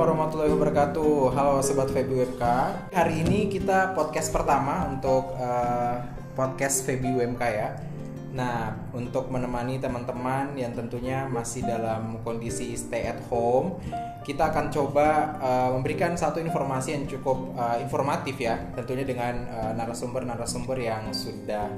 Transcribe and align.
warahmatullahi 0.00 0.48
wabarakatuh. 0.56 1.36
Halo 1.36 1.60
sobat 1.60 1.92
Febi 1.92 2.24
UMK. 2.24 2.44
Hari 2.88 3.20
ini 3.20 3.52
kita 3.52 3.92
podcast 3.92 4.32
pertama 4.32 4.88
untuk 4.88 5.36
uh, 5.36 6.00
podcast 6.32 6.88
Febi 6.88 7.20
UMK 7.20 7.42
ya. 7.44 7.76
Nah, 8.32 8.72
untuk 8.96 9.28
menemani 9.28 9.76
teman-teman 9.76 10.56
yang 10.56 10.72
tentunya 10.72 11.28
masih 11.28 11.68
dalam 11.68 12.16
kondisi 12.24 12.72
stay 12.80 13.12
at 13.12 13.20
home, 13.28 13.76
kita 14.24 14.48
akan 14.48 14.72
coba 14.72 15.36
uh, 15.36 15.70
memberikan 15.76 16.16
satu 16.16 16.40
informasi 16.40 16.96
yang 16.96 17.04
cukup 17.04 17.52
uh, 17.60 17.76
informatif 17.76 18.40
ya, 18.40 18.56
tentunya 18.72 19.04
dengan 19.04 19.44
narasumber-narasumber 19.76 20.80
uh, 20.80 20.86
yang 20.96 21.04
sudah 21.12 21.68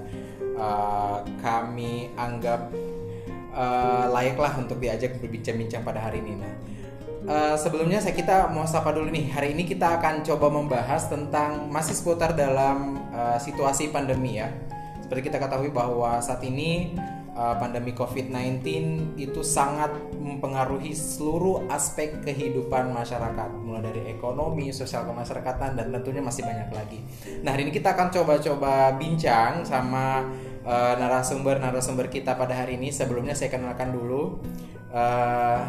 uh, 0.54 1.26
kami 1.42 2.14
anggap 2.14 2.70
uh, 3.50 4.06
layaklah 4.14 4.62
untuk 4.62 4.78
diajak 4.78 5.18
berbincang-bincang 5.18 5.82
pada 5.82 6.06
hari 6.06 6.22
ini. 6.22 6.38
Nah, 6.38 6.54
uh, 7.26 7.56
sebelumnya 7.58 8.02
saya 8.02 8.14
kita 8.14 8.50
mau 8.50 8.66
sapa 8.66 8.94
dulu 8.94 9.10
nih. 9.10 9.30
Hari 9.30 9.54
ini 9.54 9.66
kita 9.68 10.00
akan 10.00 10.26
coba 10.26 10.46
membahas 10.50 11.06
tentang 11.10 11.70
masih 11.70 11.94
seputar 11.94 12.34
dalam 12.34 12.98
uh, 13.12 13.38
situasi 13.38 13.90
pandemi 13.90 14.38
ya. 14.40 14.50
Seperti 15.02 15.28
kita 15.28 15.38
ketahui 15.42 15.68
bahwa 15.68 16.16
saat 16.24 16.40
ini 16.40 16.96
uh, 17.36 17.54
pandemi 17.60 17.92
COVID-19 17.92 18.64
itu 19.20 19.40
sangat 19.44 19.92
mempengaruhi 20.16 20.96
seluruh 20.96 21.68
aspek 21.68 22.24
kehidupan 22.24 22.94
masyarakat, 22.96 23.48
mulai 23.60 23.82
dari 23.84 24.02
ekonomi, 24.08 24.72
sosial 24.72 25.04
kemasyarakatan 25.04 25.76
dan 25.76 25.86
tentunya 25.92 26.22
masih 26.24 26.46
banyak 26.46 26.70
lagi. 26.72 26.98
Nah, 27.44 27.52
hari 27.52 27.68
ini 27.68 27.72
kita 27.74 27.92
akan 27.92 28.08
coba-coba 28.08 28.96
bincang 28.96 29.66
sama 29.68 30.24
uh, 30.64 30.94
narasumber-narasumber 30.96 32.08
kita 32.08 32.38
pada 32.38 32.56
hari 32.56 32.80
ini. 32.80 32.88
Sebelumnya 32.88 33.36
saya 33.36 33.52
kenalkan 33.52 33.92
dulu. 33.92 34.40
Uh, 34.92 35.60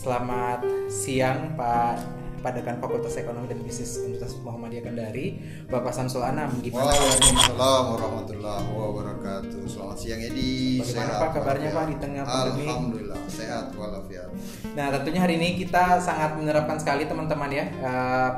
selamat 0.00 0.64
siang 0.88 1.52
Pak 1.60 2.16
Padekan 2.40 2.80
Fakultas 2.80 3.20
Ekonomi 3.20 3.52
dan 3.52 3.60
Bisnis 3.60 4.00
Universitas 4.00 4.32
Muhammadiyah 4.40 4.88
Kendari, 4.88 5.44
Bapak 5.68 5.92
Samsul 5.92 6.24
Anam. 6.24 6.48
Gimana 6.64 6.88
Waalaikumsalam 6.88 7.84
warahmatullahi 7.92 8.64
wabarakatuh. 8.64 9.60
Selamat 9.68 10.00
siang 10.00 10.24
Edi. 10.24 10.80
Bagaimana 10.80 11.04
sehat, 11.04 11.20
Pak 11.20 11.30
kabarnya 11.36 11.68
Pak 11.76 11.84
di 11.84 11.96
tengah 12.00 12.24
pandemi? 12.24 12.64
Alhamdulillah 12.64 13.20
sehat 13.28 13.76
walafiat. 13.76 14.32
Nah 14.72 14.88
tentunya 14.88 15.20
hari 15.20 15.36
ini 15.36 15.60
kita 15.60 16.00
sangat 16.00 16.40
menerapkan 16.40 16.80
sekali 16.80 17.04
teman-teman 17.04 17.52
ya. 17.52 17.64
Uh, 17.84 18.30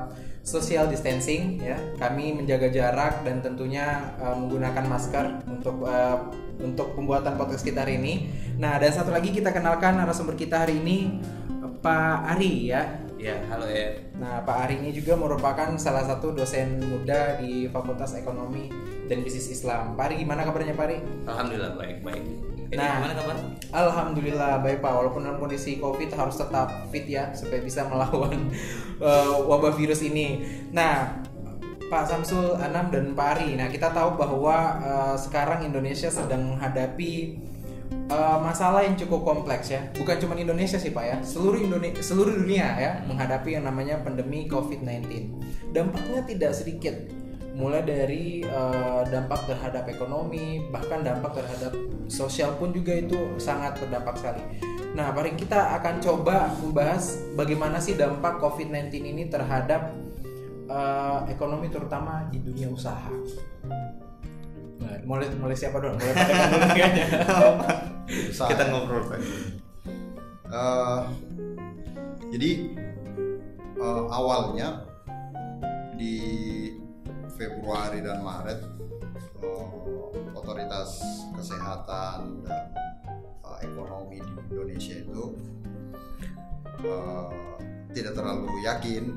social 0.42 0.90
distancing 0.90 1.62
ya 1.62 1.78
kami 2.02 2.34
menjaga 2.34 2.66
jarak 2.66 3.22
dan 3.22 3.38
tentunya 3.38 4.10
uh, 4.18 4.34
menggunakan 4.34 4.90
masker 4.90 5.46
untuk 5.46 5.86
uh, 5.86 6.34
untuk 6.58 6.98
pembuatan 6.98 7.38
podcast 7.38 7.62
kita 7.62 7.86
hari 7.86 8.02
ini 8.02 8.26
nah 8.58 8.74
dan 8.82 8.90
satu 8.90 9.14
lagi 9.14 9.30
kita 9.30 9.54
kenalkan 9.54 10.02
narasumber 10.02 10.34
kita 10.34 10.66
hari 10.66 10.82
ini 10.82 11.22
Pak 11.82 12.38
Ari 12.38 12.70
ya 12.70 12.82
ya 13.18 13.34
halo 13.50 13.66
ya 13.66 13.90
nah 14.22 14.38
Pak 14.46 14.70
Ari 14.70 14.86
ini 14.86 14.94
juga 14.94 15.18
merupakan 15.18 15.74
salah 15.74 16.06
satu 16.06 16.30
dosen 16.30 16.78
muda 16.78 17.42
di 17.42 17.66
Fakultas 17.66 18.14
Ekonomi 18.14 18.70
dan 19.10 19.26
Bisnis 19.26 19.50
Islam 19.50 19.98
Pak 19.98 20.10
Ari 20.10 20.22
gimana 20.22 20.46
kabarnya 20.46 20.78
Pak 20.78 20.86
Ari 20.86 20.98
Alhamdulillah 21.26 21.74
baik 21.74 22.06
baik 22.06 22.22
ini 22.72 22.80
nah, 22.80 23.04
gimana 23.04 23.14
kabar? 23.20 23.36
Alhamdulillah 23.68 24.52
baik 24.64 24.80
Pak. 24.80 24.92
Walaupun 24.96 25.28
dalam 25.28 25.36
kondisi 25.36 25.76
COVID 25.76 26.08
harus 26.16 26.40
tetap 26.40 26.88
fit 26.88 27.04
ya 27.04 27.28
supaya 27.36 27.60
bisa 27.60 27.84
melawan 27.92 28.48
uh, 28.96 29.44
wabah 29.44 29.76
virus 29.76 30.00
ini. 30.00 30.40
Nah, 30.72 31.20
Pak 31.92 32.08
Samsul 32.08 32.56
Anam 32.56 32.88
dan 32.88 33.12
Pak 33.12 33.28
Ari. 33.36 33.60
Nah, 33.60 33.68
kita 33.68 33.92
tahu 33.92 34.16
bahwa 34.16 34.80
uh, 34.80 35.16
sekarang 35.20 35.68
Indonesia 35.68 36.08
sedang 36.08 36.56
menghadapi 36.56 37.36
uh, 38.12 38.38
masalah 38.42 38.84
yang 38.84 38.94
cukup 38.98 39.24
kompleks 39.24 39.72
ya. 39.72 39.84
Bukan 39.96 40.16
cuma 40.20 40.34
Indonesia 40.36 40.76
sih 40.76 40.92
Pak 40.92 41.04
ya. 41.04 41.16
Seluruh 41.24 41.60
Indonesia 41.60 42.00
seluruh 42.04 42.34
dunia 42.34 42.68
ya 42.76 42.92
menghadapi 43.08 43.56
yang 43.56 43.64
namanya 43.64 44.00
pandemi 44.00 44.48
COVID-19. 44.48 45.32
Dampaknya 45.72 46.20
tidak 46.28 46.52
sedikit 46.52 46.94
mulai 47.52 47.84
dari 47.84 48.40
uh, 48.48 49.04
dampak 49.04 49.44
terhadap 49.44 49.84
ekonomi 49.84 50.64
bahkan 50.72 51.04
dampak 51.04 51.36
terhadap 51.36 51.76
sosial 52.08 52.56
pun 52.56 52.72
juga 52.72 52.96
itu 52.96 53.36
sangat 53.36 53.76
berdampak 53.76 54.16
sekali. 54.16 54.42
Nah, 54.92 55.12
mari 55.12 55.32
kita 55.36 55.80
akan 55.80 56.04
coba 56.04 56.52
membahas 56.60 57.16
bagaimana 57.32 57.80
sih 57.80 57.96
dampak 57.96 58.40
COVID-19 58.40 58.92
ini 59.04 59.24
terhadap 59.28 59.92
uh, 60.68 61.24
ekonomi 61.28 61.68
terutama 61.72 62.28
di 62.28 62.40
dunia 62.40 62.68
usaha. 62.68 63.12
Nah, 64.82 64.98
mulai 65.06 65.26
mulai 65.38 65.56
siapa 65.56 65.78
dong? 65.78 65.94
Mulai 65.94 66.14
dulu 66.18 66.66
kayaknya. 66.74 67.06
kita 68.50 68.64
ngobrol 68.68 69.06
Pak. 69.06 69.20
Uh, 70.52 71.08
jadi 72.28 72.76
uh, 73.80 74.04
awalnya 74.12 74.84
di 75.96 76.18
Februari 77.38 78.04
dan 78.04 78.20
Maret 78.20 78.60
uh, 79.40 79.70
otoritas 80.36 81.00
kesehatan 81.32 82.44
dan 82.44 82.64
uh, 83.46 83.58
ekonomi 83.64 84.20
di 84.20 84.32
Indonesia 84.52 84.96
itu 84.98 85.24
uh, 86.84 87.30
tidak 87.92 88.16
terlalu 88.16 88.48
yakin 88.64 89.12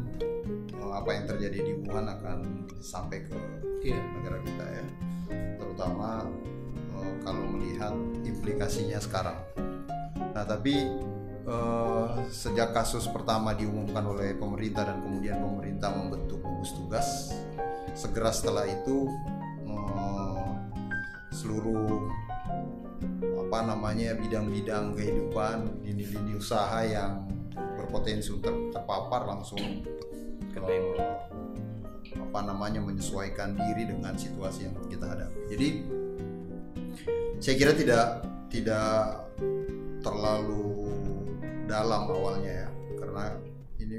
apa 0.96 1.10
yang 1.12 1.26
terjadi 1.28 1.60
di 1.60 1.74
Wuhan 1.84 2.08
akan 2.08 2.40
sampai 2.80 3.28
ke 3.28 3.36
iya. 3.84 4.00
negara 4.00 4.40
kita 4.40 4.66
ya 4.66 4.86
terutama 5.60 6.24
uh, 6.96 7.14
kalau 7.28 7.44
melihat 7.52 7.92
implikasinya 8.24 8.98
sekarang 9.04 9.36
nah 10.32 10.48
tapi 10.48 10.88
uh, 11.44 12.16
sejak 12.32 12.72
kasus 12.72 13.12
pertama 13.12 13.52
diumumkan 13.52 14.08
oleh 14.08 14.32
pemerintah 14.40 14.88
dan 14.88 15.04
kemudian 15.04 15.44
pemerintah 15.44 15.92
membentuk 15.92 16.40
gugus 16.40 16.72
tugas 16.72 17.36
segera 17.92 18.32
setelah 18.32 18.64
itu 18.64 19.12
uh, 19.68 20.56
seluruh 21.36 22.08
apa 23.46 23.72
namanya 23.72 24.16
bidang-bidang 24.16 24.96
kehidupan 24.96 25.84
lini-lini 25.84 26.40
usaha 26.40 26.82
yang 26.82 27.28
berpotensi 27.56 28.30
untuk 28.36 28.72
terpapar 28.76 29.28
langsung 29.28 29.62
uh, 30.56 31.16
apa 32.16 32.40
namanya 32.44 32.80
menyesuaikan 32.84 33.56
diri 33.56 33.88
dengan 33.88 34.16
situasi 34.16 34.68
yang 34.68 34.76
kita 34.88 35.06
hadapi. 35.08 35.40
Jadi 35.52 35.68
saya 37.40 37.56
kira 37.60 37.72
tidak 37.76 38.06
tidak 38.48 39.24
terlalu 40.00 40.92
dalam 41.66 42.08
awalnya 42.08 42.68
ya 42.68 42.70
karena 43.02 43.26
ini 43.82 43.98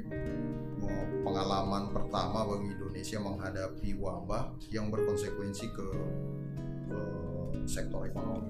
pengalaman 1.21 1.91
pertama 1.91 2.47
bagi 2.47 2.73
Indonesia 2.73 3.19
menghadapi 3.19 3.89
wabah 3.99 4.55
yang 4.71 4.87
berkonsekuensi 4.87 5.65
ke, 5.75 5.87
ke 6.87 6.99
sektor 7.67 8.07
ekonomi. 8.07 8.47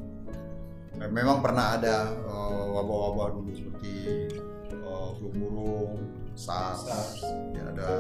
Memang 0.97 1.46
pernah 1.46 1.78
ada 1.78 2.09
uh, 2.25 2.73
wabah-wabah 2.73 3.28
dulu 3.38 3.51
seperti 3.53 3.94
uh, 5.07 5.16
flu 5.16 5.31
burung, 5.31 6.03
SARS, 6.35 6.84
SARS. 6.84 7.23
Ya, 7.56 7.63
ada 7.72 7.91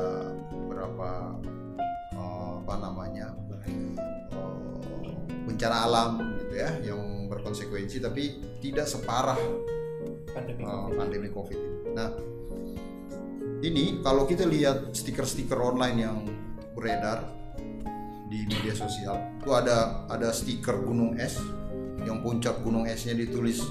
beberapa 0.51 1.39
uh, 2.13 2.59
apa 2.63 2.73
namanya 2.83 3.31
uh, 4.35 5.11
bencana 5.47 5.77
alam 5.87 6.11
gitu 6.43 6.53
ya 6.59 6.69
yang 6.83 7.31
berkonsekuensi 7.31 8.03
tapi 8.03 8.43
tidak 8.59 8.87
separah 8.91 9.39
pandemi, 10.35 10.61
uh, 10.67 10.91
COVID. 10.91 10.95
pandemi 10.99 11.29
COVID. 11.31 11.59
Nah 11.95 12.09
ini 13.63 14.03
kalau 14.03 14.27
kita 14.27 14.45
lihat 14.45 14.93
stiker-stiker 14.93 15.57
online 15.57 15.97
yang 15.97 16.17
beredar 16.77 17.25
di 18.27 18.43
media 18.43 18.75
sosial 18.75 19.17
itu 19.39 19.49
ada 19.55 20.03
ada 20.11 20.29
stiker 20.35 20.77
gunung 20.83 21.15
es 21.15 21.39
yang 22.03 22.19
puncak 22.21 22.59
gunung 22.61 22.83
esnya 22.85 23.15
ditulis 23.15 23.63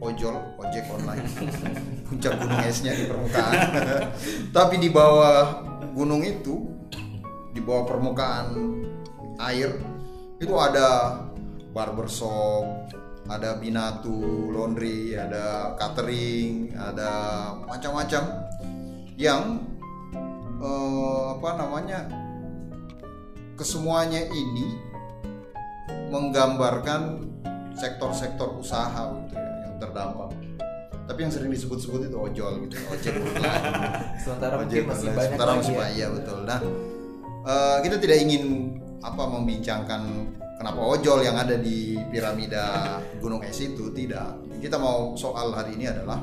ojol 0.00 0.38
ojek 0.62 0.86
online 0.88 1.26
puncak 2.06 2.38
gunung 2.38 2.62
esnya 2.62 2.92
di 2.94 3.04
permukaan. 3.10 3.58
Tapi 4.56 4.74
di 4.78 4.88
bawah 4.90 5.66
gunung 5.96 6.22
itu 6.22 6.76
di 7.56 7.64
bawah 7.64 7.88
permukaan 7.88 8.52
air 9.40 9.80
itu 10.36 10.52
ada 10.60 11.20
barbershop 11.72 12.92
ada 13.26 13.56
binatu 13.56 14.52
laundry 14.52 15.16
ada 15.16 15.72
catering 15.80 16.76
ada 16.76 17.10
macam-macam 17.64 18.22
yang 19.16 19.64
uh, 20.60 21.40
apa 21.40 21.50
namanya 21.56 22.00
kesemuanya 23.56 24.20
ini 24.28 24.76
menggambarkan 26.12 27.24
sektor-sektor 27.72 28.60
usaha 28.60 29.16
gitu 29.24 29.34
ya 29.36 29.52
yang 29.64 29.74
terdampak 29.80 30.30
tapi 31.06 31.18
yang 31.22 31.32
sering 31.32 31.50
disebut-sebut 31.54 32.10
itu 32.10 32.18
ojol 32.18 32.66
gitu 32.66 32.76
ojek 32.90 33.14
sementara 34.22 34.54
ojek 34.58 34.82
masih 34.90 35.08
banyak 35.14 35.30
sementara 35.30 35.50
masih 35.54 35.74
ya. 35.74 35.78
banyak 35.78 35.96
ya 35.96 36.08
betul. 36.10 36.38
Nah 36.42 36.60
uh, 37.46 37.78
kita 37.80 37.96
tidak 38.02 38.18
ingin 38.26 38.74
apa 39.06 39.22
membincangkan 39.22 40.02
kenapa 40.58 40.80
ojol 40.82 41.22
yang 41.22 41.38
ada 41.38 41.54
di 41.54 41.94
piramida 42.10 42.98
gunung 43.22 43.40
es 43.46 43.58
itu 43.62 43.94
tidak. 43.94 44.34
Kita 44.58 44.82
mau 44.82 45.14
soal 45.14 45.54
hari 45.54 45.78
ini 45.78 45.86
adalah 45.86 46.18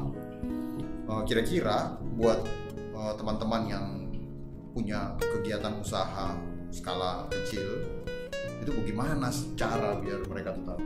eh, 1.08 1.22
kira-kira 1.30 1.96
buat 2.18 2.42
eh, 2.76 3.14
teman-teman 3.16 3.62
yang 3.70 3.86
punya 4.74 5.14
kegiatan 5.22 5.78
usaha 5.80 6.34
skala 6.74 7.30
kecil 7.30 7.94
itu 8.66 8.74
bagaimana 8.74 9.30
cara 9.54 10.02
biar 10.02 10.26
mereka 10.26 10.56
tetap 10.58 10.82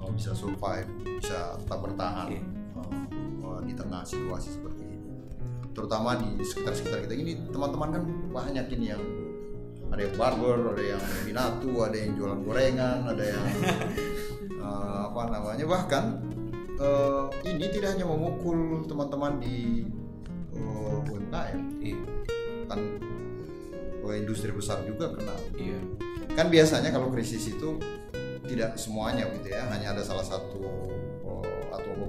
uh, 0.00 0.10
bisa 0.10 0.34
survive, 0.34 0.88
bisa 1.20 1.54
tetap 1.60 1.78
bertahan. 1.86 2.34
Iya. 2.34 2.59
Di 3.64 3.72
tengah 3.76 4.02
situasi 4.04 4.58
seperti 4.58 4.82
ini. 4.86 4.98
Terutama 5.70 6.18
di 6.18 6.42
sekitar-sekitar 6.42 7.06
kita 7.06 7.14
ini 7.14 7.32
teman-teman 7.48 7.88
kan 7.94 8.02
banyak 8.34 8.66
ini 8.74 8.86
yang 8.92 9.02
ada 9.90 10.06
yang 10.06 10.14
barber, 10.14 10.58
ada 10.74 10.84
yang 10.96 11.02
binatu, 11.26 11.70
ada 11.82 11.96
yang 11.98 12.10
jualan 12.14 12.40
gorengan, 12.46 12.98
ada 13.10 13.24
yang 13.26 13.44
uh, 14.62 14.98
apa 15.10 15.22
namanya 15.34 15.64
bahkan 15.66 16.04
uh, 16.78 17.26
ini 17.42 17.66
tidak 17.74 17.98
hanya 17.98 18.06
memukul 18.06 18.86
teman-teman 18.86 19.42
di 19.42 19.86
uh, 20.54 21.02
UMKM 21.10 21.60
Iya. 21.82 21.98
kan 22.70 22.80
uh, 24.06 24.14
industri 24.14 24.54
besar 24.54 24.82
juga 24.86 25.10
kena 25.10 25.34
Iya. 25.58 25.80
kan 26.38 26.46
biasanya 26.48 26.94
kalau 26.94 27.10
krisis 27.10 27.50
itu 27.50 27.76
tidak 28.46 28.78
semuanya 28.78 29.30
gitu 29.30 29.50
ya 29.54 29.66
hanya 29.70 29.94
ada 29.94 30.02
salah 30.02 30.26
satu 30.26 30.90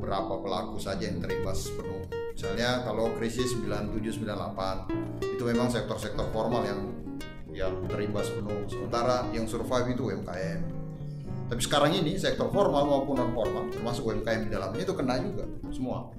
beberapa 0.01 0.41
pelaku 0.41 0.81
saja 0.81 1.05
yang 1.05 1.21
terimbas 1.21 1.69
penuh 1.77 2.01
misalnya 2.33 2.81
kalau 2.81 3.13
krisis 3.21 3.53
97 3.53 4.25
98 4.25 5.37
itu 5.37 5.43
memang 5.45 5.69
sektor-sektor 5.69 6.25
formal 6.33 6.65
yang 6.65 6.81
yang 7.53 7.73
terimbas 7.85 8.33
penuh 8.33 8.65
sementara 8.65 9.29
yang 9.29 9.45
survive 9.45 9.93
itu 9.93 10.09
UMKM 10.09 10.65
tapi 11.53 11.61
sekarang 11.61 11.93
ini 11.93 12.17
sektor 12.17 12.49
formal 12.49 12.89
maupun 12.89 13.21
non 13.21 13.29
formal 13.29 13.69
termasuk 13.69 14.09
UMKM 14.09 14.49
di 14.49 14.51
dalamnya 14.57 14.81
itu 14.81 14.93
kena 14.97 15.21
juga 15.21 15.45
semua 15.69 16.09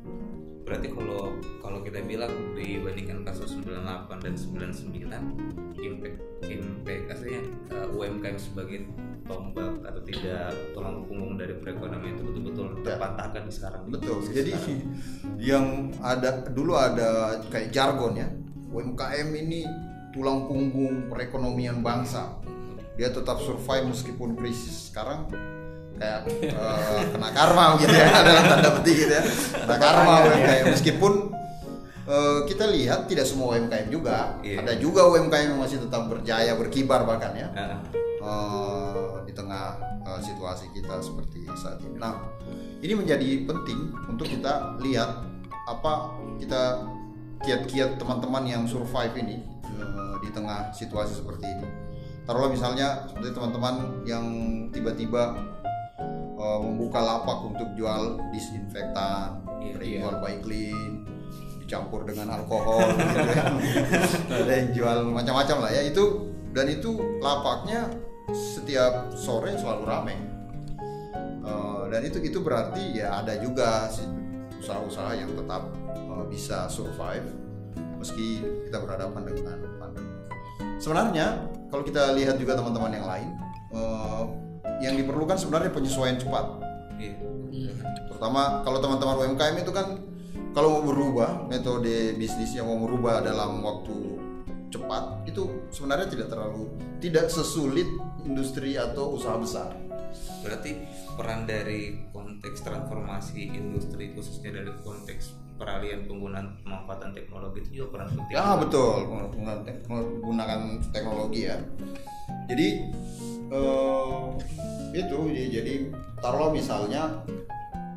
Berarti 0.73 0.89
kalau 0.89 1.37
kalau 1.61 1.79
kita 1.85 2.01
bilang 2.01 2.33
dibandingkan 2.57 3.29
kasus 3.29 3.61
98 3.61 4.25
dan 4.25 4.33
99 4.33 5.05
impact 5.77 6.17
implikasinya 6.49 7.45
uh, 7.77 7.93
UMKM 7.93 8.41
sebagai 8.41 8.89
tombak 9.29 9.85
atau 9.85 10.01
tidak 10.01 10.49
tulang 10.73 11.05
punggung 11.05 11.37
dari 11.37 11.61
perekonomian 11.61 12.17
itu 12.17 12.25
betul-betul 12.25 12.67
Ya. 12.83 12.97
terpatahkan 12.97 13.45
sekarang. 13.53 13.83
Betul. 13.93 14.17
Di 14.25 14.33
Jadi 14.33 14.53
sekarang. 14.57 14.81
yang 15.37 15.67
ada 16.01 16.31
dulu 16.49 16.73
ada 16.73 17.37
kayak 17.53 17.69
jargon 17.69 18.17
ya. 18.17 18.33
UMKM 18.73 19.29
ini 19.45 19.69
tulang 20.17 20.49
punggung 20.49 21.13
perekonomian 21.13 21.85
bangsa. 21.85 22.33
Dia 22.97 23.13
tetap 23.13 23.45
survive 23.45 23.93
meskipun 23.93 24.41
krisis. 24.41 24.89
Sekarang 24.89 25.29
kayak 26.03 26.19
eh, 26.51 27.03
kena 27.15 27.29
karma 27.31 27.79
gitu 27.79 27.95
ya 27.95 28.07
dalam 28.27 28.45
tanda 28.51 28.71
petik 28.83 28.97
gitu 29.07 29.13
ya. 29.15 29.23
Kena 29.63 29.77
karma 29.79 30.13
UMKM 30.27 30.65
meskipun 30.75 31.13
eh, 32.11 32.39
kita 32.51 32.65
lihat 32.67 33.07
tidak 33.07 33.27
semua 33.31 33.55
UMKM 33.55 33.87
juga. 33.87 34.35
Iya. 34.43 34.67
Ada 34.67 34.73
juga 34.83 35.07
UMKM 35.07 35.55
yang 35.55 35.61
masih 35.63 35.79
tetap 35.79 36.11
berjaya 36.11 36.59
berkibar 36.59 37.07
bahkan 37.07 37.31
ya 37.39 37.49
Ah, 37.55 37.79
eh, 38.23 39.07
di 39.31 39.33
tengah 39.35 39.79
eh, 40.03 40.21
situasi 40.23 40.75
kita 40.75 40.99
seperti 40.99 41.47
saat 41.55 41.79
ini. 41.87 41.99
Nah, 41.99 42.19
ini 42.83 42.99
menjadi 42.99 43.47
penting 43.47 43.95
untuk 44.11 44.27
kita 44.27 44.79
lihat 44.83 45.23
apa 45.71 46.19
kita 46.43 46.83
kiat-kiat 47.43 47.99
teman-teman 47.99 48.43
yang 48.47 48.63
survive 48.67 49.15
ini 49.19 49.43
eh, 49.67 50.15
di 50.23 50.29
tengah 50.35 50.75
situasi 50.75 51.23
seperti 51.23 51.47
ini. 51.47 51.69
Taruhlah 52.23 52.55
misalnya 52.55 53.11
seperti 53.11 53.35
teman-teman 53.35 54.07
yang 54.07 54.25
tiba-tiba 54.71 55.35
membuka 56.43 56.99
lapak 56.99 57.39
untuk 57.55 57.69
jual 57.79 58.19
disinfektan, 58.35 59.47
iya. 59.63 60.03
jual 60.03 60.19
baik 60.19 60.43
clean, 60.43 61.07
dicampur 61.63 62.03
dengan 62.03 62.35
alkohol, 62.35 62.83
gitu 62.99 63.31
ya. 63.31 63.47
ada 64.43 64.53
yang 64.53 64.71
jual 64.75 64.99
macam-macam 65.15 65.57
lah 65.63 65.71
ya 65.71 65.87
itu 65.87 66.27
dan 66.51 66.67
itu 66.67 66.99
lapaknya 67.23 67.87
setiap 68.35 69.15
sore 69.15 69.55
selalu 69.55 69.83
ramai 69.87 70.17
Eh, 71.43 71.83
dan 71.91 72.01
itu 72.07 72.19
itu 72.23 72.39
berarti 72.39 73.03
ya 73.03 73.19
ada 73.19 73.35
juga 73.43 73.91
usaha-usaha 74.63 75.19
yang 75.19 75.31
tetap 75.35 75.75
eh, 75.91 76.25
bisa 76.31 76.71
survive 76.71 77.27
meski 77.99 78.43
kita 78.67 78.79
berhadapan 78.79 79.23
dengan 79.27 79.59
pandemi. 79.79 80.15
Sebenarnya 80.79 81.27
kalau 81.71 81.83
kita 81.83 82.15
lihat 82.15 82.39
juga 82.39 82.59
teman-teman 82.59 82.93
yang 82.95 83.07
lain, 83.07 83.29
eh, 83.75 84.23
yang 84.83 84.95
diperlukan 84.99 85.39
sebenarnya 85.39 85.71
penyesuaian 85.75 86.19
cepat. 86.19 86.47
iya. 86.99 87.73
Terutama 88.11 88.63
kalau 88.63 88.79
teman-teman 88.79 89.17
UMKM 89.27 89.57
itu 89.63 89.73
kan 89.75 89.99
kalau 90.53 90.79
mau 90.79 90.83
berubah 90.85 91.49
metode 91.49 92.15
bisnisnya 92.21 92.63
mau 92.63 92.77
merubah 92.77 93.25
dalam 93.25 93.65
waktu 93.65 94.21
cepat 94.73 95.29
itu 95.29 95.69
sebenarnya 95.69 96.09
tidak 96.09 96.29
terlalu 96.33 96.73
tidak 97.03 97.29
sesulit 97.29 97.89
industri 98.25 98.79
atau 98.79 99.17
usaha 99.17 99.37
besar. 99.37 99.75
Berarti 100.45 100.77
peran 101.17 101.49
dari 101.49 102.09
konteks 102.13 102.63
transformasi 102.63 103.53
industri 103.53 104.13
khususnya 104.13 104.61
dari 104.61 104.73
konteks 104.85 105.52
peralihan 105.63 106.03
penggunaan 106.11 106.47
pemanfaatan 106.67 107.15
teknologi 107.15 107.63
itu 107.63 107.71
juga 107.79 107.87
peran 107.95 108.09
penting. 108.19 108.35
Ya 108.35 108.59
betul 108.59 109.07
menggunakan 109.07 109.61
tek- 109.63 109.87
menggunakan 109.87 110.61
teknologi 110.91 111.41
ya. 111.47 111.57
Jadi 112.51 112.69
eh, 113.55 114.23
itu 114.93 115.19
jadi, 115.31 115.75
taruhlah 116.19 116.51
misalnya 116.51 117.23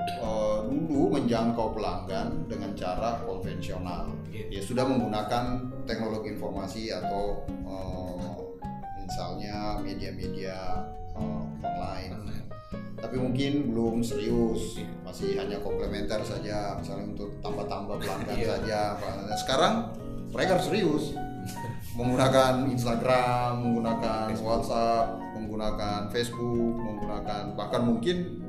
eh, 0.06 0.58
dulu 0.70 1.18
menjangkau 1.18 1.74
pelanggan 1.74 2.46
dengan 2.46 2.72
cara 2.78 3.26
konvensional, 3.26 4.14
Iya. 4.30 4.60
ya 4.60 4.62
sudah 4.62 4.86
menggunakan 4.86 5.66
teknologi 5.90 6.38
informasi 6.38 6.94
atau 6.94 7.42
eh, 7.50 8.32
misalnya 9.02 9.82
media-media 9.82 10.58
eh, 11.18 11.44
online 11.66 12.12
Online. 12.14 12.45
Tapi 13.06 13.22
mungkin 13.22 13.70
belum 13.70 14.02
serius. 14.02 14.82
Masih 15.06 15.38
hanya 15.38 15.62
komplementer 15.62 16.18
saja. 16.26 16.74
Misalnya 16.74 17.14
untuk 17.14 17.38
tambah-tambah 17.38 18.02
pelanggan 18.02 18.34
Iya. 18.34 18.48
saja. 18.58 18.80
Nah, 18.98 19.38
sekarang 19.38 19.74
mereka 20.34 20.58
harus 20.58 20.66
serius. 20.66 21.04
Menggunakan 21.94 22.66
Instagram 22.68 23.62
menggunakan 23.62 24.34
WhatsApp 24.42 25.22
menggunakan 25.38 26.10
Facebook 26.10 26.74
menggunakan 26.76 27.54
bahkan 27.54 27.86
mungkin 27.86 28.42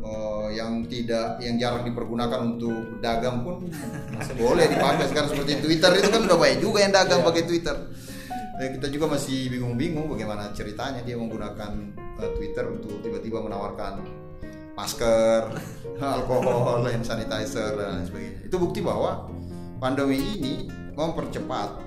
eh, 0.00 0.48
yang 0.54 0.86
tidak 0.86 1.42
yang 1.42 1.58
jarang 1.58 1.82
dipergunakan 1.82 2.54
untuk 2.54 3.02
dagang 3.02 3.42
pun 3.42 3.66
boleh 4.40 4.70
dipakai. 4.70 5.10
Sekarang 5.10 5.34
seperti 5.34 5.58
Twitter 5.58 5.90
itu 5.98 6.06
kan 6.06 6.22
udah 6.22 6.38
banyak 6.38 6.62
juga 6.62 6.78
yang 6.80 6.94
dagang 6.94 7.20
Iya. 7.20 7.28
pakai 7.28 7.42
Twitter 7.44 7.76
Eh, 8.56 8.72
kita 8.80 8.88
juga 8.88 9.12
masih 9.12 9.52
bingung-bingung 9.52 10.08
bagaimana 10.08 10.48
ceritanya 10.56 11.04
dia 11.04 11.12
menggunakan 11.20 11.76
eh, 12.16 12.30
Twitter 12.40 12.64
untuk 12.72 13.04
tiba-tiba 13.04 13.44
menawarkan 13.44 14.00
masker, 14.72 15.52
alkohol, 16.00 16.88
hand 16.88 17.04
sanitizer 17.04 17.76
dan 17.76 18.00
lain 18.00 18.06
sebagainya. 18.08 18.40
Itu 18.48 18.56
bukti 18.56 18.80
bahwa 18.80 19.28
pandemi 19.76 20.16
ini 20.16 20.72
mempercepat 20.96 21.84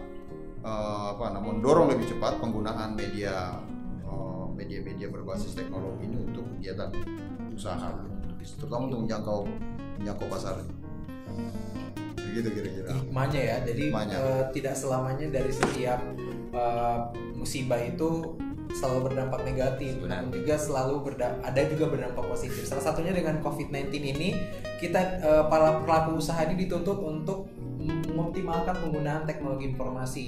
eh, 0.61 1.05
apa 1.17 1.33
namanya 1.33 1.57
mendorong 1.57 1.89
lebih 1.89 2.05
cepat 2.13 2.38
penggunaan 2.38 2.93
media 2.93 3.57
eh, 4.05 4.45
media-media 4.53 5.09
berbasis 5.09 5.57
teknologi 5.57 6.05
ini 6.05 6.21
untuk 6.21 6.45
kegiatan 6.53 6.93
usaha 7.49 7.97
terutama 8.39 8.93
untuk 8.93 9.09
menjangkau 9.09 9.39
menjangkau 10.05 10.27
pasar. 10.29 10.61
Gitu 12.29 12.45
kira-kira. 12.45 12.93
Hikmahnya 12.93 13.41
ya. 13.41 13.57
Jadi 13.65 13.89
tidak 14.53 14.75
selamanya 14.77 15.33
dari 15.33 15.49
setiap 15.49 15.97
musibah 17.38 17.79
itu 17.82 18.39
selalu 18.74 19.12
berdampak 19.12 19.41
negatif. 19.46 19.98
Namun 19.98 20.29
juga 20.34 20.56
selalu 20.56 20.96
berda- 21.01 21.38
ada 21.41 21.62
juga 21.65 21.89
berdampak 21.89 22.25
positif. 22.29 22.65
Salah 22.70 22.86
satunya 22.86 23.13
dengan 23.13 23.41
COVID-19 23.41 23.89
ini 23.98 24.29
kita 24.77 25.00
eh, 25.22 25.44
para 25.50 25.82
pelaku 25.84 26.22
usaha 26.22 26.39
ini 26.46 26.65
dituntut 26.65 26.98
untuk 27.01 27.50
mengoptimalkan 27.79 28.75
penggunaan 28.75 29.24
teknologi 29.24 29.72
informasi. 29.72 30.25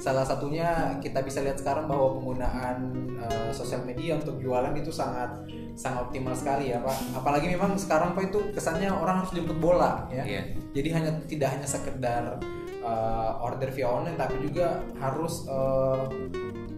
Salah 0.00 0.24
satunya 0.24 0.98
kita 1.04 1.20
bisa 1.20 1.44
lihat 1.44 1.60
sekarang 1.60 1.86
bahwa 1.86 2.18
penggunaan 2.18 2.76
eh, 3.20 3.50
sosial 3.54 3.86
media 3.86 4.18
untuk 4.18 4.42
jualan 4.42 4.74
itu 4.74 4.90
sangat 4.90 5.30
sangat 5.74 6.10
optimal 6.10 6.34
sekali 6.34 6.74
ya 6.74 6.82
pak. 6.82 6.98
Apalagi 7.14 7.50
memang 7.50 7.78
sekarang 7.78 8.18
pak 8.18 8.30
itu 8.30 8.38
kesannya 8.54 8.90
orang 8.90 9.22
harus 9.22 9.30
jemput 9.30 9.58
bola 9.58 10.06
ya. 10.10 10.22
Iya. 10.26 10.42
jadi 10.74 10.88
hanya 10.90 11.10
tidak 11.30 11.48
hanya 11.54 11.66
sekedar 11.66 12.42
uh, 12.84 13.40
order 13.40 13.72
via 13.72 13.88
online 13.88 14.20
tapi 14.20 14.44
juga 14.44 14.84
harus 15.00 15.48
uh, 15.48 16.06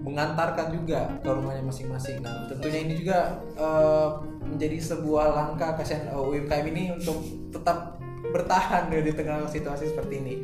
mengantarkan 0.06 0.70
juga 0.70 1.10
ke 1.18 1.26
rumahnya 1.26 1.66
masing-masing. 1.66 2.22
Nah, 2.22 2.46
tentunya 2.46 2.86
ini 2.86 2.94
juga 3.02 3.42
uh, 3.58 4.22
menjadi 4.46 4.78
sebuah 4.94 5.34
langkah 5.34 5.74
kasihan 5.74 6.14
uh, 6.14 6.22
UMKM 6.22 6.66
ini 6.70 6.94
untuk 6.94 7.18
tetap 7.50 7.98
bertahan 8.30 8.86
di 8.90 9.10
tengah 9.10 9.50
situasi 9.50 9.90
seperti 9.90 10.14
ini. 10.22 10.34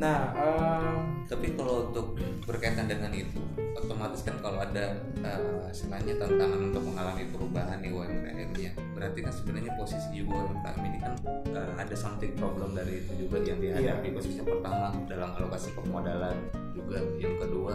Nah, 0.00 0.32
um, 0.32 1.28
Tapi 1.28 1.52
kalau 1.54 1.92
untuk 1.92 2.16
berkaitan 2.48 2.88
dengan 2.88 3.12
itu, 3.12 3.38
otomatis 3.76 4.24
kan 4.24 4.40
kalau 4.40 4.58
ada 4.58 4.96
uh, 5.22 5.68
istilahnya 5.68 6.16
tantangan 6.16 6.72
untuk 6.72 6.82
mengalami 6.88 7.28
perubahan 7.28 7.78
nih 7.84 7.92
UMKM-nya, 7.92 8.72
berarti 8.96 9.18
kan 9.22 9.30
sebenarnya 9.30 9.76
posisi 9.76 10.08
juga 10.24 10.42
UMKM 10.48 10.82
ini 10.88 10.98
kan 10.98 11.14
uh, 11.54 11.70
ada 11.76 11.94
something 11.94 12.32
problem 12.34 12.74
dari 12.74 13.04
itu 13.04 13.28
juga 13.28 13.44
yang 13.44 13.60
dihadapi. 13.60 14.08
Yeah. 14.10 14.16
posisi 14.16 14.40
yang 14.40 14.48
pertama 14.48 14.88
dalam 15.06 15.30
alokasi 15.38 15.68
pemodalan 15.76 16.36
juga 16.74 16.98
yang 17.20 17.36
kedua 17.38 17.74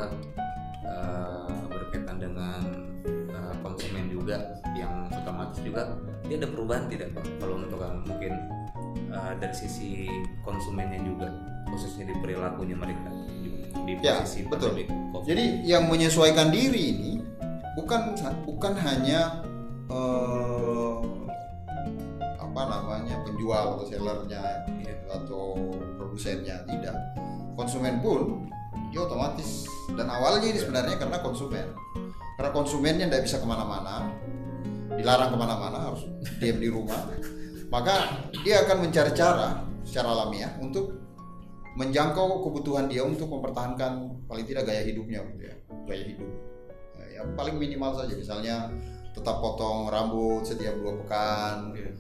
uh, 0.84 1.64
berkaitan 1.72 2.18
dengan 2.20 2.60
uh, 3.32 3.56
konsumen 3.64 4.12
juga 4.12 4.60
yang 4.76 5.08
otomatis 5.14 5.62
juga 5.64 5.96
dia 6.26 6.42
ada 6.42 6.50
perubahan 6.50 6.90
tidak 6.90 7.14
pak? 7.16 7.24
Kalau 7.40 7.56
untuk 7.62 7.80
mungkin 8.04 8.34
uh, 9.14 9.32
dari 9.40 9.56
sisi 9.56 10.10
konsumennya 10.44 11.00
juga 11.06 11.55
khususnya 11.76 12.08
di 12.08 12.16
perilakunya 12.24 12.80
mereka 12.80 13.12
di 13.84 14.00
ya, 14.00 14.24
posisi 14.24 14.48
betul. 14.48 14.72
Jadi 15.28 15.68
yang 15.68 15.92
menyesuaikan 15.92 16.50
diri 16.50 16.96
ini 16.96 17.12
bukan 17.76 18.16
bukan 18.48 18.74
hanya 18.80 19.44
uh, 19.92 21.04
apa 22.40 22.62
namanya 22.72 23.20
penjual 23.28 23.78
atau 23.78 23.86
sellernya 23.86 24.66
gitu, 24.82 25.06
atau 25.12 25.44
produsennya 26.00 26.64
tidak. 26.66 26.96
Konsumen 27.60 28.00
pun 28.00 28.48
dia 28.90 29.04
otomatis 29.04 29.68
dan 29.94 30.08
awalnya 30.08 30.50
ini 30.50 30.60
sebenarnya 30.60 30.96
karena 30.98 31.20
konsumen. 31.20 31.68
Karena 32.36 32.52
konsumennya 32.52 33.06
tidak 33.08 33.24
bisa 33.32 33.38
ke 33.40 33.48
mana-mana 33.48 34.12
dilarang 34.96 35.36
ke 35.36 35.38
mana-mana 35.38 35.78
harus 35.92 36.08
diam 36.40 36.58
di 36.60 36.72
rumah 36.72 36.96
maka 37.74 38.24
dia 38.48 38.64
akan 38.64 38.88
mencari 38.88 39.12
cara 39.12 39.60
secara 39.84 40.08
alamiah 40.16 40.56
untuk 40.64 41.05
menjangkau 41.76 42.40
kebutuhan 42.48 42.88
dia 42.88 43.04
untuk 43.04 43.28
mempertahankan 43.28 44.24
paling 44.32 44.46
tidak 44.48 44.64
gaya 44.72 44.82
hidupnya 44.88 45.20
gitu 45.36 45.44
ya. 45.52 45.56
Gaya 45.86 46.04
hidup. 46.08 46.32
Nah, 46.96 47.08
ya 47.12 47.22
paling 47.36 47.56
minimal 47.60 47.92
saja. 48.00 48.16
Misalnya 48.16 48.72
tetap 49.12 49.44
potong 49.44 49.92
rambut 49.92 50.44
setiap 50.48 50.76
dua 50.80 50.96
pekan. 51.04 51.76
Yeah. 51.76 51.94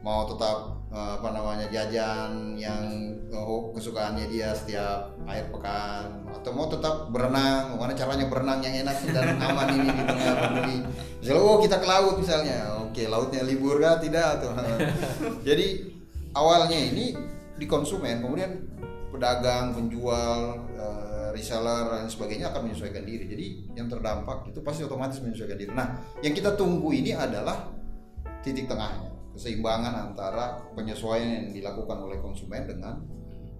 mau 0.00 0.24
tetap 0.24 0.80
eh, 0.88 1.12
apa 1.20 1.28
namanya 1.28 1.68
jajan 1.68 2.56
yang 2.56 2.88
oh, 3.36 3.68
kesukaannya 3.76 4.32
dia 4.32 4.56
setiap 4.56 5.12
akhir 5.28 5.52
pekan. 5.52 6.24
Atau 6.32 6.56
mau 6.56 6.72
tetap 6.72 7.12
berenang. 7.12 7.76
Mana 7.76 7.92
caranya 7.92 8.24
berenang 8.24 8.64
yang 8.64 8.88
enak 8.88 8.96
dan 9.12 9.36
aman 9.44 9.68
ini 9.76 9.88
di 9.92 10.02
tengah 10.08 10.34
pandemi? 10.40 10.76
Misalnya 11.20 11.42
oh 11.44 11.60
kita 11.60 11.76
ke 11.76 11.84
laut 11.84 12.16
misalnya. 12.16 12.58
Oke 12.80 13.04
lautnya 13.12 13.44
libur 13.44 13.76
kah? 13.76 14.00
Tidak 14.00 14.26
atau 14.40 14.56
jadi 15.48 15.84
awalnya 16.32 16.80
ini 16.80 17.12
di 17.60 17.68
konsumen 17.68 18.24
kemudian 18.24 18.79
pedagang, 19.20 19.76
penjual, 19.76 20.64
uh, 20.80 21.28
reseller 21.36 21.92
dan 21.92 22.08
sebagainya 22.08 22.48
akan 22.48 22.72
menyesuaikan 22.72 23.04
diri. 23.04 23.28
Jadi 23.28 23.46
yang 23.76 23.92
terdampak 23.92 24.48
itu 24.48 24.64
pasti 24.64 24.80
otomatis 24.88 25.20
menyesuaikan 25.20 25.60
diri. 25.60 25.68
Nah, 25.76 26.00
yang 26.24 26.32
kita 26.32 26.56
tunggu 26.56 26.88
ini 26.96 27.12
adalah 27.12 27.68
titik 28.40 28.64
tengahnya, 28.64 29.12
keseimbangan 29.36 29.92
antara 30.08 30.64
penyesuaian 30.72 31.28
yang 31.28 31.46
dilakukan 31.52 32.00
oleh 32.00 32.16
konsumen 32.24 32.64
dengan 32.64 33.04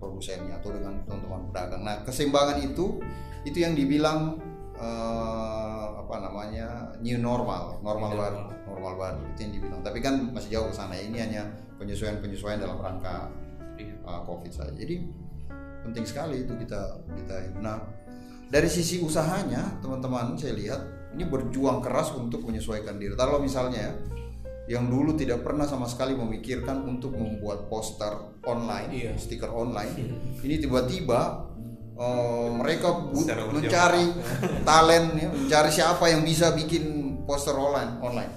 produsennya 0.00 0.56
atau 0.64 0.72
dengan 0.72 1.04
teman-teman 1.04 1.52
pedagang. 1.52 1.82
Nah, 1.84 1.96
keseimbangan 2.08 2.64
itu 2.64 2.96
itu 3.44 3.60
yang 3.60 3.76
dibilang 3.76 4.40
uh, 4.80 6.00
apa 6.00 6.16
namanya 6.24 6.96
new 7.04 7.20
normal, 7.20 7.76
normal 7.84 8.16
baru, 8.16 8.42
normal 8.64 8.94
baru 8.96 9.20
itu 9.36 9.40
yang 9.44 9.52
dibilang. 9.60 9.80
Tapi 9.84 10.00
kan 10.00 10.32
masih 10.32 10.56
jauh 10.56 10.72
ke 10.72 10.74
sana. 10.74 10.96
Ini 10.96 11.20
hanya 11.20 11.42
penyesuaian-penyesuaian 11.76 12.64
dalam 12.64 12.80
rangka 12.80 13.28
uh, 14.08 14.24
COVID 14.24 14.52
saja. 14.52 14.72
Jadi 14.72 15.28
penting 15.86 16.04
sekali 16.04 16.44
itu 16.44 16.52
kita 16.56 17.00
kita 17.16 17.34
nah 17.60 17.80
dari 18.50 18.66
sisi 18.66 18.98
usahanya 18.98 19.78
teman-teman 19.78 20.34
saya 20.34 20.58
lihat 20.58 20.80
ini 21.14 21.26
berjuang 21.26 21.82
keras 21.82 22.14
untuk 22.14 22.46
menyesuaikan 22.46 22.98
diri. 22.98 23.14
Kalau 23.18 23.42
misalnya 23.42 23.94
yang 24.70 24.86
dulu 24.86 25.18
tidak 25.18 25.42
pernah 25.42 25.66
sama 25.66 25.90
sekali 25.90 26.14
memikirkan 26.14 26.86
untuk 26.86 27.14
membuat 27.18 27.66
poster 27.66 28.38
online 28.46 28.90
iya. 28.94 29.10
stiker 29.18 29.50
online. 29.50 29.94
Hmm. 29.98 30.46
ini 30.46 30.62
tiba-tiba 30.62 31.50
uh, 31.98 32.48
mereka 32.54 33.10
mencari 33.50 34.14
talent 34.62 35.08
ya, 35.18 35.28
mencari 35.30 35.70
siapa 35.74 36.04
yang 36.10 36.22
bisa 36.22 36.54
bikin 36.54 37.18
poster 37.26 37.54
online 37.58 37.98
online 37.98 38.32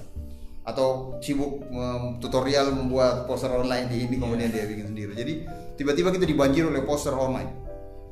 atau 0.64 1.20
sibuk 1.20 1.60
um, 1.76 2.18
tutorial 2.24 2.72
membuat 2.72 3.28
poster 3.28 3.52
online 3.52 3.92
di 3.92 4.08
ini 4.08 4.16
kemudian 4.16 4.48
dia 4.48 4.64
bikin 4.64 4.96
sendiri. 4.96 5.12
Jadi 5.12 5.34
tiba-tiba 5.76 6.10
kita 6.16 6.24
dibanjir 6.24 6.64
oleh 6.68 6.88
poster 6.88 7.12
online 7.12 7.52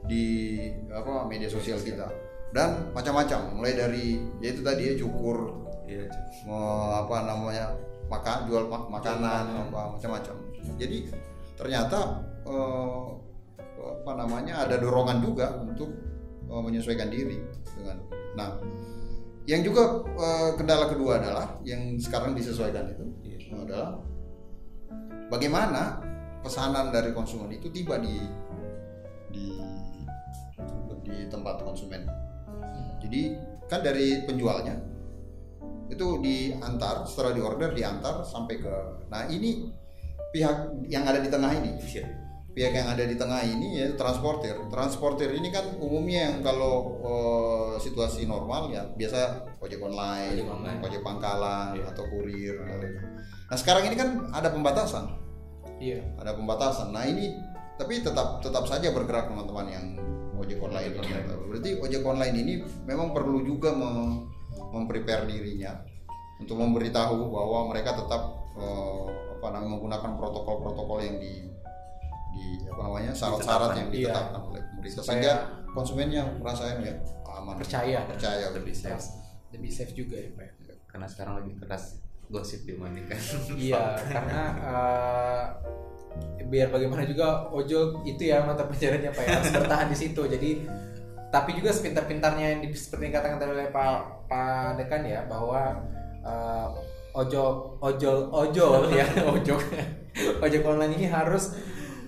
di 0.04 0.58
apa 0.92 1.24
media 1.28 1.48
sosial 1.48 1.80
kita. 1.80 2.12
Dan 2.52 2.92
macam-macam 2.92 3.56
mulai 3.56 3.80
dari 3.80 4.20
ya 4.44 4.52
itu 4.52 4.60
tadi 4.60 4.92
ya 4.92 4.94
cukur 5.00 5.56
ya, 5.88 6.04
apa 7.00 7.24
namanya 7.24 7.72
makan 8.12 8.44
jual 8.52 8.68
mak 8.68 8.92
makanan 8.92 9.48
jual 9.48 9.66
apa 9.72 9.96
macam-macam. 9.96 10.36
Jadi 10.76 11.08
ternyata 11.56 12.20
eh, 12.44 13.08
apa 13.80 14.12
namanya 14.20 14.68
ada 14.68 14.76
dorongan 14.76 15.24
juga 15.24 15.56
untuk 15.64 15.96
eh, 16.52 16.62
menyesuaikan 16.62 17.08
diri 17.08 17.40
dengan 17.80 17.98
nah 18.36 18.60
yang 19.50 19.62
juga 19.66 20.06
eh, 20.06 20.50
kendala 20.58 20.86
kedua 20.92 21.18
adalah 21.18 21.58
yang 21.66 21.98
sekarang 21.98 22.38
disesuaikan 22.38 22.94
itu 22.94 23.06
iya. 23.26 23.38
adalah 23.58 23.98
bagaimana 25.34 25.98
pesanan 26.46 26.94
dari 26.94 27.14
konsumen 27.14 27.50
itu 27.54 27.70
tiba 27.74 27.98
di 27.98 28.22
di 29.34 29.48
di 31.02 31.16
tempat 31.32 31.66
konsumen. 31.66 32.06
Jadi 33.02 33.34
kan 33.66 33.82
dari 33.82 34.22
penjualnya 34.30 34.78
itu 35.92 36.08
diantar 36.24 37.04
setelah 37.04 37.36
diorder 37.36 37.76
diantar 37.76 38.24
sampai 38.24 38.64
ke 38.64 38.74
nah 39.12 39.28
ini 39.28 39.68
pihak 40.32 40.88
yang 40.88 41.04
ada 41.04 41.20
di 41.20 41.28
tengah 41.28 41.52
ini 41.52 41.76
iya. 41.84 42.08
Pihak 42.52 42.76
yang 42.76 42.88
ada 42.92 43.08
di 43.08 43.16
tengah 43.16 43.42
ini 43.48 43.80
ya 43.80 43.88
transporter 43.96 44.68
transporter 44.68 45.32
ini 45.32 45.48
kan 45.52 45.80
umumnya 45.80 46.32
yang 46.32 46.36
kalau 46.44 47.00
uh, 47.00 47.74
situasi 47.80 48.28
normal 48.28 48.68
ya 48.68 48.84
biasa 48.92 49.48
ojek 49.64 49.80
online 49.80 50.36
ojek, 50.36 50.48
online. 50.52 50.80
ojek 50.84 51.02
pangkalan 51.02 51.80
yeah. 51.80 51.90
atau 51.92 52.04
kurir 52.12 52.56
nah 53.48 53.56
sekarang 53.56 53.88
ini 53.88 53.96
kan 53.96 54.28
ada 54.36 54.52
pembatasan 54.52 55.22
Iya. 55.82 56.06
Ada 56.22 56.38
pembatasan. 56.38 56.94
Nah 56.94 57.10
ini 57.10 57.34
tapi 57.82 58.06
tetap 58.06 58.46
tetap 58.46 58.70
saja 58.70 58.94
bergerak 58.94 59.34
teman-teman 59.34 59.68
yang 59.74 59.86
ojek 60.38 60.62
online 60.62 60.94
ini. 60.94 61.10
Berarti 61.50 61.70
ojek 61.82 62.06
online 62.06 62.36
ini 62.38 62.54
memang 62.86 63.10
perlu 63.12 63.42
juga 63.42 63.74
mem 63.74 64.30
memprepare 64.72 65.26
dirinya 65.26 65.82
untuk 66.38 66.56
memberitahu 66.62 67.34
bahwa 67.34 67.74
mereka 67.74 67.98
tetap 67.98 68.22
uh, 68.56 69.10
apa 69.36 69.48
namanya 69.52 69.72
menggunakan 69.76 70.12
protokol-protokol 70.16 71.00
yang 71.02 71.18
di 71.18 71.51
di 72.32 72.66
apa 72.68 72.82
namanya 72.88 73.12
syarat-syarat 73.12 73.72
yang 73.78 73.90
iya. 73.92 73.96
ditetapkan 74.10 74.42
iya. 74.42 74.50
oleh 74.50 74.62
pemerintah. 74.72 75.04
Sehingga 75.04 75.34
konsumennya 75.72 76.22
merasa 76.40 76.64
ya 76.80 76.94
aman. 77.28 77.56
Percaya. 77.60 78.00
Percaya. 78.08 78.46
Lebih 78.56 78.76
safe. 78.76 79.06
Lebih 79.52 79.72
safe 79.72 79.94
juga 79.96 80.16
ya 80.16 80.30
pak 80.32 80.44
ya. 80.48 80.52
karena 80.92 81.08
sekarang 81.08 81.34
lebih 81.40 81.56
keras 81.64 82.04
gosip 82.28 82.68
di 82.68 82.76
mana 82.76 83.00
kan 83.08 83.20
iya 83.56 83.96
karena 84.08 84.42
uh, 84.60 85.44
biar 86.48 86.68
bagaimana 86.68 87.08
juga 87.08 87.48
ojo 87.48 88.04
itu 88.04 88.28
ya 88.28 88.44
mata 88.44 88.68
pelajarannya 88.68 89.12
pak 89.12 89.24
ya. 89.24 89.30
Harus 89.40 89.52
bertahan 89.56 89.88
di 89.92 89.98
situ. 89.98 90.22
Jadi 90.28 90.50
tapi 91.32 91.56
juga 91.56 91.72
sepintar-pintarnya 91.72 92.60
yang 92.60 92.62
seperti 92.76 93.08
yang 93.08 93.16
katakan 93.24 93.40
tadi 93.40 93.52
oleh 93.56 93.72
pak 93.72 94.28
pak 94.28 94.76
dekan 94.76 95.08
ya 95.08 95.24
bahwa 95.32 95.80
uh, 96.28 96.68
ojo 97.16 97.76
ojol 97.80 98.28
ojol 98.32 98.92
ya 98.92 99.08
ojo 99.36 99.56
ojek 100.44 100.64
online 100.64 100.96
ini 101.00 101.08
harus 101.08 101.56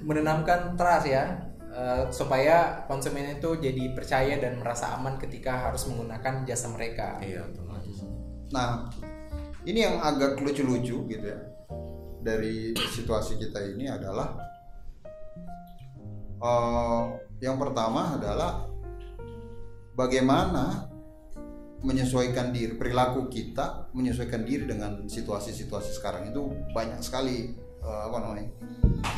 menanamkan 0.03 0.75
trust 0.75 1.07
ya 1.07 1.49
uh, 1.71 2.11
supaya 2.11 2.85
konsumen 2.85 3.39
itu 3.39 3.57
jadi 3.57 3.95
percaya 3.95 4.37
dan 4.37 4.59
merasa 4.59 4.93
aman 4.99 5.17
ketika 5.17 5.71
harus 5.71 5.87
menggunakan 5.89 6.43
jasa 6.43 6.69
mereka. 6.69 7.17
Iya, 7.23 7.47
otomatis. 7.47 8.03
Nah, 8.51 8.91
ini 9.63 9.79
yang 9.81 9.97
agak 10.03 10.39
lucu-lucu 10.43 11.07
gitu 11.07 11.25
ya 11.25 11.39
dari 12.23 12.71
situasi 12.71 13.35
kita 13.35 13.59
ini 13.75 13.91
adalah 13.91 14.31
uh, 16.39 17.19
yang 17.43 17.59
pertama 17.59 18.15
adalah 18.15 18.67
bagaimana 19.95 20.87
menyesuaikan 21.83 22.55
diri 22.55 22.79
perilaku 22.79 23.27
kita 23.27 23.91
menyesuaikan 23.91 24.47
diri 24.47 24.63
dengan 24.63 25.03
situasi-situasi 25.03 25.99
sekarang 25.99 26.31
itu 26.31 26.47
banyak 26.71 27.03
sekali 27.03 27.59
uh, 27.83 28.09
apa 28.09 28.17
namanya 28.23 28.49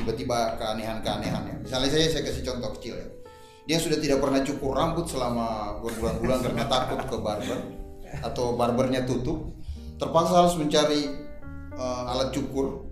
tiba-tiba 0.01 0.57
keanehan-keanehan 0.60 1.43
ya. 1.45 1.55
Misalnya 1.62 1.89
saya 1.93 2.05
saya 2.10 2.24
kasih 2.25 2.43
contoh 2.43 2.69
kecil 2.77 2.98
ya. 2.98 3.07
Dia 3.65 3.77
sudah 3.81 3.98
tidak 3.98 4.22
pernah 4.22 4.45
cukur 4.45 4.77
rambut 4.77 5.10
selama 5.10 5.79
berbulan-bulan 5.81 6.39
karena 6.45 6.65
takut 6.69 7.01
ke 7.05 7.17
barber 7.17 7.60
atau 8.22 8.53
barbernya 8.53 9.05
tutup. 9.05 9.53
Terpaksa 9.95 10.43
harus 10.43 10.60
mencari 10.60 11.07
uh, 11.79 12.12
alat 12.12 12.36
cukur 12.36 12.84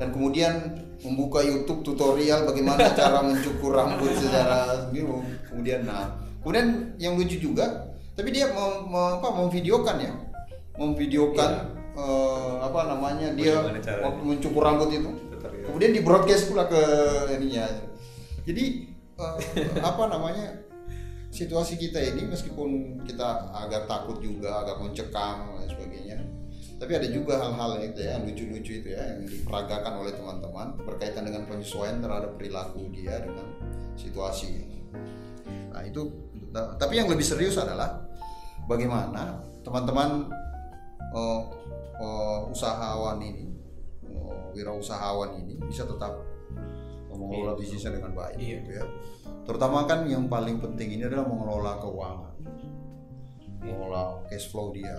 dan 0.00 0.10
kemudian 0.10 0.80
membuka 1.04 1.44
YouTube 1.44 1.84
tutorial 1.84 2.48
bagaimana 2.48 2.90
cara 2.98 3.20
mencukur 3.20 3.76
rambut 3.76 4.12
secara 4.16 4.88
sendiri 4.88 5.08
kemudian 5.48 5.84
nah 5.84 6.16
kemudian 6.40 6.96
yang 6.96 7.16
lucu 7.16 7.36
juga 7.40 7.90
tapi 8.20 8.36
dia 8.36 8.52
mem, 8.52 8.92
mem, 8.92 9.16
apa, 9.16 9.28
memvideokan 9.32 9.96
ya. 9.96 10.12
Memvideokan 10.76 11.79
eh, 12.00 12.52
apa 12.64 12.80
namanya 12.88 13.28
dia 13.36 13.60
waktu 14.00 14.22
mencukur 14.24 14.64
rambut 14.64 14.88
itu 14.88 15.10
Tetap 15.36 15.52
ya. 15.52 15.64
kemudian 15.68 15.92
di 15.92 16.00
broadcast 16.00 16.48
pula 16.48 16.64
ke 16.64 16.80
ininya. 17.36 17.68
Jadi 18.48 18.64
eh, 19.20 19.36
apa 19.84 20.08
namanya 20.08 20.60
situasi 21.30 21.78
kita 21.78 22.02
ini 22.02 22.26
meskipun 22.26 23.00
kita 23.06 23.54
agak 23.54 23.86
takut 23.86 24.18
juga 24.18 24.66
agak 24.66 24.82
mencekam 24.82 25.62
dan 25.62 25.68
sebagainya 25.70 26.18
tapi 26.80 26.96
ada 26.96 27.08
juga 27.12 27.36
hal-hal 27.38 27.76
itu 27.84 28.00
ya 28.02 28.16
lucu-lucu 28.18 28.72
itu 28.80 28.88
ya 28.96 29.14
yang 29.14 29.28
diperagakan 29.28 30.00
oleh 30.00 30.16
teman-teman 30.16 30.80
berkaitan 30.80 31.28
dengan 31.28 31.44
penyesuaian 31.44 32.00
terhadap 32.00 32.34
perilaku 32.40 32.88
dia 32.90 33.20
dengan 33.20 33.46
situasi 33.94 34.64
nah 35.70 35.84
itu 35.86 36.08
tapi 36.50 36.98
yang 36.98 37.06
lebih 37.06 37.22
serius 37.22 37.60
adalah 37.60 38.00
bagaimana 38.66 39.38
teman-teman 39.62 40.26
eh, 41.14 41.40
eh, 42.00 42.38
usahawan 42.48 43.20
ini 43.20 43.44
eh, 44.08 44.38
wirausahawan 44.56 45.36
ini 45.38 45.60
bisa 45.62 45.84
tetap 45.84 46.16
mengelola 47.10 47.52
bisnisnya 47.52 48.00
dengan 48.00 48.16
baik 48.16 48.40
Iya. 48.40 48.56
gitu 48.58 48.70
ya. 48.80 48.84
Terutama 49.44 49.84
kan 49.84 50.08
yang 50.08 50.24
paling 50.26 50.56
penting 50.56 50.96
ini 50.96 51.04
adalah 51.04 51.28
mengelola 51.28 51.76
keuangan. 51.76 52.34
Mengelola 53.60 54.24
cash 54.26 54.48
flow 54.48 54.72
dia. 54.72 54.96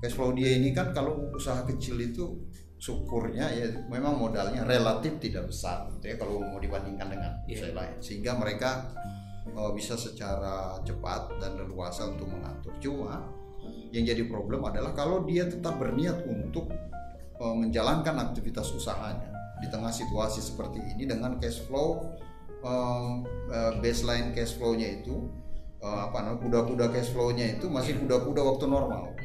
Cash 0.00 0.16
flow 0.16 0.32
dia 0.32 0.56
ini 0.56 0.72
kan 0.72 0.96
kalau 0.96 1.28
usaha 1.36 1.60
kecil 1.68 2.00
itu 2.00 2.40
syukurnya 2.80 3.52
ya 3.52 3.68
memang 3.92 4.16
modalnya 4.16 4.64
relatif 4.64 5.20
tidak 5.20 5.52
besar 5.52 5.92
gitu 5.92 6.08
ya 6.08 6.16
kalau 6.16 6.40
mau 6.40 6.56
dibandingkan 6.56 7.12
dengan 7.12 7.32
Iya. 7.44 7.68
usaha 7.68 7.72
lain. 7.76 7.94
Sehingga 8.00 8.32
mereka 8.40 8.88
eh, 9.44 9.70
bisa 9.76 10.00
secara 10.00 10.80
cepat 10.80 11.36
dan 11.36 11.60
leluasa 11.60 12.08
untuk 12.08 12.32
mengatur. 12.32 12.72
Cuma 12.80 13.28
yang 13.90 14.04
jadi 14.06 14.22
problem 14.26 14.62
adalah 14.66 14.94
kalau 14.94 15.26
dia 15.26 15.46
tetap 15.46 15.78
berniat 15.78 16.22
untuk 16.26 16.70
eh, 17.38 17.54
menjalankan 17.54 18.30
aktivitas 18.30 18.70
usahanya 18.70 19.34
di 19.60 19.68
tengah 19.68 19.92
situasi 19.92 20.40
seperti 20.40 20.80
ini 20.94 21.04
dengan 21.10 21.36
cash 21.42 21.60
flow 21.66 22.14
eh, 22.62 23.12
eh, 23.50 23.72
baseline 23.82 24.30
cash 24.32 24.54
flow-nya 24.56 25.02
itu 25.02 25.30
apa 25.80 26.20
namanya 26.20 26.44
kuda-kuda 26.44 26.86
cash 26.92 27.08
flow-nya 27.08 27.56
itu 27.56 27.72
masih 27.72 27.96
kuda-kuda 28.04 28.44
waktu 28.44 28.68
normal. 28.68 29.16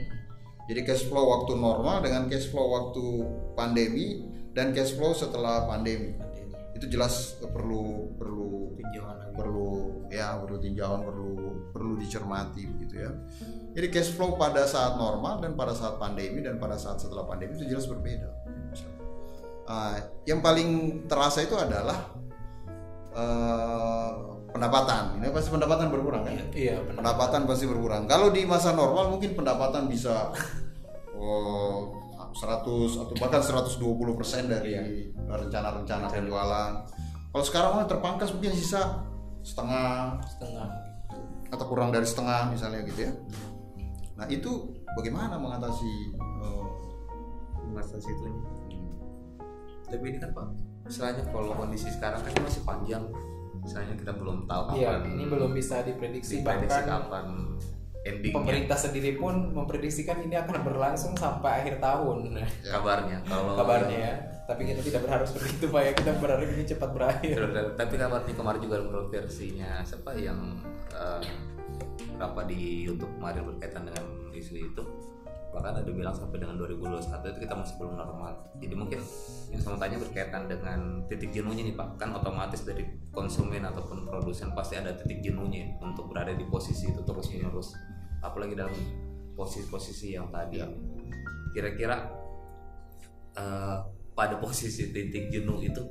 Jadi 0.72 0.88
cash 0.88 1.04
flow 1.04 1.28
waktu 1.28 1.60
normal 1.60 2.00
dengan 2.00 2.32
cash 2.32 2.48
flow 2.48 2.72
waktu 2.72 3.28
pandemi 3.60 4.24
dan 4.56 4.72
cash 4.72 4.96
flow 4.96 5.12
setelah 5.12 5.68
pandemi 5.68 6.16
itu 6.76 6.86
jelas 6.92 7.40
perlu 7.40 8.12
perlu 8.20 8.76
Tinjauan 8.76 9.16
lagi. 9.16 9.32
perlu 9.32 9.72
ya 10.12 10.36
perlu 10.36 10.58
tinjauan 10.60 11.02
perlu 11.08 11.32
perlu 11.72 11.94
dicermati 11.96 12.68
begitu 12.68 12.96
ya. 13.00 13.12
Jadi 13.76 13.88
cash 13.88 14.12
flow 14.12 14.36
pada 14.36 14.68
saat 14.68 15.00
normal 15.00 15.40
dan 15.40 15.56
pada 15.56 15.72
saat 15.72 15.96
pandemi 15.96 16.44
dan 16.44 16.60
pada 16.60 16.76
saat 16.76 17.00
setelah 17.00 17.24
pandemi 17.24 17.56
itu 17.56 17.72
jelas 17.72 17.88
berbeda. 17.88 18.28
Ah, 19.66 19.98
yang 20.30 20.44
paling 20.46 21.02
terasa 21.10 21.42
itu 21.42 21.58
adalah 21.58 22.12
eh, 23.16 24.12
pendapatan. 24.52 25.20
Ini 25.20 25.34
pasti 25.36 25.50
pendapatan 25.52 25.88
berkurang 25.92 26.24
kan? 26.24 26.36
Iya, 26.56 26.80
benar. 26.86 27.02
pendapatan 27.02 27.42
pasti 27.44 27.66
berkurang. 27.68 28.08
Kalau 28.08 28.32
di 28.32 28.48
masa 28.48 28.72
normal 28.72 29.12
mungkin 29.12 29.36
pendapatan 29.36 29.92
bisa 29.92 30.32
oh, 31.20 32.05
100 32.36 33.00
atau 33.00 33.14
bahkan 33.16 33.40
120 33.40 33.80
persen 34.20 34.52
dari 34.52 34.76
rencana-rencana 35.16 36.12
penjualan. 36.12 36.72
Kalau 37.32 37.46
sekarang 37.48 37.72
mah 37.80 37.88
terpangkas 37.88 38.32
mungkin 38.36 38.52
sisa 38.52 39.02
setengah 39.42 40.20
Setengah. 40.28 40.68
atau 41.50 41.66
kurang 41.72 41.96
dari 41.96 42.04
setengah 42.04 42.52
misalnya 42.52 42.84
gitu 42.84 43.08
ya. 43.08 43.14
Nah 44.20 44.28
itu 44.28 44.76
bagaimana 44.96 45.40
mengatasi 45.40 45.92
eh, 46.20 46.66
masa 47.72 48.00
situnya 48.00 48.44
tapi 49.86 50.02
ini 50.10 50.18
kan 50.18 50.34
pak 50.34 50.48
istilahnya 50.90 51.24
kalau 51.30 51.54
kondisi 51.54 51.90
sekarang 51.94 52.18
kan 52.18 52.34
masih 52.42 52.64
panjang 52.66 53.04
istilahnya 53.62 53.96
kita 53.98 54.12
belum 54.18 54.50
tahu 54.50 54.78
Iya, 54.78 54.98
kapan 54.98 55.14
ini 55.14 55.24
belum 55.30 55.52
bisa 55.54 55.76
diprediksi 55.86 56.42
diprediksi 56.42 56.74
bahkan 56.74 57.06
kapan 57.06 57.26
endingnya 58.06 58.38
pemerintah 58.38 58.78
sendiri 58.78 59.18
pun 59.18 59.50
memprediksikan 59.50 60.22
ini 60.22 60.38
akan 60.38 60.62
berlangsung 60.62 61.18
sampai 61.18 61.66
akhir 61.66 61.82
tahun 61.82 62.38
kabarnya 62.62 63.18
kalau 63.26 63.58
kabarnya 63.58 63.98
ya. 63.98 64.16
Tapi 64.46 64.62
kita 64.62 64.86
tidak 64.86 65.10
berharap 65.10 65.26
seperti 65.26 65.58
itu 65.58 65.66
Pak 65.74 65.82
ya. 65.82 65.92
Kita 65.98 66.12
berharap 66.22 66.46
ini 66.46 66.64
cepat 66.70 66.90
berakhir. 66.94 67.38
tapi 67.74 67.96
kabarnya 67.98 68.38
kemarin 68.38 68.62
juga 68.62 68.78
kontroversinya 68.86 69.82
siapa 69.82 70.14
yang 70.22 70.62
eh, 70.94 71.26
apa 72.22 72.46
di 72.46 72.86
YouTube 72.86 73.10
kemarin 73.18 73.42
berkaitan 73.50 73.90
dengan 73.90 74.06
isu 74.38 74.54
itu 74.70 74.84
bahkan 75.56 75.80
ada 75.80 75.88
bilang 75.88 76.12
sampai 76.12 76.44
dengan 76.44 76.60
2021 76.60 77.32
itu 77.32 77.40
kita 77.48 77.56
masih 77.56 77.76
belum 77.80 77.96
normal. 77.96 78.32
Jadi 78.60 78.76
mungkin 78.76 79.00
yang 79.56 79.62
saya 79.64 79.80
tanya 79.80 79.98
berkaitan 80.04 80.52
dengan 80.52 80.80
titik 81.08 81.32
jenuhnya 81.32 81.64
nih 81.64 81.76
pak. 81.80 81.96
Kan 81.96 82.12
otomatis 82.12 82.68
dari 82.68 82.84
konsumen 83.16 83.64
ataupun 83.64 84.04
produsen 84.04 84.52
pasti 84.52 84.76
ada 84.76 84.92
titik 85.00 85.24
jenuhnya 85.24 85.80
untuk 85.80 86.12
berada 86.12 86.36
di 86.36 86.44
posisi 86.52 86.92
itu 86.92 87.00
terus 87.08 87.32
menerus. 87.32 87.72
Apalagi 88.20 88.60
dalam 88.60 88.76
posisi-posisi 89.40 90.20
yang 90.20 90.28
tadi. 90.28 90.60
Kira-kira 91.56 92.04
eh, 93.40 93.78
pada 94.12 94.36
posisi 94.44 94.92
titik 94.92 95.32
jenuh 95.32 95.64
itu 95.64 95.84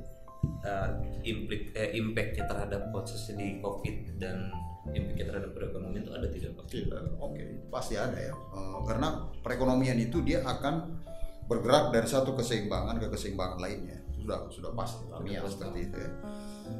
eh, 0.61 0.89
implik 1.25 1.73
eh, 1.73 1.97
impactnya 1.97 2.45
terhadap 2.45 2.93
khususnya 2.93 3.41
di 3.41 3.47
covid 3.65 4.21
dan 4.21 4.53
impactnya 4.93 5.25
terhadap 5.33 5.51
perekonomian 5.57 6.01
itu 6.05 6.11
ada 6.13 6.27
tidak 6.29 6.51
pak? 6.53 6.65
Tidak, 6.69 7.01
oke, 7.17 7.43
pasti 7.73 7.95
ada 7.97 8.17
ya. 8.17 8.33
Eh, 8.33 8.79
karena 8.85 9.07
perekonomian 9.41 9.97
itu 9.97 10.21
dia 10.21 10.45
akan 10.45 11.01
bergerak 11.45 11.93
dari 11.93 12.05
satu 12.09 12.37
keseimbangan 12.37 13.01
ke 13.01 13.07
keseimbangan 13.09 13.57
lainnya. 13.57 14.01
Sudah 14.21 14.49
sudah 14.49 14.71
pasti 14.73 15.05
ilmiah 15.09 15.45
seperti 15.45 15.79
itu 15.89 15.97
ya. 15.97 16.11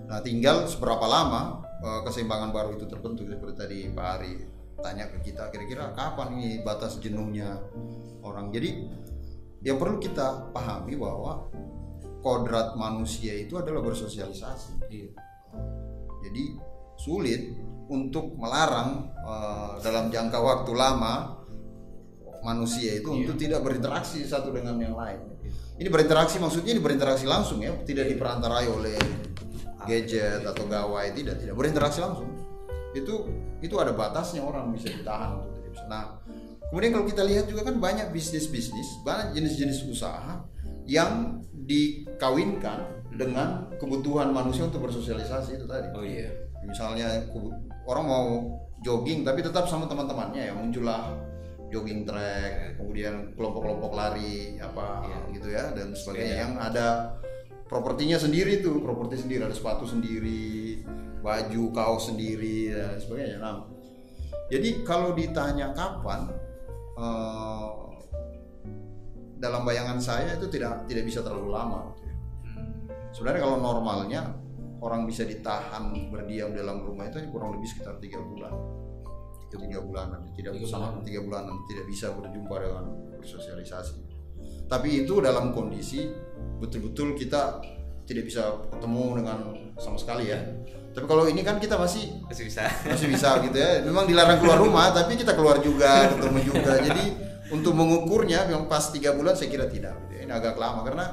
Nah, 0.09 0.19
tinggal 0.21 0.65
seberapa 0.69 1.05
lama 1.05 1.65
eh, 1.81 2.01
keseimbangan 2.05 2.49
baru 2.53 2.77
itu 2.77 2.85
terbentuk 2.85 3.25
seperti 3.25 3.55
tadi 3.57 3.77
Pak 3.89 4.07
Ari 4.19 4.33
tanya 4.75 5.07
ke 5.07 5.31
kita 5.31 5.49
kira-kira 5.49 5.95
kapan 5.97 6.37
ini 6.37 6.49
batas 6.61 7.01
jenuhnya 7.01 7.57
orang. 8.21 8.53
Jadi 8.53 8.85
yang 9.65 9.81
perlu 9.81 9.97
kita 9.97 10.53
pahami 10.53 10.93
bahwa 10.93 11.49
kodrat 12.21 12.77
manusia 12.77 13.33
itu 13.33 13.57
adalah 13.57 13.81
bersosialisasi. 13.81 14.89
Iya. 14.89 15.09
Jadi 16.25 16.43
sulit 16.97 17.53
untuk 17.89 18.33
melarang 18.37 19.13
eh, 19.13 19.73
dalam 19.85 20.09
jangka 20.09 20.39
waktu 20.41 20.71
lama 20.73 21.45
manusia 22.45 23.01
itu 23.01 23.09
untuk 23.09 23.35
tidak 23.41 23.65
berinteraksi 23.65 24.21
satu 24.21 24.53
dengan 24.53 24.77
yang 24.77 24.93
lain. 24.93 25.17
Ini 25.75 25.89
berinteraksi 25.89 26.37
maksudnya 26.37 26.77
ini 26.77 26.81
berinteraksi 26.81 27.25
langsung 27.25 27.59
ya, 27.59 27.73
tidak 27.83 28.07
diperantarai 28.07 28.69
oleh 28.69 28.95
gadget 29.89 30.45
atau 30.45 30.63
gawai 30.69 31.09
tidak 31.11 31.41
tidak 31.41 31.57
berinteraksi 31.57 31.99
langsung. 32.05 32.29
Itu 32.93 33.27
itu 33.59 33.75
ada 33.81 33.91
batasnya 33.91 34.45
orang 34.45 34.71
bisa 34.71 34.93
ditahan 34.93 35.41
untuk 35.41 35.51
tidak 35.57 35.69
bisa. 35.73 35.85
Nah, 35.89 36.21
kemudian 36.69 36.91
kalau 36.95 37.05
kita 37.09 37.23
lihat 37.25 37.45
juga 37.49 37.67
kan 37.67 37.75
banyak 37.81 38.07
bisnis-bisnis, 38.13 39.03
banyak 39.03 39.35
jenis-jenis 39.35 39.83
usaha 39.89 40.45
yang 40.85 41.41
dikawinkan 41.65 42.85
dengan 43.09 43.73
kebutuhan 43.81 44.29
manusia 44.29 44.69
untuk 44.69 44.85
bersosialisasi 44.85 45.57
itu 45.57 45.65
tadi 45.65 45.89
Oh 45.97 46.05
iya. 46.05 46.44
Misalnya 46.65 47.25
orang 47.85 48.05
mau 48.05 48.25
jogging 48.81 49.25
tapi 49.25 49.41
tetap 49.41 49.65
sama 49.65 49.89
teman-temannya 49.89 50.51
ya 50.51 50.53
muncullah 50.53 51.15
jogging 51.73 52.05
track 52.05 52.77
kemudian 52.77 53.33
kelompok-kelompok 53.33 53.91
lari 53.97 54.61
apa 54.61 55.05
gitu 55.33 55.49
ya 55.49 55.73
dan 55.73 55.95
sebagainya. 55.97 56.35
Yang 56.45 56.53
ada 56.61 56.87
propertinya 57.65 58.17
sendiri 58.21 58.61
tuh 58.61 58.79
properti 58.85 59.25
sendiri 59.25 59.41
ada 59.49 59.55
sepatu 59.55 59.89
sendiri 59.89 60.85
baju 61.25 61.63
kaos 61.73 62.13
sendiri 62.13 62.69
dan 62.69 63.01
sebagainya. 63.01 63.37
Nah 63.41 63.55
jadi 64.45 64.85
kalau 64.85 65.17
ditanya 65.17 65.73
kapan 65.73 66.29
eh, 67.01 67.69
dalam 69.41 69.61
bayangan 69.67 69.99
saya 69.99 70.37
itu 70.37 70.47
tidak 70.47 70.87
tidak 70.87 71.03
bisa 71.05 71.19
terlalu 71.19 71.51
lama 71.51 71.91
gitu 71.91 72.07
ya. 72.07 72.15
sebenarnya 73.11 73.41
kalau 73.43 73.57
normalnya 73.59 74.21
orang 74.85 75.09
bisa 75.09 75.25
ditahan 75.25 75.89
berdiam 76.13 76.53
dalam 76.53 76.85
rumah 76.85 77.09
itu 77.09 77.17
kurang 77.33 77.57
lebih 77.57 77.65
sekitar 77.65 77.97
tiga 77.97 78.21
bulan. 78.21 78.53
Itu 79.49 79.57
tiga 79.57 79.81
bulanan. 79.81 80.21
Tidak 80.37 80.53
Tiga 80.53 81.01
tiga 81.01 81.19
bulanan. 81.25 81.55
Tidak 81.65 81.85
bisa 81.89 82.13
berjumpa 82.13 82.55
dengan 82.61 82.85
bersosialisasi. 83.17 83.97
Tapi 84.69 85.05
itu 85.05 85.17
dalam 85.25 85.57
kondisi 85.57 86.05
betul-betul 86.61 87.17
kita 87.17 87.61
tidak 88.05 88.29
bisa 88.29 88.61
ketemu 88.69 89.05
dengan 89.21 89.37
sama 89.81 89.97
sekali 89.97 90.29
ya. 90.29 90.37
Tapi 90.93 91.05
kalau 91.09 91.25
ini 91.25 91.41
kan 91.41 91.57
kita 91.57 91.75
masih 91.75 92.21
Masih 92.29 92.45
bisa. 92.45 92.69
masih 92.85 93.09
bisa 93.09 93.41
gitu 93.41 93.57
ya. 93.57 93.81
Memang 93.81 94.05
dilarang 94.05 94.37
keluar 94.37 94.61
rumah 94.61 94.93
tapi 94.93 95.17
kita 95.17 95.33
keluar 95.33 95.57
juga 95.65 96.13
ketemu 96.13 96.39
juga. 96.45 96.77
Jadi 96.77 97.05
untuk 97.49 97.73
mengukurnya 97.73 98.49
yang 98.49 98.69
pas 98.69 98.93
tiga 98.93 99.17
bulan 99.17 99.33
saya 99.33 99.49
kira 99.49 99.65
tidak 99.65 99.97
gitu 100.05 100.13
ya. 100.17 100.21
ini 100.29 100.33
agak 100.33 100.57
lama 100.57 100.81
karena 100.85 101.05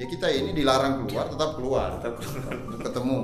ya 0.00 0.08
kita 0.08 0.32
ini 0.32 0.56
dilarang 0.56 1.04
keluar 1.04 1.28
tetap 1.28 1.60
keluar. 1.60 2.00
Tetap 2.00 2.16
untuk 2.64 2.80
ketemu. 2.80 3.18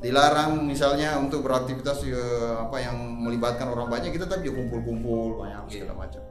Dilarang 0.00 0.64
misalnya 0.64 1.18
untuk 1.20 1.44
beraktivitas 1.44 2.06
ya, 2.06 2.24
apa 2.64 2.80
yang 2.80 2.96
melibatkan 3.20 3.68
orang 3.68 3.90
banyak 3.90 4.14
kita 4.14 4.24
tetap 4.30 4.40
ya 4.46 4.54
kumpul-kumpul 4.54 5.42
banyak 5.42 5.66
segala 5.68 6.06
macam. 6.06 6.22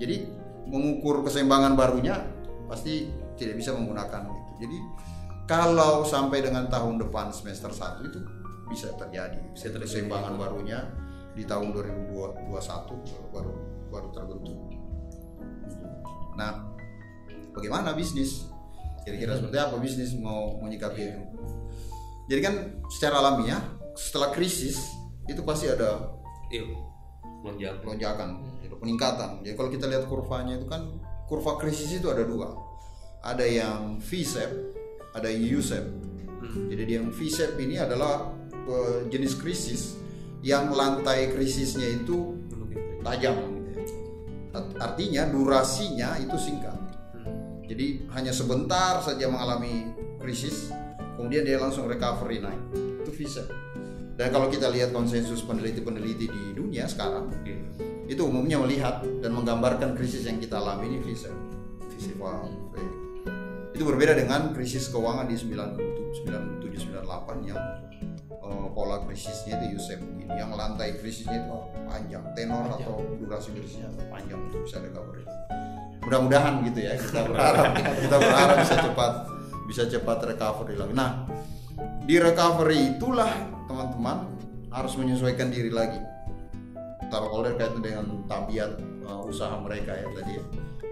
Jadi 0.00 0.26
mengukur 0.66 1.20
keseimbangan 1.22 1.76
barunya 1.76 2.24
pasti 2.66 3.12
tidak 3.36 3.60
bisa 3.60 3.76
menggunakan 3.76 4.26
itu. 4.26 4.42
Jadi 4.66 4.78
kalau 5.46 6.02
sampai 6.02 6.40
dengan 6.42 6.66
tahun 6.72 6.98
depan 6.98 7.30
semester 7.30 7.70
1 7.70 8.08
itu 8.08 8.18
bisa 8.72 8.88
terjadi, 8.96 9.38
bisa 9.52 9.68
terjadi 9.68 9.84
keseimbangan 9.86 10.34
barunya 10.40 10.88
di 11.36 11.44
tahun 11.44 11.76
2021 11.76 12.48
baru 13.30 13.52
baru 13.92 14.08
terbentuk. 14.16 14.58
Nah, 16.40 16.72
bagaimana 17.52 17.92
bisnis? 17.92 18.51
Kira-kira 19.02 19.34
seperti 19.34 19.58
apa 19.58 19.76
bisnis 19.78 20.14
mau 20.14 20.58
menyikapi 20.62 21.00
itu? 21.10 21.22
Jadi 22.30 22.40
kan 22.40 22.54
secara 22.86 23.18
alamiah 23.18 23.60
setelah 23.98 24.30
krisis 24.30 24.78
itu 25.26 25.42
pasti 25.42 25.68
ada 25.68 26.14
Iya. 26.52 26.68
Lonjakan. 27.42 27.82
lonjakan, 27.82 28.28
ada 28.62 28.76
peningkatan. 28.78 29.30
Jadi 29.42 29.54
kalau 29.58 29.70
kita 29.72 29.90
lihat 29.90 30.06
kurvanya 30.06 30.54
itu 30.60 30.66
kan 30.70 30.86
kurva 31.26 31.58
krisis 31.58 31.90
itu 31.98 32.06
ada 32.06 32.22
dua. 32.22 32.54
Ada 33.22 33.42
yang 33.46 33.98
V-shape, 33.98 34.54
ada 35.14 35.26
yang 35.26 35.42
U-shape. 35.58 35.88
Hmm. 36.42 36.70
Jadi 36.70 36.98
yang 36.98 37.10
V-shape 37.10 37.58
ini 37.58 37.78
adalah 37.82 38.30
eh, 38.52 39.10
jenis 39.10 39.34
krisis 39.38 39.98
yang 40.42 40.70
lantai 40.74 41.30
krisisnya 41.30 42.02
itu 42.02 42.38
tajam 43.02 43.34
gitu 43.58 43.70
ya. 43.74 43.82
Art- 44.54 44.76
Artinya 44.78 45.22
durasinya 45.30 46.18
itu 46.18 46.34
singkat. 46.38 46.78
Jadi 47.66 48.06
hanya 48.12 48.32
sebentar 48.34 49.00
saja 49.00 49.30
mengalami 49.30 49.86
krisis, 50.18 50.70
kemudian 51.16 51.46
dia 51.46 51.58
langsung 51.58 51.86
recovery 51.86 52.42
naik. 52.42 52.62
Itu 53.02 53.10
V-shape. 53.10 53.50
Dan 54.18 54.28
kalau 54.28 54.52
kita 54.52 54.68
lihat 54.68 54.92
konsensus 54.92 55.40
peneliti-peneliti 55.42 56.26
di 56.28 56.42
dunia 56.52 56.84
sekarang, 56.84 57.32
Iya. 57.42 57.58
itu 58.06 58.22
umumnya 58.28 58.60
melihat 58.60 59.00
dan 59.24 59.32
menggambarkan 59.32 59.96
krisis 59.96 60.28
yang 60.28 60.36
kita 60.36 60.60
alami 60.60 60.92
ini. 60.92 61.00
Wow. 62.22 62.46
Baik. 62.70 62.94
Itu 63.74 63.82
berbeda 63.82 64.14
dengan 64.14 64.54
krisis 64.54 64.86
keuangan 64.92 65.26
di 65.26 65.34
9798 65.34 67.50
yang 67.50 67.58
eh, 68.42 68.66
pola 68.74 69.02
krisisnya 69.06 69.58
itu 69.62 69.78
U-shape 69.78 70.02
begini. 70.02 70.32
Yang 70.36 70.50
lantai 70.58 70.88
krisisnya 70.98 71.38
itu 71.42 71.58
panjang, 71.86 72.24
tenor 72.34 72.66
atau 72.76 73.02
durasi 73.18 73.54
krisisnya 73.54 73.88
panjang 74.10 74.40
itu 74.50 74.56
bisa 74.66 74.82
recovery. 74.82 75.24
Mudah-mudahan 76.02 76.66
gitu 76.66 76.80
ya 76.82 76.98
kita 76.98 77.20
berharap 77.30 77.72
kita 77.78 78.16
berharap 78.18 78.56
bisa 78.62 78.76
cepat 78.82 79.12
bisa 79.70 79.82
cepat 79.86 80.18
recovery 80.26 80.74
lagi. 80.74 80.92
Nah, 80.92 81.10
di 82.02 82.18
recovery 82.18 82.98
itulah 82.98 83.30
teman-teman 83.70 84.26
harus 84.72 84.92
menyesuaikan 84.98 85.52
diri 85.52 85.70
lagi 85.70 86.00
taruh 87.12 87.28
order 87.28 87.52
kaitan 87.60 87.84
dengan 87.84 88.24
tabiat 88.24 88.80
uh, 89.04 89.28
usaha 89.28 89.52
mereka 89.60 89.92
ya 89.92 90.08
tadi 90.16 90.32
ya. 90.40 90.44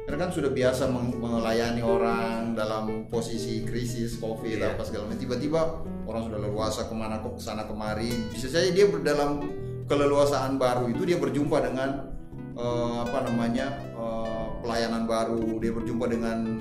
Karena 0.06 0.26
kan 0.26 0.30
sudah 0.34 0.50
biasa 0.50 0.90
melayani 0.90 1.82
orang 1.84 2.58
dalam 2.58 3.06
posisi 3.06 3.62
krisis 3.62 4.18
covid 4.18 4.58
Iya. 4.58 4.74
apa 4.74 4.82
segala 4.82 5.06
macam. 5.06 5.20
Tiba-tiba 5.22 5.60
orang 6.08 6.22
sudah 6.26 6.38
leluasa 6.42 6.90
ke 6.90 6.94
mana 6.96 7.22
kok 7.22 7.38
sana 7.38 7.62
kemari. 7.68 8.10
Bisa 8.34 8.50
saja 8.50 8.74
dia 8.74 8.90
dalam 9.06 9.46
keleluasaan 9.86 10.58
baru 10.58 10.90
itu 10.90 11.02
dia 11.06 11.18
berjumpa 11.18 11.62
dengan 11.62 12.10
eh, 12.58 12.98
apa 13.06 13.18
namanya 13.30 13.70
eh, 13.94 14.46
pelayanan 14.66 15.06
baru. 15.06 15.62
Dia 15.62 15.72
berjumpa 15.78 16.06
dengan 16.10 16.58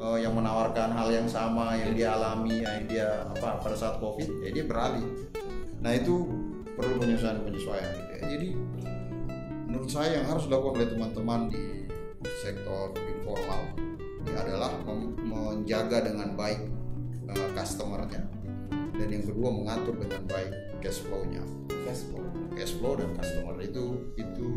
eh, 0.00 0.18
yang 0.24 0.32
menawarkan 0.32 0.88
hal 0.96 1.08
yang 1.12 1.28
sama 1.28 1.76
yang 1.76 1.92
dia 1.92 2.16
alami 2.16 2.64
yang 2.64 2.88
dia 2.88 3.28
apa 3.28 3.60
pada 3.60 3.76
saat 3.76 4.00
covid. 4.00 4.40
Ya 4.40 4.56
dia 4.56 4.64
beralih. 4.64 5.04
Nah 5.84 5.92
itu 5.92 6.32
perlu 6.76 6.96
penyesuaian 6.96 7.44
penyesuaian 7.44 7.92
gitu 7.92 8.12
ya. 8.12 8.20
Jadi 8.24 8.48
menurut 9.68 9.90
saya 9.92 10.20
yang 10.22 10.26
harus 10.32 10.48
dilakukan 10.48 10.80
oleh 10.80 10.88
teman-teman 10.88 11.40
di 11.52 11.85
sektor 12.42 12.92
informal 12.96 13.62
ini 14.26 14.34
adalah 14.34 14.74
menjaga 15.22 16.02
dengan 16.02 16.34
baik 16.34 16.60
uh, 17.30 17.48
customernya 17.54 18.22
dan 18.96 19.08
yang 19.12 19.24
kedua 19.24 19.48
mengatur 19.52 19.94
dengan 19.96 20.22
baik 20.26 20.52
cash 20.80 21.04
flow-nya 21.04 21.44
Cash 21.86 22.02
flow. 22.10 22.26
cash 22.58 22.74
flow 22.82 22.98
dan 22.98 23.14
customer 23.14 23.54
itu 23.62 24.10
itu 24.18 24.48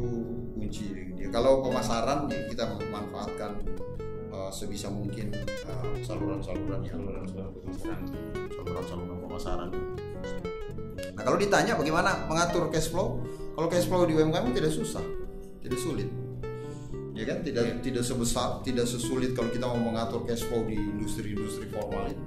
kunci 0.57 1.13
dia 1.13 1.29
kalau 1.29 1.61
pemasaran 1.61 2.25
ya 2.25 2.41
kita 2.49 2.63
memanfaatkan 2.73 3.61
uh, 4.33 4.49
sebisa 4.49 4.89
mungkin 4.89 5.29
uh, 5.69 5.93
saluran-saluran 6.01 6.81
yang 6.85 7.05
Saluran-saluran 7.05 7.51
pemasaran. 7.53 8.01
saluran-saluran 8.49 9.17
pemasaran. 9.21 9.69
Nah 11.13 11.23
kalau 11.27 11.37
ditanya 11.37 11.75
bagaimana 11.75 12.25
mengatur 12.31 12.71
cash 12.71 12.87
flow, 12.87 13.19
kalau 13.53 13.67
cash 13.67 13.85
flow 13.91 14.07
di 14.07 14.15
UMKM 14.15 14.55
tidak 14.55 14.71
susah, 14.71 15.03
tidak 15.59 15.79
sulit, 15.79 16.07
ya 17.19 17.25
kan? 17.27 17.43
Tidak 17.43 17.83
tidak 17.83 18.03
sebesar, 18.07 18.63
tidak 18.63 18.87
sesulit 18.87 19.35
kalau 19.35 19.51
kita 19.51 19.67
mau 19.67 19.75
mengatur 19.75 20.23
cash 20.23 20.47
flow 20.47 20.63
di 20.63 20.79
industri-industri 20.79 21.67
formal 21.67 22.07
itu. 22.07 22.23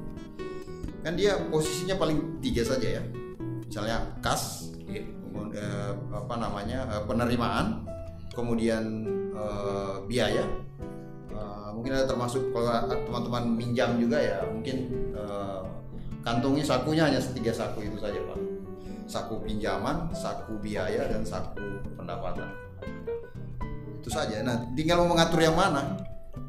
Kan 1.00 1.16
dia 1.16 1.40
posisinya 1.48 1.96
paling 1.96 2.38
tiga 2.44 2.62
saja 2.62 3.00
ya, 3.00 3.02
misalnya 3.64 4.04
kas, 4.20 4.68
Iya. 4.86 5.08
kemudian, 5.08 5.56
eh, 5.56 5.92
apa 6.12 6.34
namanya 6.36 6.78
eh, 6.92 7.02
penerimaan, 7.08 7.88
kemudian 8.36 8.84
eh, 9.32 9.96
biaya. 10.04 10.44
Eh, 11.32 11.68
mungkin 11.72 11.96
ada 11.96 12.04
termasuk 12.04 12.52
kalau 12.52 12.84
teman-teman 12.92 13.44
minjam 13.56 13.96
juga 13.96 14.20
ya 14.20 14.44
mungkin 14.44 14.92
eh, 15.16 15.60
kantongnya 16.20 16.62
sakunya 16.62 17.08
hanya 17.08 17.18
tiga 17.32 17.50
saku 17.50 17.82
itu 17.82 17.96
saja 17.98 18.20
pak 18.28 18.38
saku 19.10 19.40
pinjaman 19.42 20.06
saku 20.14 20.54
biaya 20.62 21.08
dan 21.10 21.24
saku 21.26 21.82
pendapatan 21.98 22.46
itu 24.02 24.10
saja. 24.10 24.42
Nah 24.42 24.66
tinggal 24.74 25.06
mau 25.06 25.14
mengatur 25.14 25.38
yang 25.38 25.54
mana? 25.54 25.94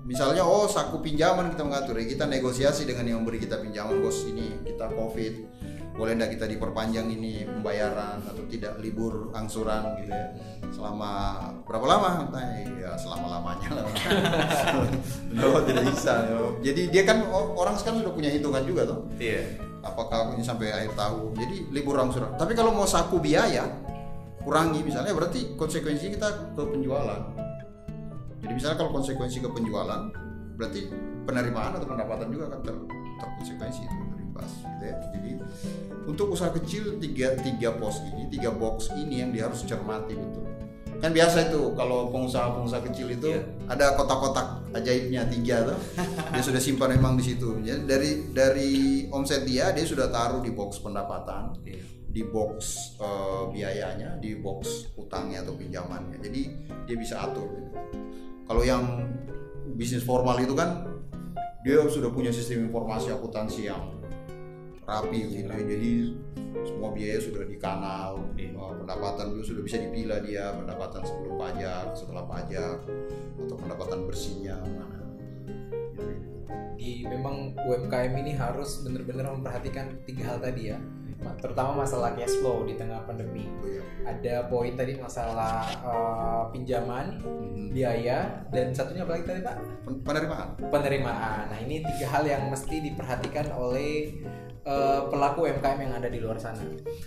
Misalnya 0.04 0.44
oh 0.44 0.66
saku 0.66 1.00
pinjaman 1.00 1.54
kita 1.54 1.63
mengatur. 1.63 1.96
Ya 2.02 2.10
kita 2.10 2.26
negosiasi 2.26 2.84
dengan 2.84 3.06
yang 3.06 3.18
memberi 3.22 3.38
kita 3.39 3.62
pinjaman 3.62 4.02
bos 4.02 4.26
ini 4.26 4.58
kita 4.66 4.89
covid. 4.92 5.46
Boleh 5.94 6.18
tidak 6.18 6.34
kita 6.34 6.46
diperpanjang 6.50 7.06
ini 7.06 7.46
pembayaran 7.46 8.18
atau 8.26 8.42
tidak? 8.50 8.82
Libur 8.82 9.30
angsuran 9.38 9.94
gitu 10.02 10.10
ya. 10.10 10.26
Selama 10.74 11.38
berapa 11.70 11.86
lama? 11.86 12.34
Nah, 12.34 12.66
ya 12.66 12.98
selama 12.98 13.30
lamanya 13.38 13.70
lah. 13.78 13.86
No, 15.30 15.62
tidak 15.70 15.86
bisa 15.94 16.26
jadi 16.66 16.82
dia 16.89 17.04
kan 17.06 17.22
orang 17.30 17.78
sekarang 17.78 18.02
sudah 18.02 18.10
punya 18.10 18.34
hitungan 18.34 18.66
juga 18.66 18.89
tuh 18.89 19.06
Iya. 19.22 19.62
apakah 19.86 20.34
ini 20.34 20.42
sampai 20.42 20.74
akhir 20.74 20.98
tahun? 20.98 21.30
Jadi 21.38 21.58
libur 21.70 22.00
angsuran. 22.02 22.34
Tapi 22.42 22.58
kalau 22.58 22.74
mau 22.74 22.89
saku 22.89 23.22
biaya 23.22 23.70
kurangi. 24.44 24.80
Misalnya 24.84 25.16
berarti 25.16 25.56
konsekuensinya 25.56 26.12
kita 26.16 26.28
ke 26.54 26.64
penjualan. 26.64 27.22
Jadi 28.44 28.54
misalnya 28.60 28.78
kalau 28.78 28.92
konsekuensi 28.92 29.40
ke 29.40 29.50
penjualan 29.50 30.12
berarti 30.60 30.92
penerimaan 31.24 31.80
atau 31.80 31.88
pendapatan 31.88 32.28
juga 32.30 32.52
akan 32.52 32.60
ter 32.62 32.76
terkonsekuensi 33.24 33.82
itu 33.88 33.96
terimbas 34.12 34.52
gitu 34.60 34.84
ya. 34.84 34.96
Jadi 35.16 35.32
untuk 36.04 36.36
usaha 36.36 36.52
kecil 36.52 37.00
tiga 37.00 37.40
tiga 37.40 37.72
pos 37.80 38.04
ini 38.04 38.28
tiga 38.28 38.52
box 38.52 38.92
ini 39.00 39.24
yang 39.24 39.32
dia 39.32 39.48
harus 39.48 39.64
cermati 39.64 40.20
betul. 40.20 40.44
Kan 41.00 41.12
biasa 41.12 41.52
itu 41.52 41.76
kalau 41.76 42.08
pengusaha-pengusaha 42.16 42.84
kecil 42.88 43.12
itu 43.12 43.28
Iya. 43.28 43.44
ada 43.68 43.92
kotak-kotak 44.00 44.64
ajaibnya 44.72 45.28
tiga 45.28 45.68
tuh. 45.72 45.80
Dia 46.32 46.44
sudah 46.44 46.60
simpan 46.64 46.96
memang 46.96 47.20
di 47.20 47.24
situ. 47.28 47.60
Jadi 47.60 47.84
dari 47.84 48.12
dari 48.32 48.72
omset 49.12 49.44
dia 49.44 49.72
dia 49.76 49.84
sudah 49.84 50.08
taruh 50.12 50.40
di 50.40 50.52
box 50.56 50.80
pendapatan. 50.80 51.60
Iya. 51.68 51.84
Di 52.13 52.21
box 52.21 52.93
eh, 53.02 53.43
biayanya 53.49 54.21
di 54.21 54.38
box 54.38 54.93
utangnya 54.95 55.41
atau 55.41 55.58
pinjamannya 55.58 56.21
jadi 56.21 56.41
dia 56.86 56.95
bisa 56.95 57.26
atur 57.26 57.49
gitu. 57.49 57.69
kalau 58.45 58.62
yang 58.62 59.10
bisnis 59.73 60.06
formal 60.06 60.38
itu 60.38 60.54
kan 60.54 60.86
dia 61.65 61.82
sudah 61.89 62.13
punya 62.13 62.30
sistem 62.30 62.69
informasi 62.69 63.10
akuntansi 63.10 63.65
yang 63.65 63.97
rapi 64.86 65.41
gitu 65.41 65.49
jadi 65.49 65.91
semua 66.62 66.93
biaya 66.93 67.17
sudah 67.17 67.43
di 67.49 67.58
kanal 67.58 68.19
Iya. 68.38 68.54
pendapatan 68.84 69.34
itu 69.34 69.56
sudah 69.56 69.62
bisa 69.65 69.78
dipilah 69.82 70.19
dia 70.21 70.54
pendapatan 70.54 71.02
sebelum 71.02 71.34
pajak 71.39 71.97
setelah 71.97 72.23
pajak 72.30 72.78
atau 73.41 73.56
pendapatan 73.58 73.99
bersihnya 74.06 74.60
Gitu. 75.93 76.21
di 76.78 76.91
memang 77.08 77.56
UMKM 77.63 78.13
ini 78.21 78.36
harus 78.36 78.84
benar-benar 78.84 79.32
memperhatikan 79.34 80.04
tiga 80.04 80.36
hal 80.36 80.38
tadi 80.43 80.76
ya 80.76 80.80
terutama 81.38 81.84
masalah 81.84 82.12
cash 82.14 82.36
flow 82.38 82.64
di 82.64 82.76
tengah 82.76 83.00
pandemi. 83.04 83.48
Oh, 83.50 83.68
iya. 83.68 83.82
ada 84.04 84.36
poin 84.52 84.76
tadi 84.76 85.00
masalah 85.00 85.64
eh, 85.80 86.44
pinjaman 86.52 87.24
Mhm. 87.24 87.72
biaya 87.72 88.44
dan 88.52 88.70
satunya 88.70 89.08
apa 89.08 89.16
lagi 89.16 89.26
tadi 89.26 89.40
pak? 89.40 89.56
Pen- 89.88 90.02
penerimaan. 90.04 90.48
Penerimaan. 90.60 91.44
Nah 91.48 91.60
ini 91.60 91.80
tiga 91.82 92.12
hal 92.12 92.24
yang 92.24 92.44
mesti 92.48 92.84
diperhatikan 92.84 93.56
oleh 93.56 94.12
eh, 94.64 95.02
pelaku 95.08 95.44
UMKM 95.44 95.76
yang 95.78 95.94
ada 95.94 96.08
di 96.08 96.20
luar 96.20 96.36
sana. 96.36 96.64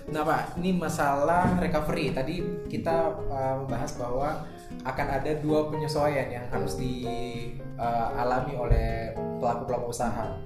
Nah 0.09 0.22
pak 0.22 0.57
ini 0.57 0.72
masalah 0.72 1.57
recovery. 1.57 2.12
Tadi 2.12 2.37
kita 2.68 3.16
membahas 3.61 3.96
bahwa 3.96 4.44
akan 4.85 5.07
ada 5.09 5.33
dua 5.40 5.68
penyesuaian 5.68 6.29
yang 6.29 6.44
harus 6.48 6.76
dialami 6.76 8.52
oleh 8.55 9.12
pelaku-pelaku 9.40 9.88
usaha 9.88 10.37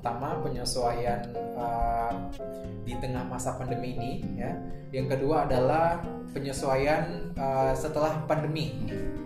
pertama 0.00 0.40
penyesuaian 0.40 1.20
eh, 1.36 2.12
di 2.88 2.96
tengah 2.96 3.28
masa 3.28 3.60
pandemi 3.60 3.94
ini 3.94 4.12
ya 4.40 4.56
yang 4.90 5.06
kedua 5.06 5.44
adalah 5.44 6.00
penyesuaian 6.32 7.36
eh, 7.36 7.72
setelah 7.76 8.24
pandemi 8.24 8.72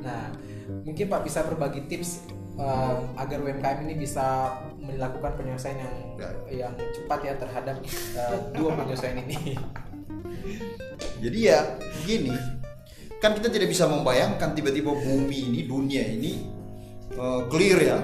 nah 0.02 0.34
Mungkin 0.84 1.04
Pak 1.08 1.20
bisa 1.24 1.44
berbagi 1.44 1.84
tips 1.88 2.24
um, 2.56 3.12
agar 3.20 3.38
UMKM 3.40 3.84
ini 3.84 3.94
bisa 4.00 4.56
melakukan 4.80 5.37
penyelesaian 5.37 5.80
yang 5.80 5.94
Ya. 6.14 6.30
yang 6.70 6.74
cepat 6.78 7.20
ya 7.26 7.34
terhadap 7.37 7.76
uh, 8.16 8.38
dua 8.54 8.70
penyesuaian 8.78 9.18
ini. 9.26 9.58
Jadi 11.20 11.38
ya 11.50 11.74
gini, 12.06 12.32
kan 13.18 13.34
kita 13.34 13.50
tidak 13.50 13.68
bisa 13.72 13.90
membayangkan 13.90 14.54
tiba-tiba 14.54 14.94
bumi 14.94 15.50
ini, 15.50 15.60
dunia 15.66 16.04
ini 16.04 16.32
eh, 17.16 17.40
clear 17.48 17.78
ya 17.80 17.98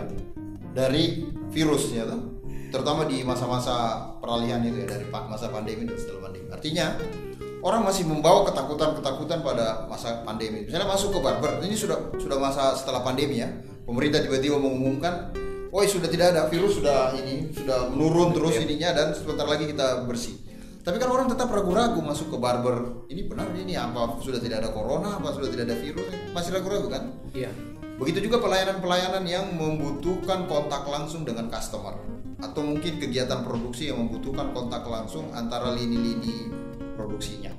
dari 0.75 1.29
virus 1.53 1.93
ya 1.93 2.09
toh. 2.09 2.40
Terutama 2.71 3.03
di 3.05 3.27
masa-masa 3.27 3.99
peralihan 4.23 4.63
itu 4.63 4.87
ya 4.87 4.87
dari 4.87 5.05
masa 5.11 5.51
pandemi 5.51 5.91
dan 5.91 5.99
setelah 5.99 6.31
pandemi. 6.31 6.47
Artinya 6.55 6.87
orang 7.67 7.83
masih 7.83 8.07
membawa 8.07 8.47
ketakutan-ketakutan 8.47 9.43
pada 9.43 9.91
masa 9.91 10.23
pandemi. 10.23 10.63
Misalnya 10.63 10.87
masuk 10.87 11.19
ke 11.19 11.21
barber, 11.21 11.59
ini 11.67 11.75
sudah 11.75 12.15
sudah 12.17 12.39
masa 12.39 12.79
setelah 12.79 13.03
pandemi 13.03 13.43
ya. 13.43 13.51
Pemerintah 13.83 14.23
tiba-tiba 14.23 14.55
mengumumkan, 14.55 15.35
"Woi, 15.75 15.91
sudah 15.91 16.07
tidak 16.07 16.31
ada 16.31 16.47
virus, 16.47 16.79
sudah 16.79 17.11
ini 17.19 17.51
sudah 17.51 17.91
menurun 17.91 18.31
terus 18.31 18.55
ininya 18.63 18.95
dan 18.95 19.19
sebentar 19.19 19.51
lagi 19.51 19.67
kita 19.67 20.07
bersih." 20.07 20.39
Tapi 20.81 20.97
kan 20.97 21.13
orang 21.13 21.29
tetap 21.29 21.53
ragu-ragu 21.53 22.01
masuk 22.01 22.33
ke 22.33 22.37
barber. 22.41 23.05
Ini 23.11 23.29
benar 23.29 23.53
ini 23.53 23.77
apa 23.77 24.17
sudah 24.23 24.41
tidak 24.41 24.65
ada 24.65 24.71
corona, 24.73 25.21
apa 25.21 25.35
sudah 25.35 25.53
tidak 25.53 25.69
ada 25.69 25.77
virus? 25.77 26.09
Masih 26.33 26.57
ragu-ragu 26.57 26.89
kan? 26.89 27.13
Iya. 27.37 27.53
Begitu 28.01 28.31
juga 28.31 28.41
pelayanan-pelayanan 28.41 29.29
yang 29.29 29.53
membutuhkan 29.61 30.49
kontak 30.49 30.89
langsung 30.89 31.29
dengan 31.29 31.53
customer 31.53 32.01
atau 32.41 32.61
mungkin 32.65 32.97
kegiatan 32.97 33.45
produksi 33.45 33.93
yang 33.93 34.05
membutuhkan 34.05 34.53
kontak 34.57 34.85
langsung 34.89 35.29
antara 35.37 35.73
lini-lini 35.77 36.49
produksinya. 36.97 37.53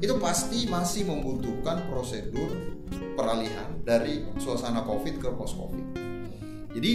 Itu 0.00 0.16
pasti 0.16 0.64
masih 0.68 1.08
membutuhkan 1.08 1.88
prosedur 1.92 2.48
peralihan 3.16 3.80
dari 3.84 4.24
suasana 4.40 4.80
Covid 4.84 5.20
ke 5.20 5.28
post 5.36 5.56
Covid. 5.56 5.86
Jadi 6.72 6.92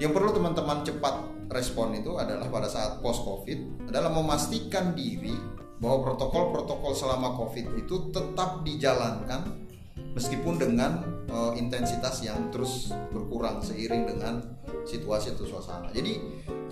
yang 0.00 0.16
perlu 0.16 0.32
teman-teman 0.32 0.86
cepat 0.86 1.28
respon 1.52 1.96
itu 1.96 2.16
adalah 2.16 2.48
pada 2.48 2.68
saat 2.68 3.00
post 3.04 3.24
Covid 3.24 3.88
adalah 3.88 4.12
memastikan 4.12 4.96
diri 4.96 5.34
bahwa 5.78 6.12
protokol-protokol 6.12 6.92
selama 6.96 7.36
Covid 7.36 7.76
itu 7.78 8.10
tetap 8.10 8.64
dijalankan 8.66 9.67
meskipun 10.16 10.56
dengan 10.56 11.04
eh, 11.28 11.52
intensitas 11.60 12.24
yang 12.24 12.48
terus 12.54 12.92
berkurang 13.12 13.60
seiring 13.60 14.08
dengan 14.08 14.58
situasi 14.88 15.36
atau 15.36 15.44
suasana. 15.44 15.92
Jadi 15.92 16.16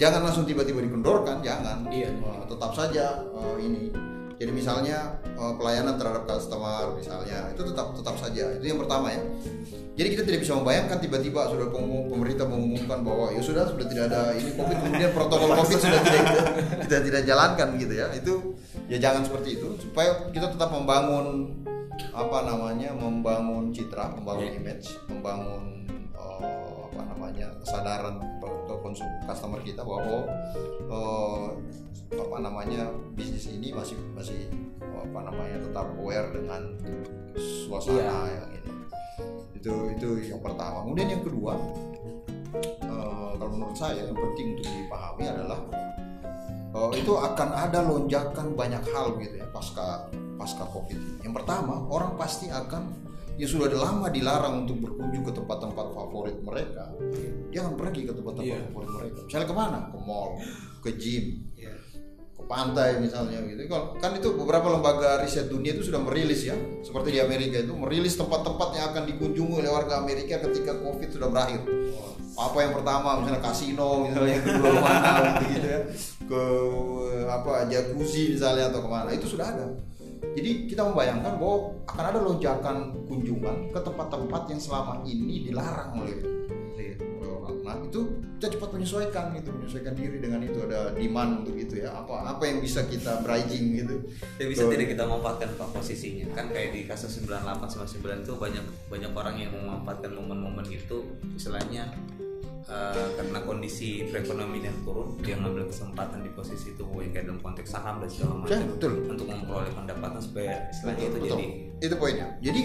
jangan 0.00 0.24
langsung 0.24 0.48
tiba-tiba 0.48 0.80
dikendorkan, 0.80 1.44
jangan. 1.44 1.84
Iya. 1.92 2.12
Eh, 2.12 2.44
tetap 2.48 2.72
saja 2.72 3.20
eh, 3.20 3.56
ini. 3.60 3.84
Jadi 4.36 4.52
misalnya 4.52 5.16
eh, 5.24 5.52
pelayanan 5.56 5.96
terhadap 5.96 6.28
customer 6.28 6.92
misalnya 6.96 7.52
itu 7.52 7.62
tetap 7.64 7.92
tetap 7.96 8.16
saja. 8.16 8.44
Itu 8.56 8.64
yang 8.64 8.80
pertama 8.80 9.12
ya. 9.12 9.22
Jadi 9.96 10.08
kita 10.12 10.22
tidak 10.28 10.40
bisa 10.44 10.52
membayangkan 10.60 11.00
tiba-tiba 11.00 11.48
sudah 11.48 11.72
pemerintah 12.12 12.44
mengumumkan 12.44 13.00
bahwa 13.00 13.32
ya 13.32 13.40
sudah 13.40 13.64
sudah 13.64 13.88
tidak 13.88 14.12
ada 14.12 14.36
ini 14.36 14.52
covid 14.52 14.76
kemudian 14.76 15.08
protokol 15.16 15.56
covid 15.64 15.78
sudah 15.80 16.00
tidak 16.04 16.20
kita, 16.20 16.42
kita 16.84 16.96
tidak 17.00 17.22
jalankan 17.24 17.68
gitu 17.80 17.94
ya. 17.96 18.06
Itu 18.12 18.34
ya 18.92 19.00
jangan 19.00 19.24
seperti 19.24 19.56
itu 19.56 19.68
supaya 19.80 20.28
kita 20.36 20.52
tetap 20.52 20.68
membangun 20.68 21.48
apa 22.16 22.48
namanya 22.48 22.96
membangun 22.96 23.68
citra, 23.76 24.08
membangun 24.16 24.48
image, 24.56 24.96
membangun 25.04 25.84
eh, 26.16 26.80
apa 26.88 27.02
namanya 27.12 27.52
kesadaran 27.60 28.16
untuk 28.40 28.80
konsum 28.80 29.04
customer 29.28 29.60
kita 29.60 29.84
bahwa 29.84 30.24
eh, 30.88 31.46
apa 32.16 32.36
namanya 32.40 32.88
bisnis 33.12 33.52
ini 33.52 33.68
masih 33.76 34.00
masih 34.16 34.48
apa 34.80 35.28
namanya 35.28 35.60
tetap 35.60 35.86
aware 36.00 36.32
dengan 36.32 36.72
suasana 37.36 38.32
yang 38.32 38.48
ini. 38.48 38.72
Itu 39.60 39.72
itu 39.92 40.08
yang 40.32 40.40
pertama. 40.40 40.88
Kemudian 40.88 41.20
yang 41.20 41.22
kedua 41.22 41.52
eh, 42.80 43.30
kalau 43.36 43.52
menurut 43.52 43.76
saya 43.76 44.08
yang 44.08 44.16
penting 44.16 44.56
untuk 44.56 44.66
dipahami 44.72 45.24
adalah 45.28 45.60
eh, 46.76 46.90
itu 47.00 47.12
akan 47.16 47.48
ada 47.56 47.80
lonjakan 47.80 48.52
banyak 48.52 48.84
hal 48.92 49.16
gitu 49.16 49.40
ya 49.40 49.46
pasca 49.48 50.06
pasca 50.36 50.68
covid 50.68 51.00
ini. 51.00 51.24
yang 51.24 51.32
pertama 51.32 51.88
orang 51.88 52.12
pasti 52.20 52.52
akan 52.52 52.92
ya 53.36 53.44
sudah 53.48 53.68
lama 53.72 54.08
dilarang 54.08 54.64
untuk 54.64 54.80
berkunjung 54.84 55.24
ke 55.24 55.32
tempat-tempat 55.32 55.86
favorit 55.92 56.36
mereka 56.40 56.92
jangan 57.52 57.72
pergi 57.76 58.08
ke 58.08 58.12
tempat-tempat 58.12 58.48
Iya. 58.48 58.64
favorit 58.68 58.90
mereka 58.92 59.18
misalnya 59.24 59.48
ke 59.48 59.56
mana 59.56 59.78
ke 59.92 59.98
mall 60.04 60.30
ke 60.80 60.90
gym 60.96 61.24
pantai 62.46 63.02
misalnya 63.02 63.42
gitu. 63.42 63.66
Kalau- 63.66 63.98
kan 63.98 64.14
itu 64.14 64.32
beberapa 64.38 64.70
lembaga 64.70 65.20
riset 65.22 65.50
dunia 65.50 65.74
itu 65.74 65.90
sudah 65.90 66.00
merilis 66.02 66.46
ya. 66.46 66.54
Seperti 66.80 67.18
di 67.18 67.20
Amerika 67.20 67.58
itu 67.58 67.74
merilis 67.74 68.14
tempat-tempat 68.14 68.68
yang 68.78 68.86
akan 68.94 69.04
dikunjungi 69.10 69.54
oleh 69.62 69.70
warga 69.70 69.98
Amerika 70.00 70.38
ketika 70.46 70.78
covid 70.78 71.10
sudah 71.10 71.28
berakhir. 71.28 71.60
Apa 72.36 72.58
yang 72.62 72.72
pertama 72.76 73.18
misalnya 73.20 73.42
kasino 73.42 74.06
misalnya 74.06 74.38
kedua 74.44 74.72
mana 74.86 75.12
gitu 75.42 75.66
ya. 75.66 75.80
Ke 76.26 76.42
apa 77.26 77.66
jacuzzi 77.66 78.38
misalnya 78.38 78.70
atau 78.70 78.80
ke 78.86 78.88
mana. 78.88 79.08
Itu 79.10 79.26
sudah 79.26 79.46
ada. 79.50 79.66
Jadi 80.36 80.68
kita 80.68 80.84
membayangkan 80.84 81.40
bahwa 81.40 81.72
akan 81.88 82.04
ada 82.12 82.20
lonjakan 82.20 82.76
kunjungan 83.08 83.72
ke 83.72 83.80
tempat-tempat 83.80 84.42
yang 84.52 84.60
selama 84.60 85.00
ini 85.08 85.48
dilarang 85.48 85.96
oleh 85.96 86.16
oleh 86.76 86.92
orang. 87.46 87.62
Nah 87.62 87.76
itu 87.86 88.00
kita 88.36 88.58
cepat 88.58 88.70
menyesuaikan 88.74 89.24
gitu, 89.38 89.50
menyesuaikan 89.54 89.94
diri 89.94 90.18
dengan 90.18 90.40
itu 90.42 90.58
ada 90.66 90.90
demand 90.92 91.46
untuk 91.46 91.54
itu 91.54 91.80
ya. 91.80 91.94
Apa 91.94 92.36
apa 92.36 92.42
yang 92.44 92.58
bisa 92.58 92.82
kita 92.86 93.22
bridging 93.22 93.86
gitu. 93.86 93.96
Ya 94.36 94.46
bisa 94.50 94.66
Betul. 94.66 94.72
tidak 94.76 94.88
kita 94.98 95.02
memanfaatkan 95.06 95.48
pak 95.54 95.68
posisinya 95.70 96.26
kan 96.34 96.46
kayak 96.50 96.74
di 96.74 96.80
kasus 96.84 97.22
98 97.22 97.70
sama 97.70 97.86
9 97.86 98.26
itu 98.26 98.32
banyak 98.36 98.64
banyak 98.90 99.12
orang 99.14 99.36
yang 99.38 99.50
memanfaatkan 99.54 100.12
momen-momen 100.12 100.66
itu 100.68 101.06
istilahnya 101.38 101.94
eh, 102.66 103.08
karena 103.14 103.38
kondisi 103.42 104.06
perekonomian 104.10 104.68
yang 104.68 104.78
turun 104.82 105.14
dia 105.22 105.38
ngambil 105.38 105.70
kesempatan 105.70 106.20
di 106.20 106.30
posisi 106.30 106.74
itu 106.74 106.82
yang 106.82 107.10
kayak 107.10 107.24
dalam 107.30 107.40
konteks 107.40 107.68
saham 107.70 108.02
dan 108.02 108.08
segala 108.10 108.32
Ya, 108.46 108.58
macam 108.58 108.58
betul. 108.74 108.92
untuk 109.06 109.26
memperoleh 109.26 109.72
pendapatan 109.72 110.20
supaya 110.20 110.52
istilahnya 110.68 111.04
itu 111.06 111.18
Betul. 111.18 111.30
jadi 111.30 111.46
Itu 111.76 111.94
poinnya. 112.00 112.26
Jadi 112.40 112.60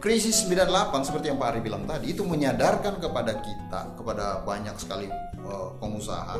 krisis 0.00 0.36
98 0.48 1.04
seperti 1.04 1.26
yang 1.28 1.38
Pak 1.38 1.48
Ari 1.52 1.60
bilang 1.60 1.84
tadi 1.84 2.10
itu 2.10 2.24
menyadarkan 2.24 2.96
kepada 2.96 3.32
kita, 3.38 3.80
kepada 3.94 4.40
banyak 4.42 4.74
sekali 4.76 5.06
eh, 5.38 5.68
pengusaha 5.78 6.34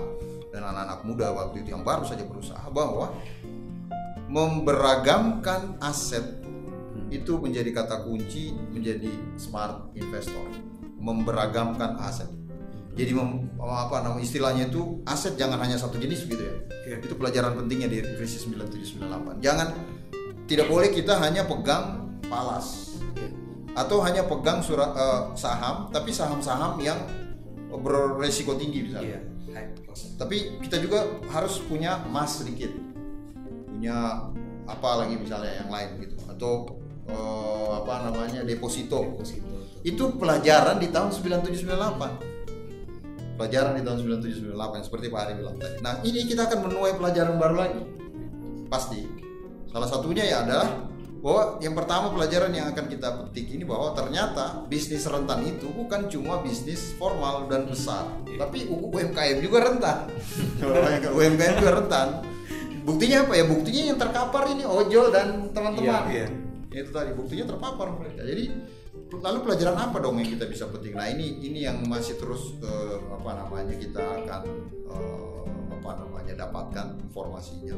dan 0.50 0.62
anak-anak 0.62 1.00
muda 1.02 1.26
waktu 1.34 1.66
itu 1.66 1.74
yang 1.74 1.82
baru 1.82 2.06
saja 2.06 2.22
berusaha 2.22 2.62
bahwa 2.70 3.10
memberagamkan 4.26 5.78
aset 5.78 6.22
itu 7.10 7.38
menjadi 7.38 7.70
kata 7.70 8.02
kunci 8.02 8.50
menjadi 8.72 9.10
smart 9.36 9.92
investor. 9.94 10.42
Memberagamkan 10.98 12.00
aset. 12.00 12.26
Jadi 12.94 13.10
mem- 13.10 13.50
apa 13.58 14.06
nama 14.06 14.18
istilahnya 14.22 14.70
itu 14.70 15.02
aset 15.02 15.34
jangan 15.34 15.58
hanya 15.58 15.74
satu 15.74 15.98
jenis 15.98 16.30
begitu 16.30 16.46
ya. 16.46 16.54
Iya. 16.86 16.96
Itu 17.02 17.18
pelajaran 17.18 17.58
pentingnya 17.58 17.90
di 17.90 17.98
krisis 18.14 18.46
9798. 18.46 19.42
Jangan 19.42 19.68
tidak 20.46 20.70
boleh 20.70 20.94
kita 20.94 21.18
hanya 21.18 21.42
pegang 21.42 22.06
palas 22.30 22.94
atau 23.74 23.98
hanya 24.06 24.22
pegang 24.22 24.62
surat 24.62 24.94
eh, 24.94 25.22
saham 25.34 25.90
tapi 25.90 26.14
saham-saham 26.14 26.78
yang 26.78 27.02
beresiko 27.74 28.54
tinggi 28.54 28.86
misalnya. 28.86 29.18
cost. 29.90 30.14
Tapi 30.14 30.62
kita 30.62 30.78
juga 30.78 31.02
harus 31.34 31.58
punya 31.66 31.98
emas 32.06 32.38
sedikit. 32.42 32.70
Punya 33.66 34.30
apa 34.64 34.90
lagi 35.02 35.18
misalnya 35.18 35.66
yang 35.66 35.70
lain 35.74 35.98
gitu 35.98 36.14
atau 36.30 36.78
eh, 37.10 37.70
apa 37.82 37.94
namanya 38.06 38.46
deposito. 38.46 39.02
Deposito. 39.18 39.50
Itu 39.82 40.14
pelajaran 40.14 40.78
di 40.78 40.94
tahun 40.94 41.10
9798. 41.10 42.33
Pelajaran 43.34 43.74
di 43.74 43.82
tahun 43.82 43.98
9798 44.22 44.76
yang 44.78 44.86
seperti 44.86 45.06
Pak 45.10 45.20
Ari 45.26 45.32
bilang 45.42 45.56
tadi. 45.58 45.76
Nah, 45.82 45.94
ini 46.06 46.20
kita 46.22 46.46
akan 46.46 46.58
menuai 46.70 46.92
pelajaran 46.94 47.34
baru 47.34 47.56
lagi. 47.58 47.82
Pasti. 48.70 49.00
Salah 49.74 49.90
satunya 49.90 50.22
ya 50.22 50.46
adalah 50.46 50.86
bahwa 51.24 51.56
yang 51.64 51.72
pertama 51.72 52.12
pelajaran 52.12 52.52
yang 52.52 52.68
akan 52.68 52.84
kita 52.84 53.08
petik 53.16 53.48
ini 53.56 53.64
bahwa 53.64 53.96
ternyata 53.96 54.60
bisnis 54.68 55.08
rentan 55.08 55.40
itu 55.42 55.72
bukan 55.72 56.06
cuma 56.12 56.44
bisnis 56.44 56.92
formal 57.00 57.48
dan 57.48 57.64
besar, 57.64 58.06
tapi 58.36 58.68
UMKM 58.68 59.40
juga 59.40 59.72
rentan. 59.72 60.12
UMKM 61.16 61.54
juga 61.64 61.72
rentan. 61.80 62.08
Buktinya 62.84 63.24
apa 63.24 63.32
ya? 63.40 63.44
Buktinya 63.48 63.82
yang 63.88 63.98
terkapar 63.98 64.52
ini 64.52 64.68
ojol 64.68 65.08
dan 65.08 65.48
teman-teman. 65.56 66.12
Iya, 66.12 66.28
Itu 66.68 66.92
tadi 66.92 67.16
buktinya 67.16 67.48
terpapar 67.48 67.88
mereka. 67.96 68.20
Jadi 68.20 68.44
lalu 69.12 69.38
pelajaran 69.44 69.76
apa 69.76 69.96
dong 70.00 70.18
yang 70.20 70.30
kita 70.30 70.48
bisa 70.48 70.64
petik? 70.70 70.96
Nah 70.96 71.06
ini 71.10 71.44
ini 71.44 71.64
yang 71.66 71.84
masih 71.86 72.16
terus 72.16 72.56
eh, 72.64 72.96
apa 73.12 73.30
namanya 73.36 73.74
kita 73.76 74.00
akan 74.00 74.42
eh, 74.90 75.42
apa 75.80 75.90
namanya 76.00 76.32
dapatkan 76.46 76.86
informasinya. 77.10 77.76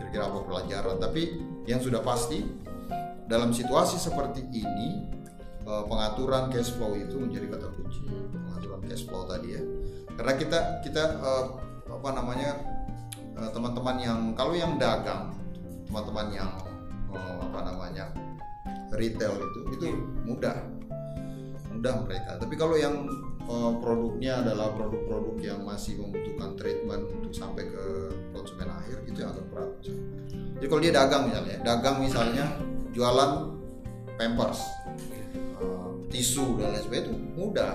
Kira-kira 0.00 0.32
apa 0.32 0.40
pelajaran? 0.46 0.96
Tapi 0.98 1.22
yang 1.68 1.80
sudah 1.82 2.00
pasti 2.00 2.42
dalam 3.28 3.52
situasi 3.54 4.00
seperti 4.00 4.48
ini 4.50 5.06
eh, 5.62 5.84
pengaturan 5.86 6.48
cash 6.48 6.72
flow 6.74 6.96
itu 6.96 7.20
menjadi 7.20 7.52
kata 7.58 7.68
kunci. 7.76 8.02
Pengaturan 8.32 8.80
cash 8.88 9.04
flow 9.04 9.28
tadi 9.28 9.48
ya. 9.54 9.62
Karena 10.16 10.32
kita 10.36 10.58
kita 10.82 11.04
eh, 11.20 11.44
apa 11.92 12.10
namanya 12.12 12.50
teman-teman 13.32 13.96
yang 13.98 14.20
kalau 14.36 14.54
yang 14.54 14.76
dagang, 14.76 15.34
teman-teman 15.88 16.28
yang 16.32 16.50
eh, 17.12 17.36
apa 17.40 17.58
namanya 17.68 18.04
retail 18.94 19.34
itu 19.40 19.60
itu 19.74 19.84
mudah 20.26 20.56
mempermudah 21.72 21.94
mereka. 22.06 22.30
Tapi 22.38 22.54
kalau 22.54 22.76
yang 22.78 23.08
uh, 23.50 23.72
produknya 23.82 24.44
adalah 24.44 24.70
produk-produk 24.76 25.36
yang 25.42 25.60
masih 25.66 25.98
membutuhkan 25.98 26.54
treatment 26.54 27.02
untuk 27.10 27.32
sampai 27.34 27.66
ke 27.66 27.84
konsumen 28.30 28.70
akhir 28.70 29.02
itu 29.08 29.18
yang 29.18 29.34
agak 29.34 29.46
berat. 29.50 29.70
Jadi 30.62 30.66
kalau 30.70 30.80
dia 30.84 30.92
dagang 30.94 31.22
misalnya, 31.26 31.56
dagang 31.66 31.96
misalnya 31.98 32.44
jualan 32.94 33.30
pampers, 34.14 34.60
uh, 35.58 35.90
tisu 36.12 36.60
dan 36.60 36.76
lain 36.76 36.82
sebagainya 36.86 37.04
itu 37.08 37.14
mudah. 37.34 37.74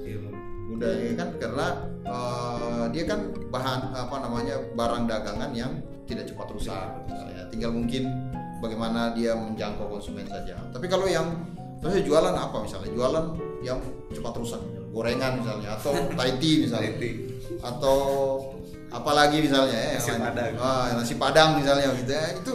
Iya, 0.00 0.18
mudah 0.72 0.90
ya 0.96 1.12
kan 1.18 1.28
karena 1.36 1.66
uh, 2.08 2.84
dia 2.88 3.04
kan 3.04 3.20
bahan 3.52 3.80
apa 3.92 4.16
namanya 4.22 4.56
barang 4.72 5.04
dagangan 5.04 5.50
yang 5.52 5.72
tidak 6.08 6.24
cepat 6.30 6.48
rusak 6.56 6.88
misalnya. 7.04 7.44
Tinggal 7.52 7.70
mungkin 7.74 8.31
bagaimana 8.62 9.10
dia 9.12 9.34
menjangkau 9.34 9.90
konsumen 9.90 10.24
saja. 10.30 10.54
Tapi 10.70 10.86
kalau 10.86 11.10
yang 11.10 11.26
Terus 11.82 12.06
jualan 12.06 12.30
apa 12.30 12.62
misalnya? 12.62 12.94
Jualan 12.94 13.24
yang 13.66 13.82
cepat 14.14 14.38
rusak, 14.38 14.62
gorengan 14.94 15.42
misalnya 15.42 15.74
atau 15.74 15.90
Thai 16.18 16.38
tea 16.38 16.62
misalnya. 16.62 16.94
atau 17.58 17.98
apalagi 18.94 19.42
misalnya 19.42 19.74
ya 19.74 19.98
nasi 19.98 20.14
yang 20.14 20.22
padang. 20.22 20.52
Ah, 20.62 20.86
nasi 20.94 21.14
padang 21.18 21.58
misalnya 21.58 21.90
gitu 21.98 22.12
ya. 22.14 22.24
Itu 22.38 22.52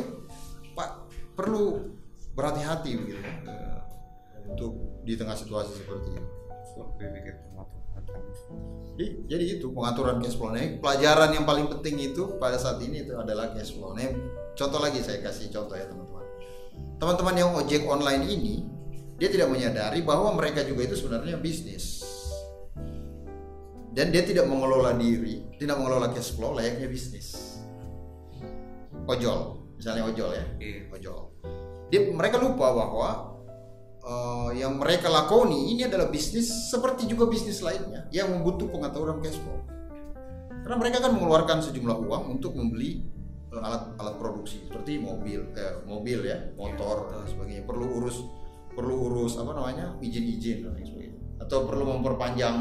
Pak 0.71 0.89
perlu 1.35 1.91
berhati-hati 2.39 2.91
begitu 2.95 3.19
ya, 3.19 3.83
untuk 4.47 5.03
di 5.03 5.13
tengah 5.19 5.35
situasi 5.35 5.75
seperti 5.75 6.15
ini. 6.15 6.23
Jadi, 8.97 9.29
jadi 9.29 9.45
itu 9.61 9.69
pengaturan 9.69 10.17
cash 10.25 10.33
flow. 10.39 10.49
Nah, 10.49 10.63
pelajaran 10.81 11.29
yang 11.37 11.45
paling 11.45 11.69
penting 11.69 12.01
itu 12.01 12.33
pada 12.41 12.57
saat 12.57 12.81
ini 12.81 13.05
itu 13.05 13.13
adalah 13.13 13.53
cash 13.53 13.77
flow. 13.77 13.93
Nah, 13.93 14.09
contoh 14.57 14.81
lagi 14.81 15.05
saya 15.05 15.21
kasih 15.21 15.53
contoh 15.53 15.77
ya 15.77 15.85
teman-teman. 15.85 16.25
Teman-teman 16.97 17.35
yang 17.37 17.49
ojek 17.53 17.85
online 17.85 18.25
ini 18.25 18.65
dia 19.17 19.29
tidak 19.33 19.49
menyadari 19.49 20.05
bahwa 20.05 20.33
mereka 20.37 20.61
juga 20.61 20.85
itu 20.85 20.95
sebenarnya 20.97 21.41
bisnis 21.41 22.05
dan 23.97 24.13
dia 24.13 24.21
tidak 24.21 24.45
mengelola 24.45 24.93
diri 24.93 25.41
tidak 25.57 25.81
mengelola 25.81 26.13
cash 26.13 26.37
flow 26.37 26.53
layaknya 26.53 26.85
bisnis 26.85 27.57
ojol 29.09 29.57
misalnya 29.73 30.05
ojol 30.05 30.29
ya 30.37 30.45
iya. 30.61 30.85
ojol 30.93 31.33
dia 31.89 32.13
mereka 32.13 32.37
lupa 32.37 32.69
bahwa 32.77 33.26
uh, 34.07 34.49
yang 34.55 34.79
mereka 34.79 35.11
lakoni 35.11 35.75
ini 35.75 35.85
adalah 35.85 36.07
bisnis 36.07 36.71
seperti 36.71 37.05
juga 37.05 37.27
bisnis 37.27 37.59
lainnya 37.59 38.07
yang 38.15 38.31
membutuhkan 38.31 38.79
pengaturan 38.79 39.19
cash 39.19 39.37
flow. 39.37 39.59
Karena 40.63 40.77
mereka 40.79 40.97
kan 41.03 41.11
mengeluarkan 41.15 41.57
sejumlah 41.63 41.97
uang 42.07 42.23
untuk 42.39 42.55
membeli 42.55 43.03
uh, 43.51 43.61
alat 43.61 43.83
alat 43.99 44.15
produksi 44.15 44.63
seperti 44.63 44.99
mobil 44.99 45.51
eh, 45.55 45.83
mobil 45.83 46.23
ya 46.23 46.39
motor 46.55 47.11
dan 47.11 47.27
sebagainya. 47.27 47.67
Perlu 47.67 47.85
urus 47.99 48.17
perlu 48.77 48.95
urus 49.09 49.35
apa 49.41 49.51
namanya 49.57 49.99
izin-izin 49.99 50.63
dan 50.63 50.79
sebagainya. 50.79 51.19
Atau 51.37 51.69
perlu 51.69 51.85
memperpanjang 51.99 52.57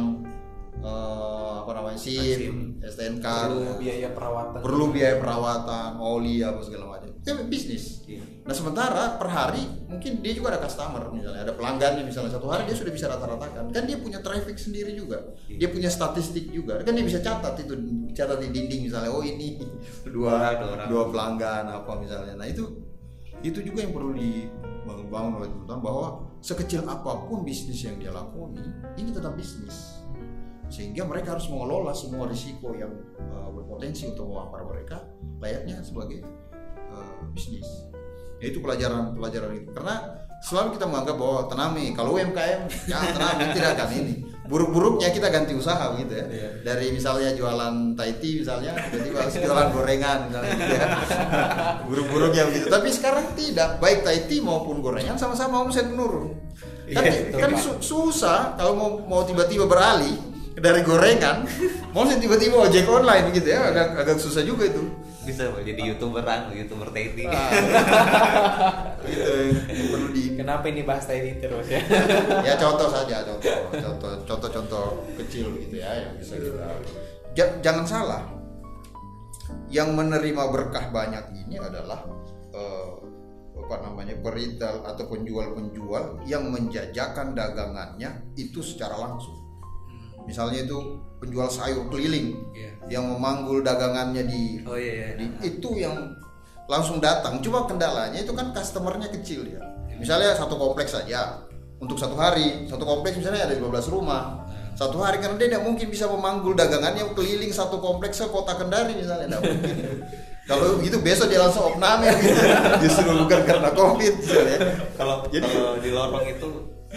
uh, 0.82 1.64
apa 1.64 1.70
namanya 1.72 1.98
SIM, 1.98 2.78
STNK 2.85 3.26
perlu 3.26 3.72
biaya 3.80 4.09
perawatan. 4.12 4.61
perlu 4.61 4.85
biaya 4.92 5.16
perawatan 5.18 5.90
oli 5.98 6.42
apa 6.42 6.61
segala 6.62 6.85
macam. 6.98 7.11
Itu 7.11 7.32
bisnis. 7.48 8.04
Iya. 8.06 8.36
Nah 8.46 8.54
sementara 8.54 9.18
per 9.18 9.26
hari 9.26 9.66
mungkin 9.90 10.22
dia 10.22 10.32
juga 10.38 10.54
ada 10.54 10.61
customer 10.62 11.11
misalnya 11.11 11.42
ada 11.46 11.54
pelanggannya 11.54 12.02
misalnya. 12.02 12.35
Satu 12.35 12.50
hari 12.50 12.66
dia 12.66 12.76
sudah 12.76 12.92
bisa 12.92 13.06
rata-ratakan. 13.06 13.70
Kan 13.70 13.85
dia 13.87 13.98
punya 13.98 14.18
traffic 14.18 14.59
sendiri 14.59 14.92
juga. 14.94 15.35
Iya. 15.46 15.66
dia 15.66 15.68
punya 15.70 15.90
statistik 15.90 16.50
juga. 16.50 16.82
Kan 16.82 16.98
dia 16.98 17.06
bisa 17.06 17.22
catat 17.22 17.54
itu 17.62 17.74
catat 18.12 18.38
di 18.42 18.48
dinding 18.50 18.90
misalnya. 18.90 19.11
Oh 19.11 19.22
ini 19.22 19.59
dua 20.06 20.59
dua 20.90 21.02
pelanggan 21.11 21.70
apa 21.70 21.92
misalnya. 21.98 22.35
Nah 22.35 22.46
itu 22.46 22.82
itu 23.40 23.62
juga 23.62 23.85
yang 23.87 23.92
perlu 23.94 24.11
di 24.14 24.50
membangun 24.87 25.42
oleh 25.42 25.48
teman-teman 25.50 25.82
bahwa 25.82 26.06
sekecil 26.38 26.87
apa 26.87 27.26
pun 27.26 27.42
bisnis 27.42 27.82
yang 27.82 27.98
dia 27.98 28.11
lakoni 28.14 28.62
ini 28.98 29.11
tetap 29.11 29.35
bisnis. 29.35 30.02
Sehingga 30.66 31.06
mereka 31.06 31.38
harus 31.38 31.46
mengelola 31.46 31.94
semua 31.94 32.26
risiko 32.26 32.74
yang 32.74 32.90
uh, 33.30 33.54
berpotensi 33.54 34.11
untuk 34.11 34.26
memampar 34.26 34.66
mereka 34.66 34.98
layaknya 35.38 35.78
sebagai 35.78 36.26
uh, 36.90 37.22
bisnis 37.30 37.66
ya, 38.40 38.46
itu 38.53 38.59
pelajaran 38.61 39.16
pelajaran 39.16 39.51
itu 39.57 39.70
karena 39.72 39.94
selalu 40.44 40.77
kita 40.77 40.85
menganggap 40.87 41.16
bahwa 41.16 41.40
tenami 41.49 41.85
kalau 41.96 42.11
UMKM 42.14 42.61
ya 42.87 42.99
tenami 43.16 43.42
tidak 43.57 43.70
akan 43.77 43.90
ini 43.96 44.14
buruk-buruknya 44.46 45.11
kita 45.11 45.29
ganti 45.29 45.53
usaha 45.59 45.92
gitu 45.99 46.12
ya. 46.14 46.27
Yeah. 46.31 46.53
Dari 46.62 46.94
misalnya 46.94 47.35
jualan 47.35 47.99
Thai 47.99 48.22
tea 48.22 48.46
misalnya, 48.46 48.72
jadi 48.94 49.09
harus 49.11 49.35
jualan 49.35 49.68
gorengan 49.75 50.18
misalnya 50.31 50.53
gitu 50.55 50.75
ya. 50.75 50.87
buruk-buruknya 51.90 52.42
begitu. 52.51 52.66
Tapi 52.70 52.88
sekarang 52.94 53.27
tidak, 53.35 53.83
baik 53.83 54.07
Thai 54.07 54.31
tea 54.31 54.40
maupun 54.42 54.81
gorengan 54.81 55.18
sama-sama 55.18 55.66
omset 55.66 55.90
menurun. 55.90 56.38
Kan, 56.87 57.03
yeah, 57.03 57.35
kan 57.35 57.51
su 57.59 57.83
susah 57.83 58.55
kalau 58.55 58.79
mau 58.79 58.90
mau 59.03 59.22
tiba-tiba 59.27 59.66
beralih 59.66 60.14
dari 60.55 60.87
gorengan, 60.87 61.42
mau 61.90 62.07
tiba-tiba 62.07 62.70
ojek 62.70 62.87
online 62.87 63.35
gitu 63.35 63.51
ya, 63.51 63.75
agak 63.75 64.07
agak 64.07 64.16
susah 64.22 64.46
juga 64.46 64.70
itu 64.70 64.87
bisa 65.26 65.50
pak. 65.50 65.66
Jadi 65.66 65.80
youtuberan 65.82 66.54
youtuber 66.54 66.88
Teddy. 66.94 67.26
Ah. 67.26 67.50
gitu 69.10 69.32
perlu 69.90 70.08
di 70.14 70.38
kenapa 70.38 70.70
ini 70.70 70.86
bahas 70.86 71.10
Teddy 71.10 71.42
terus 71.42 71.66
ya? 71.66 71.82
Ya 72.46 72.54
contoh 72.54 72.86
saja 72.86 73.26
contoh 73.26 73.58
contoh 73.74 74.12
contoh 74.22 74.50
contoh 74.54 74.86
kecil 75.18 75.50
gitu 75.58 75.82
ya 75.82 76.06
yang 76.06 76.14
bisa 76.16 76.38
kita 76.38 76.64
ja, 77.36 77.44
jangan 77.60 77.84
salah. 77.84 78.22
Yang 79.70 79.88
menerima 79.94 80.42
berkah 80.50 80.90
banyak 80.90 81.46
ini 81.46 81.58
adalah 81.58 82.06
uh, 82.54 82.98
apa 83.66 83.76
namanya 83.82 84.14
peritel 84.22 84.82
atau 84.86 85.04
penjual-penjual 85.10 86.22
yang 86.26 86.50
menjajakan 86.50 87.34
dagangannya 87.34 88.30
itu 88.38 88.62
secara 88.62 88.94
langsung. 88.94 89.42
Misalnya 90.26 90.66
itu 90.66 90.98
penjual 91.16 91.48
sayur 91.48 91.88
keliling 91.88 92.37
yeah. 92.52 92.72
yang 92.92 93.09
memanggul 93.09 93.64
dagangannya 93.64 94.29
di, 94.29 94.61
oh, 94.68 94.76
iya, 94.76 94.92
iya. 94.92 95.09
di 95.16 95.26
itu 95.48 95.70
yang 95.81 96.16
langsung 96.66 96.98
datang 96.98 97.38
cuma 97.40 97.64
kendalanya 97.64 98.18
itu 98.20 98.35
kan 98.35 98.50
customernya 98.50 99.09
kecil 99.14 99.46
ya 99.46 99.62
misalnya 99.96 100.35
satu 100.35 100.59
kompleks 100.59 100.92
saja 100.92 101.46
untuk 101.79 101.96
satu 101.96 102.18
hari 102.18 102.66
satu 102.66 102.83
kompleks 102.83 103.16
misalnya 103.16 103.46
ada 103.48 103.55
15 103.55 103.94
rumah 103.94 104.44
satu 104.76 105.00
hari 105.00 105.24
karena 105.24 105.40
dia 105.40 105.57
tidak 105.57 105.64
mungkin 105.64 105.88
bisa 105.88 106.05
memanggul 106.05 106.52
dagangannya 106.52 107.09
keliling 107.16 107.48
satu 107.48 107.81
kompleks 107.81 108.20
ke 108.20 108.29
kota 108.29 108.61
Kendari 108.61 108.92
misalnya 108.92 109.24
tidak 109.24 109.42
mungkin 109.46 109.76
kalau 110.50 110.79
gitu 110.79 110.98
besok 111.02 111.26
dia 111.26 111.42
langsung 111.42 111.74
opname 111.74 112.07
gitu. 112.22 112.38
justru 112.87 113.09
bukan 113.18 113.40
karena 113.42 113.70
covid 113.74 114.14
misalnya. 114.20 114.59
kalau 114.94 115.16
jadi 115.26 115.46
kalau 115.48 115.72
di 115.81 115.90
lorong 115.90 116.26
itu 116.29 116.48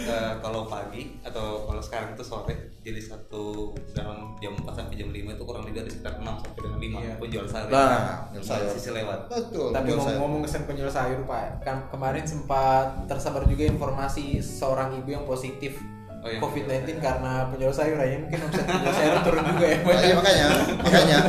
uh, 0.07 0.33
kalau 0.39 0.69
pagi 0.69 1.19
atau 1.25 1.67
kalau 1.67 1.81
sekarang 1.83 2.15
itu 2.15 2.23
sore 2.23 2.55
jadi 2.79 3.01
satu 3.03 3.75
dalam 3.91 4.39
jam 4.39 4.55
4 4.55 4.71
sampai 4.71 4.95
jam 4.95 5.09
5 5.12 5.35
itu 5.35 5.43
kurang 5.43 5.63
lebih 5.67 5.83
ada 5.83 5.91
sekitar 5.91 6.13
6 6.19 6.23
sampai 6.23 6.62
dengan 6.63 6.79
5 6.79 6.88
iya. 6.88 7.13
penjual 7.19 7.45
sayur. 7.45 7.69
Nah, 7.69 8.29
penjual 8.31 8.45
sayur. 8.45 8.69
Sisi 8.71 8.91
lewat. 8.95 9.19
Betul. 9.27 9.69
Tapi 9.75 9.88
ngomong-ngomong 9.93 10.41
kesan 10.47 10.63
penjual 10.63 10.91
sayur 10.91 11.19
Pak, 11.27 11.65
kan 11.67 11.77
kemarin 11.91 12.23
sempat 12.23 13.03
tersebar 13.12 13.43
juga 13.49 13.67
informasi 13.67 14.39
seorang 14.39 14.95
ibu 14.95 15.09
yang 15.12 15.25
positif 15.27 15.75
Oh, 16.19 16.27
iya. 16.27 16.39
COVID-19 16.43 16.99
karena 16.99 17.47
penjual 17.47 17.71
sayur 17.71 17.95
aja 17.95 18.19
mungkin 18.19 18.43
omset 18.43 18.67
penjual 18.67 18.91
sayur 18.91 19.15
turun 19.31 19.43
juga 19.55 19.65
ya. 19.71 19.77
Oh, 19.79 19.91
iya, 19.95 20.15
makanya, 20.19 20.47
makanya 20.83 21.19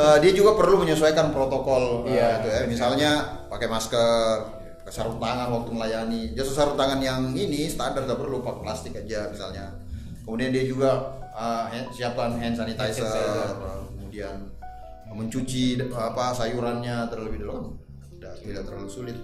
uh, 0.00 0.16
dia 0.24 0.32
juga 0.32 0.56
perlu 0.56 0.80
menyesuaikan 0.80 1.28
protokol 1.28 2.08
uh, 2.08 2.08
iya, 2.08 2.40
itu 2.40 2.48
ya. 2.48 2.60
Misalnya 2.64 3.10
pakai 3.52 3.68
masker, 3.68 4.53
sarung 4.88 5.16
tangan 5.20 5.48
waktu 5.52 5.70
melayani. 5.72 6.20
Jasa 6.36 6.52
sarung 6.52 6.76
tangan 6.76 7.00
yang 7.00 7.32
ini 7.32 7.68
standar 7.68 8.04
tidak 8.04 8.20
perlu 8.20 8.44
pakai 8.44 8.60
plastik 8.60 8.92
aja 8.98 9.28
misalnya. 9.32 9.72
Kemudian 10.24 10.50
dia 10.52 10.64
juga 10.64 11.20
uh, 11.36 11.68
hand, 11.68 11.92
siapkan 11.92 12.36
hand 12.40 12.56
sanitizer, 12.56 13.60
kemudian 13.92 14.48
mencuci 15.12 15.78
apa 15.92 16.32
sayurannya 16.32 17.08
terlebih 17.12 17.44
dulu. 17.44 17.76
Tidak 18.16 18.34
tidak 18.44 18.62
terlalu 18.68 18.88
sulit. 18.88 19.18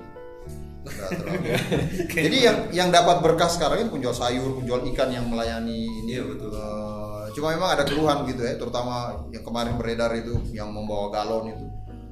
Terlalu. 0.81 1.45
jadi 2.09 2.39
yang 2.41 2.59
yang 2.73 2.89
dapat 2.89 3.21
berkah 3.21 3.53
sekarang 3.53 3.85
ini 3.85 3.93
penjual 3.93 4.17
sayur 4.17 4.57
penjual 4.57 4.81
ikan 4.89 5.13
yang 5.13 5.29
melayani 5.29 5.85
ini 5.85 6.17
iya, 6.17 6.25
betul. 6.25 6.57
Uh, 6.57 7.29
cuma 7.37 7.53
memang 7.53 7.77
ada 7.77 7.85
keluhan 7.85 8.25
gitu 8.25 8.43
ya 8.43 8.57
terutama 8.57 9.13
yang 9.29 9.45
kemarin 9.45 9.77
beredar 9.77 10.09
itu 10.17 10.41
yang 10.57 10.73
membawa 10.73 11.13
galon 11.13 11.53
itu 11.53 11.67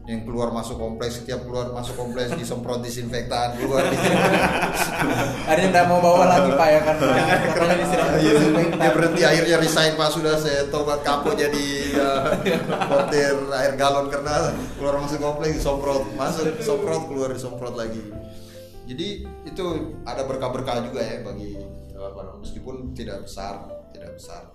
yang 0.08 0.24
keluar 0.24 0.48
masuk 0.56 0.80
kompleks 0.80 1.20
setiap 1.20 1.44
keluar 1.44 1.68
masuk 1.76 1.92
kompleks 1.92 2.32
disemprot 2.32 2.80
disinfektan 2.80 3.60
keluar. 3.60 3.84
Ada 5.44 5.60
yang 5.60 5.72
tidak 5.76 5.86
mau 5.92 6.00
bawa 6.00 6.24
lagi 6.24 6.50
pak 6.56 6.68
ya 6.72 6.80
karena 6.80 7.08
karena 7.52 7.74
iya, 8.16 8.32
dia 8.72 8.90
berhenti 8.96 9.22
akhirnya 9.28 9.56
resign 9.60 10.00
pak 10.00 10.08
sudah 10.08 10.40
saya 10.40 10.64
tobat 10.72 11.04
kapok 11.04 11.36
jadi 11.36 11.66
portir 12.88 13.36
air 13.52 13.72
galon 13.76 14.08
karena 14.08 14.56
keluar 14.80 14.96
masuk 15.04 15.20
kompleks 15.20 15.60
disemprot. 15.60 16.08
Masuk 16.16 16.56
disemprot 16.56 17.04
keluar 17.04 17.28
disemprot 17.36 17.76
lagi. 17.76 18.00
Jadi 18.88 19.28
itu 19.44 19.64
ada 20.08 20.24
berkah-berkah 20.24 20.88
juga 20.88 21.04
ya 21.04 21.20
bagi 21.20 21.60
apa 21.92 22.40
meskipun 22.40 22.96
tidak 22.96 23.28
besar 23.28 23.68
tidak 23.92 24.16
besar 24.16 24.48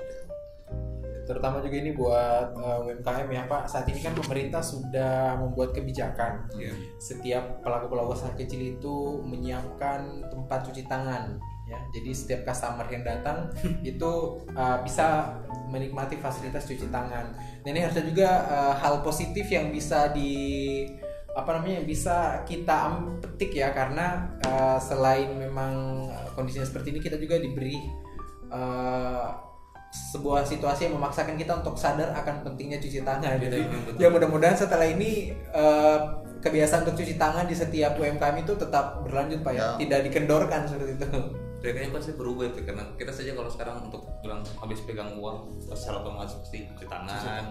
terutama 1.23 1.63
juga 1.63 1.75
ini 1.79 1.91
buat 1.95 2.55
uh, 2.55 2.83
eh, 2.83 2.99
UMKM 2.99 3.27
ya 3.31 3.43
Pak. 3.47 3.63
Saat 3.67 3.87
ini 3.91 3.99
kan 4.03 4.13
pemerintah 4.15 4.59
sudah 4.59 5.39
membuat 5.39 5.71
kebijakan. 5.71 6.47
Yeah. 6.55 6.75
Setiap 6.99 7.63
pelaku-pelaku 7.63 8.15
usaha 8.15 8.33
kecil 8.35 8.77
itu 8.77 9.23
menyiapkan 9.23 10.27
tempat 10.31 10.67
cuci 10.67 10.85
tangan 10.87 11.39
ya 11.63 11.79
jadi 11.95 12.11
setiap 12.11 12.41
customer 12.43 12.83
yang 12.91 13.03
datang 13.07 13.47
itu 13.91 14.11
uh, 14.51 14.77
bisa 14.83 15.39
menikmati 15.71 16.19
fasilitas 16.19 16.67
cuci 16.67 16.91
tangan 16.91 17.31
dan 17.63 17.69
ini 17.71 17.87
harusnya 17.87 18.03
juga 18.03 18.29
uh, 18.51 18.73
hal 18.75 18.99
positif 18.99 19.47
yang 19.47 19.71
bisa 19.71 20.11
di 20.11 20.83
apa 21.33 21.49
namanya 21.57 21.81
yang 21.81 21.87
bisa 21.89 22.45
kita 22.45 22.93
petik 23.17 23.57
ya 23.57 23.73
karena 23.73 24.37
uh, 24.45 24.77
selain 24.77 25.33
memang 25.33 26.05
kondisinya 26.37 26.67
seperti 26.67 26.93
ini 26.93 26.99
kita 27.01 27.17
juga 27.17 27.41
diberi 27.41 27.73
uh, 28.53 29.42
sebuah 29.93 30.41
situasi 30.41 30.89
yang 30.89 30.97
memaksakan 30.97 31.37
kita 31.37 31.61
untuk 31.61 31.77
sadar 31.77 32.17
akan 32.17 32.41
pentingnya 32.41 32.81
cuci 32.81 33.05
tangan 33.05 33.37
gitu. 33.37 33.61
Ya. 34.01 34.09
mudah-mudahan 34.09 34.57
setelah 34.57 34.89
ini 34.89 35.37
uh, 35.53 36.17
kebiasaan 36.41 36.89
untuk 36.89 36.97
cuci 36.97 37.15
tangan 37.15 37.45
di 37.45 37.53
setiap 37.53 37.93
UMKM 38.01 38.41
itu 38.41 38.57
tetap 38.57 39.05
berlanjut 39.05 39.45
pak 39.45 39.53
ya, 39.53 39.61
ya. 39.61 39.69
tidak 39.85 39.99
dikendorkan 40.09 40.65
seperti 40.65 40.97
itu. 40.97 41.09
Ya 41.63 41.71
kayaknya 41.71 41.95
pasti 41.95 42.11
berubah 42.19 42.51
itu 42.51 42.59
karena 42.67 42.83
kita 42.99 43.15
saja 43.15 43.31
kalau 43.39 43.47
sekarang 43.47 43.87
untuk 43.87 44.03
bilang 44.19 44.43
habis 44.59 44.83
pegang 44.83 45.15
uang 45.15 45.63
secara 45.63 46.03
otomatis 46.03 46.35
pasti 46.35 46.67
cuci 46.75 46.91
tangan, 46.91 47.43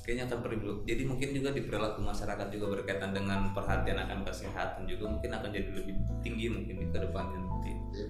kayaknya 0.00 0.24
akan 0.32 0.38
perlu 0.40 0.80
jadi 0.88 1.04
mungkin 1.04 1.36
juga 1.36 1.52
di 1.52 1.60
perilaku 1.68 2.00
masyarakat 2.00 2.48
juga 2.48 2.80
berkaitan 2.80 3.12
dengan 3.12 3.52
perhatian 3.52 4.00
akan 4.00 4.24
kesehatan 4.24 4.88
juga 4.88 5.12
mungkin 5.12 5.28
akan 5.36 5.50
jadi 5.52 5.70
lebih 5.76 5.92
tinggi 6.24 6.46
mungkin 6.48 6.74
di 6.80 6.86
ke 6.88 6.98
depannya 7.04 7.36
nanti. 7.36 7.72
Iya. 7.92 8.06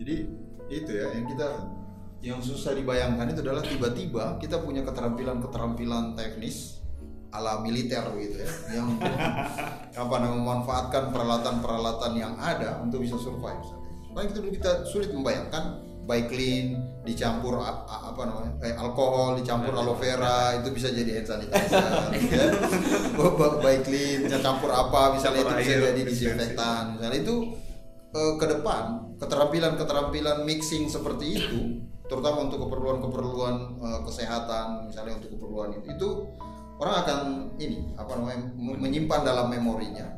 jadi 0.00 0.14
itu 0.72 0.90
ya 0.96 1.06
yang 1.12 1.26
kita 1.28 1.48
yang 2.20 2.40
susah 2.44 2.76
dibayangkan 2.76 3.32
itu 3.32 3.40
adalah 3.40 3.64
tiba-tiba 3.64 4.36
kita 4.36 4.60
punya 4.60 4.84
keterampilan-keterampilan 4.84 6.12
teknis 6.20 6.80
ala 7.30 7.64
militer 7.64 8.02
gitu 8.20 8.42
ya 8.42 8.50
yang 8.82 8.98
apa 10.02 10.14
namanya 10.18 10.36
memanfaatkan 10.36 11.14
peralatan-peralatan 11.14 12.12
yang 12.18 12.34
ada 12.36 12.82
untuk 12.82 13.00
bisa 13.00 13.16
survive. 13.16 13.62
Paling 14.10 14.34
itu 14.34 14.40
kita 14.58 14.82
sulit 14.84 15.14
membayangkan 15.14 15.86
baik 16.10 16.26
clean 16.26 16.82
dicampur 17.06 17.62
apa 17.62 18.18
namanya 18.26 18.52
eh, 18.66 18.74
alkohol 18.74 19.38
dicampur 19.38 19.70
aloe 19.72 19.94
vera 19.94 20.58
itu 20.58 20.74
bisa 20.74 20.90
jadi 20.90 21.22
hand 21.22 21.28
sanitizer 21.30 21.86
ya. 22.18 22.44
baik 23.64 23.86
clean 23.86 24.26
campur 24.42 24.74
apa 24.74 25.14
misalnya 25.14 25.46
itu 25.46 25.54
bisa 25.62 25.74
jadi 25.78 26.02
disinfektan. 26.02 26.98
Misalnya 26.98 27.18
itu 27.22 27.36
eh, 28.12 28.34
ke 28.36 28.46
depan 28.50 29.14
keterampilan 29.22 29.78
keterampilan 29.78 30.42
mixing 30.42 30.90
seperti 30.90 31.38
itu 31.38 31.60
terutama 32.10 32.50
untuk 32.50 32.66
keperluan-keperluan 32.66 33.54
eh, 33.78 34.00
kesehatan 34.02 34.90
misalnya 34.90 35.22
untuk 35.22 35.30
keperluan 35.38 35.78
itu 35.78 35.86
itu 35.94 36.08
orang 36.80 36.94
akan 37.04 37.20
ini 37.60 37.92
apa 37.94 38.12
namanya 38.16 38.40
menyimpan 38.56 39.20
dalam 39.22 39.52
memorinya. 39.52 40.08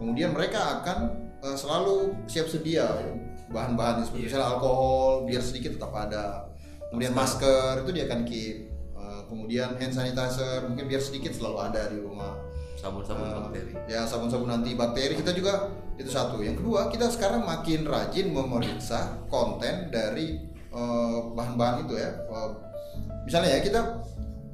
Kemudian 0.00 0.32
mereka 0.32 0.80
akan 0.80 1.28
uh, 1.44 1.56
selalu 1.58 2.16
siap 2.24 2.48
sedia 2.48 2.88
bahan-bahan 3.52 4.04
seperti 4.04 4.24
yeah. 4.24 4.28
misalnya 4.32 4.48
alkohol 4.56 5.28
biar 5.28 5.42
sedikit 5.44 5.76
tetap 5.76 5.92
ada. 5.92 6.48
Kemudian 6.88 7.12
masker 7.12 7.84
itu 7.84 7.90
dia 7.92 8.04
akan 8.08 8.20
keep. 8.24 8.72
Uh, 8.96 9.20
kemudian 9.28 9.76
hand 9.76 9.92
sanitizer 9.92 10.64
mungkin 10.64 10.88
biar 10.88 11.02
sedikit 11.04 11.36
selalu 11.36 11.56
ada 11.60 11.92
di 11.92 12.00
rumah. 12.00 12.40
Sabun-sabun 12.78 13.26
uh, 13.26 13.50
bakteri. 13.50 13.74
ya 13.90 14.06
sabun-sabun 14.06 14.54
anti 14.54 14.72
bakteri 14.78 15.18
kita 15.18 15.34
juga 15.36 15.68
itu 16.00 16.08
satu. 16.08 16.40
Yang 16.40 16.64
kedua 16.64 16.88
kita 16.88 17.10
sekarang 17.12 17.44
makin 17.44 17.84
rajin 17.84 18.32
memeriksa 18.32 19.28
konten 19.28 19.90
dari 19.92 20.47
bahan-bahan 21.32 21.76
uh, 21.80 21.84
itu 21.88 21.94
ya 21.96 22.10
uh, 22.28 22.50
misalnya 23.24 23.56
ya 23.56 23.60
kita 23.64 23.80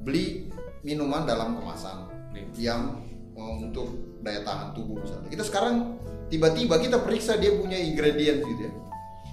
beli 0.05 0.47
minuman 0.85 1.25
dalam 1.25 1.57
kemasan 1.57 2.07
yang 2.55 3.01
uh, 3.35 3.53
untuk 3.59 4.19
daya 4.21 4.41
tahan 4.41 4.73
tubuh 4.73 5.01
misalnya. 5.01 5.29
Kita 5.29 5.43
sekarang 5.45 5.97
tiba-tiba 6.29 6.81
kita 6.81 6.97
periksa 7.01 7.37
dia 7.37 7.53
punya 7.57 7.77
ingredient 7.77 8.41
gitu 8.41 8.61
ya. 8.69 8.73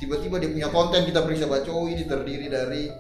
Tiba-tiba 0.01 0.43
dia 0.43 0.51
punya 0.51 0.69
konten 0.69 1.07
kita 1.07 1.23
periksa 1.23 1.47
baca 1.47 1.71
oh 1.71 1.87
ini 1.87 2.05
terdiri 2.05 2.51
dari 2.51 2.91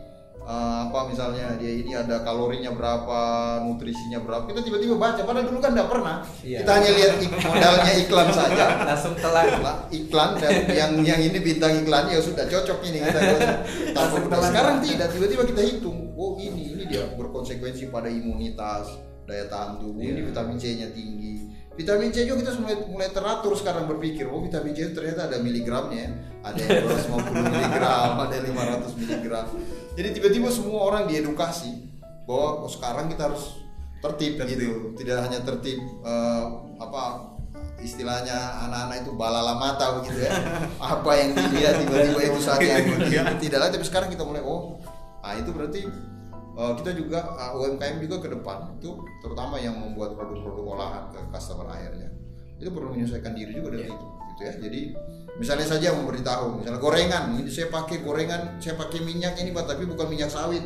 uh, 0.46 0.88
apa 0.88 0.98
misalnya 1.10 1.54
dia 1.56 1.72
ini 1.72 1.92
ada 1.94 2.22
kalorinya 2.26 2.70
berapa, 2.74 3.20
nutrisinya 3.66 4.22
berapa. 4.22 4.46
Kita 4.46 4.60
tiba-tiba 4.62 4.94
baca 4.98 5.20
padahal 5.22 5.46
dulu 5.48 5.58
kan 5.58 5.72
tidak 5.74 5.88
pernah. 5.90 6.16
Iya. 6.42 6.58
Kita 6.62 6.70
hanya 6.78 6.90
lihat 6.94 7.12
modalnya 7.46 7.92
iklan 8.02 8.28
saja. 8.30 8.64
Langsung 8.86 9.14
telan. 9.18 9.46
iklan 9.92 10.30
dan 10.40 10.54
yang 10.70 10.92
yang 11.02 11.20
ini 11.20 11.38
bintang 11.38 11.82
iklannya 11.82 12.18
ya 12.18 12.22
sudah 12.22 12.44
cocok 12.46 12.78
ini 12.86 12.98
kita. 13.02 13.20
Sekarang 14.52 14.82
tidak, 14.82 15.08
tiba-tiba 15.14 15.42
kita 15.46 15.62
hitung. 15.64 16.14
Oh 16.18 16.36
ini 16.38 16.72
dia 16.92 17.08
berkonsekuensi 17.16 17.88
pada 17.88 18.12
imunitas 18.12 19.00
daya 19.24 19.48
tahan 19.48 19.80
tubuh 19.80 20.04
yeah. 20.04 20.12
ini 20.12 20.20
vitamin 20.28 20.56
C-nya 20.60 20.88
tinggi 20.92 21.48
vitamin 21.72 22.12
C 22.12 22.28
juga 22.28 22.44
kita 22.44 22.60
mulai 22.60 22.76
mulai 22.84 23.08
teratur 23.08 23.56
sekarang 23.56 23.88
berpikir 23.88 24.28
oh 24.28 24.44
vitamin 24.44 24.76
C 24.76 24.92
ternyata 24.92 25.32
ada 25.32 25.40
miligramnya 25.40 26.12
ada 26.44 26.58
yang 26.60 26.84
250 26.84 27.32
miligram 27.32 28.12
ada 28.20 28.32
yang 28.36 28.46
500 28.52 29.00
miligram 29.00 29.46
jadi 29.92 30.08
tiba-tiba 30.16 30.48
semua 30.48 30.88
orang 30.88 31.04
diedukasi 31.04 31.92
bahwa 32.24 32.64
oh, 32.64 32.70
sekarang 32.70 33.12
kita 33.12 33.28
harus 33.28 33.60
tertib, 34.00 34.40
tertib. 34.40 34.56
gitu. 34.56 34.70
Tidak 34.98 35.16
hanya 35.20 35.38
tertib 35.44 35.78
uh, 36.02 36.64
apa 36.80 37.32
istilahnya 37.82 38.62
anak-anak 38.66 38.96
itu 39.04 39.10
balala 39.14 39.58
mata 39.58 40.00
begitu 40.00 40.22
ya. 40.22 40.32
Apa 40.94 41.10
yang 41.18 41.34
dilihat 41.34 41.82
tiba-tiba 41.82 42.20
itu 42.30 42.38
saat 42.38 42.62
yang 42.62 42.86
tidak 43.42 43.58
lagi 43.58 43.72
tapi 43.78 43.86
sekarang 43.86 44.08
kita 44.10 44.22
mulai 44.22 44.42
oh 44.42 44.78
ah 45.22 45.34
itu 45.34 45.50
berarti 45.50 45.86
uh, 46.58 46.72
kita 46.78 46.94
juga 46.94 47.26
uh, 47.34 47.58
eh, 47.58 47.62
UMKM 47.74 48.02
juga 48.06 48.16
ke 48.22 48.28
depan 48.34 48.74
itu 48.78 49.02
terutama 49.22 49.58
yang 49.58 49.78
membuat 49.78 50.14
produk-produk 50.14 50.66
olahan 50.78 51.04
ke 51.10 51.20
customer 51.34 51.66
akhirnya. 51.70 52.10
Itu 52.62 52.70
perlu 52.70 52.94
menyesuaikan 52.94 53.34
diri 53.34 53.58
juga 53.58 53.74
dengan 53.74 53.90
yeah. 53.90 53.98
itu 53.98 54.06
gitu 54.06 54.40
ya. 54.46 54.52
Jadi 54.62 54.80
misalnya 55.40 55.64
saja 55.64 55.96
memberitahu 55.96 56.60
misalnya 56.60 56.80
gorengan 56.80 57.40
ini 57.40 57.48
saya 57.48 57.72
pakai 57.72 58.04
gorengan 58.04 58.60
saya 58.60 58.76
pakai 58.76 59.00
minyak 59.00 59.40
ini 59.40 59.48
pak 59.54 59.64
tapi 59.64 59.88
bukan 59.88 60.06
minyak 60.12 60.28
sawit. 60.28 60.64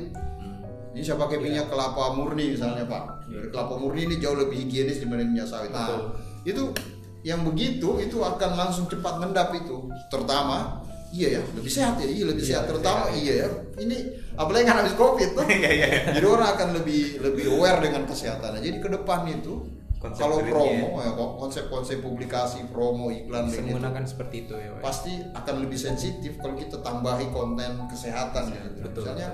Ini 0.97 1.05
saya 1.05 1.21
pakai 1.21 1.37
yeah. 1.37 1.45
minyak 1.45 1.67
kelapa 1.69 2.17
murni 2.17 2.57
misalnya 2.57 2.89
pak. 2.89 3.05
Yeah. 3.31 3.53
kelapa 3.53 3.75
murni 3.79 4.09
ini 4.11 4.17
jauh 4.19 4.35
lebih 4.35 4.67
higienis 4.67 4.99
dibanding 5.05 5.31
minyak 5.37 5.49
sawit 5.51 5.71
nah 5.71 6.11
itu 6.47 6.73
yang 7.27 7.43
begitu 7.43 7.99
itu 7.99 8.23
akan 8.23 8.51
langsung 8.55 8.87
cepat 8.91 9.23
ngendap 9.23 9.55
itu. 9.55 9.91
Terutama 10.11 10.83
iya 11.15 11.39
ya 11.39 11.43
lebih 11.55 11.71
sehat 11.71 12.03
ya 12.03 12.07
iya 12.07 12.25
lebih 12.27 12.43
iya, 12.43 12.51
sehat. 12.59 12.65
terutama 12.67 13.09
iya, 13.15 13.23
iya 13.23 13.35
ya 13.47 13.49
ini 13.79 13.99
apalagi 14.35 14.65
kan 14.67 14.83
habis 14.83 14.95
covid 14.99 15.39
tuh 15.39 15.47
iya, 15.55 15.71
iya, 15.71 15.87
iya. 15.87 16.01
jadi 16.19 16.27
orang 16.27 16.49
akan 16.59 16.69
lebih 16.83 17.23
lebih 17.23 17.45
aware 17.55 17.79
dengan 17.79 18.03
kesehatan. 18.07 18.59
Jadi 18.59 18.79
ke 18.83 18.89
depan 18.91 19.27
itu 19.31 19.63
kalau 19.97 20.39
promo 20.45 21.01
ya. 21.01 21.13
konsep-konsep 21.17 22.05
publikasi 22.05 22.69
promo 22.69 23.09
iklan 23.09 23.49
Bisa 23.49 23.65
menggunakan 23.65 24.05
itu, 24.05 24.11
seperti 24.13 24.37
itu 24.45 24.55
ya 24.55 24.71
pasti 24.85 25.13
akan 25.33 25.55
lebih 25.65 25.79
sensitif 25.81 26.37
kalau 26.39 26.55
kita 26.55 26.79
tambahi 26.85 27.27
konten 27.33 27.89
kesehatan 27.89 28.45
ya, 28.53 28.63
gitu. 28.71 28.81
betul, 28.87 29.03
misalnya 29.03 29.29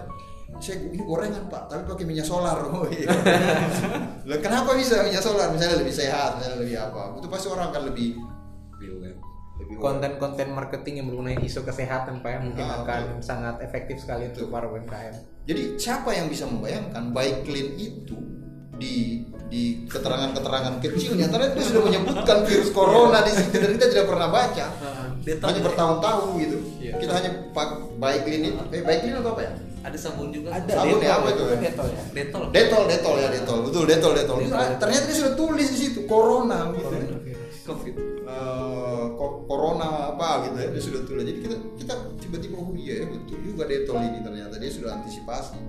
saya 0.61 0.77
ini 0.85 1.01
gorengan 1.01 1.49
pak 1.49 1.65
tapi 1.73 1.83
pakai 1.89 2.05
minyak 2.05 2.29
solar. 2.29 2.61
Oh, 2.73 2.85
iya. 2.85 3.09
kenapa 4.37 4.77
bisa 4.77 5.01
minyak 5.01 5.25
solar? 5.25 5.49
Misalnya 5.49 5.81
lebih 5.81 5.97
sehat 5.97 6.37
misalnya 6.37 6.61
lebih 6.61 6.77
apa. 6.77 7.17
Itu 7.17 7.29
pasti 7.33 7.47
orang 7.49 7.73
akan 7.73 7.83
lebih 7.89 8.21
konten-konten 9.79 10.53
marketing 10.55 11.03
yang 11.03 11.07
mengenai 11.11 11.39
isu 11.43 11.63
kesehatan 11.63 12.23
pak 12.23 12.31
ya 12.35 12.39
mungkin 12.43 12.67
ah, 12.67 12.83
akan 12.83 13.01
betul. 13.19 13.23
sangat 13.23 13.55
efektif 13.63 13.97
sekali 14.03 14.31
untuk 14.31 14.51
para 14.51 14.67
UMKM. 14.71 15.15
Jadi 15.47 15.63
siapa 15.79 16.15
yang 16.15 16.31
bisa 16.31 16.47
membayangkan 16.47 17.11
baik 17.11 17.47
clean 17.47 17.75
itu 17.79 18.15
di 18.83 18.95
di 19.53 19.63
keterangan-keterangan 19.87 20.81
kecilnya 20.83 21.31
ternyata 21.31 21.55
dia 21.55 21.67
sudah 21.71 21.83
menyebutkan 21.87 22.39
virus 22.49 22.71
corona 22.75 23.23
di 23.23 23.33
situ 23.37 23.55
dan 23.61 23.71
kita 23.79 23.87
tidak 23.95 24.07
pernah 24.11 24.29
baca. 24.33 24.67
hanya 25.23 25.61
bertahun-tahun 25.63 26.29
gitu. 26.43 26.57
Iya. 26.83 26.93
Kita 26.99 27.13
hanya 27.15 27.31
pak 27.55 27.69
baik 28.03 28.27
itu. 28.27 28.59
Eh, 28.75 28.83
baik 28.83 29.07
atau 29.13 29.39
apa 29.39 29.43
ya? 29.47 29.53
Ada 29.87 29.99
sabun 29.99 30.35
juga. 30.35 30.49
Ada. 30.51 30.73
Sabun 30.83 30.99
ya 30.99 31.13
apa 31.21 31.29
itu? 31.31 31.43
Detol 31.63 31.89
ya. 31.95 32.03
Detol. 32.11 32.43
Detol, 32.51 32.83
detol 32.91 33.15
ya, 33.19 33.29
detol. 33.31 33.59
Betul, 33.67 33.85
detol, 33.87 34.13
detol. 34.19 34.39
Ternyata 34.83 35.05
dia 35.07 35.15
sudah 35.15 35.35
tulis 35.39 35.69
di 35.71 35.79
situ 35.79 36.01
corona 36.11 36.75
gitu. 36.75 36.91
Covid. 37.63 37.95
Uh, 38.27 39.15
corona 39.47 40.17
apa 40.17 40.49
gitu 40.49 40.57
ya 40.57 40.69
dia 40.73 40.83
sudah 40.83 41.03
tulis 41.05 41.23
jadi 41.29 41.39
kita 41.45 41.57
kita 41.79 41.95
tiba-tiba 42.19 42.57
oh 42.59 42.73
iya 42.75 43.05
ya 43.05 43.07
betul 43.07 43.39
juga 43.45 43.69
detol 43.69 44.01
ini 44.01 44.19
ternyata 44.25 44.57
dia 44.57 44.73
sudah 44.73 44.99
antisipasi 44.99 45.61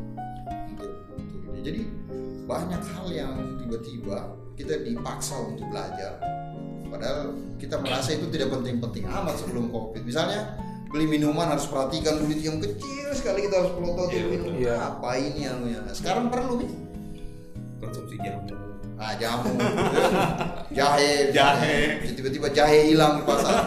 untuk 0.71 0.89
untuk 1.11 1.41
ini 1.53 1.59
jadi 1.59 1.81
banyak 2.43 2.81
hal 2.95 3.07
yang 3.11 3.33
tiba-tiba 3.59 4.35
kita 4.59 4.83
dipaksa 4.83 5.35
untuk 5.39 5.65
belajar. 5.71 6.19
Padahal 6.91 7.33
kita 7.57 7.81
merasa 7.81 8.13
itu 8.13 8.29
tidak 8.29 8.53
penting-penting 8.53 9.09
amat 9.09 9.35
sebelum 9.41 9.73
covid. 9.73 10.05
Misalnya 10.05 10.59
beli 10.93 11.09
minuman 11.09 11.49
harus 11.49 11.65
perhatikan 11.65 12.21
duit 12.21 12.37
yang 12.45 12.61
kecil 12.61 13.09
sekali 13.17 13.49
kita 13.49 13.65
harus 13.65 13.73
pelotot 13.73 14.13
yeah, 14.13 14.29
minum. 14.29 14.53
yeah. 14.61 14.77
apa 14.93 15.09
ini 15.17 15.49
yang 15.49 15.57
sekarang 15.89 16.29
perlu 16.29 16.61
nih 16.61 16.71
konsumsi 17.81 18.15
jamu. 18.21 18.53
Ah 19.01 19.17
jamu. 19.17 19.57
Jahe. 20.77 21.33
Jahe. 21.33 22.05
Tiba-tiba 22.13 22.47
jahe 22.53 22.93
hilang 22.93 23.19
di 23.19 23.23
pasar. 23.25 23.65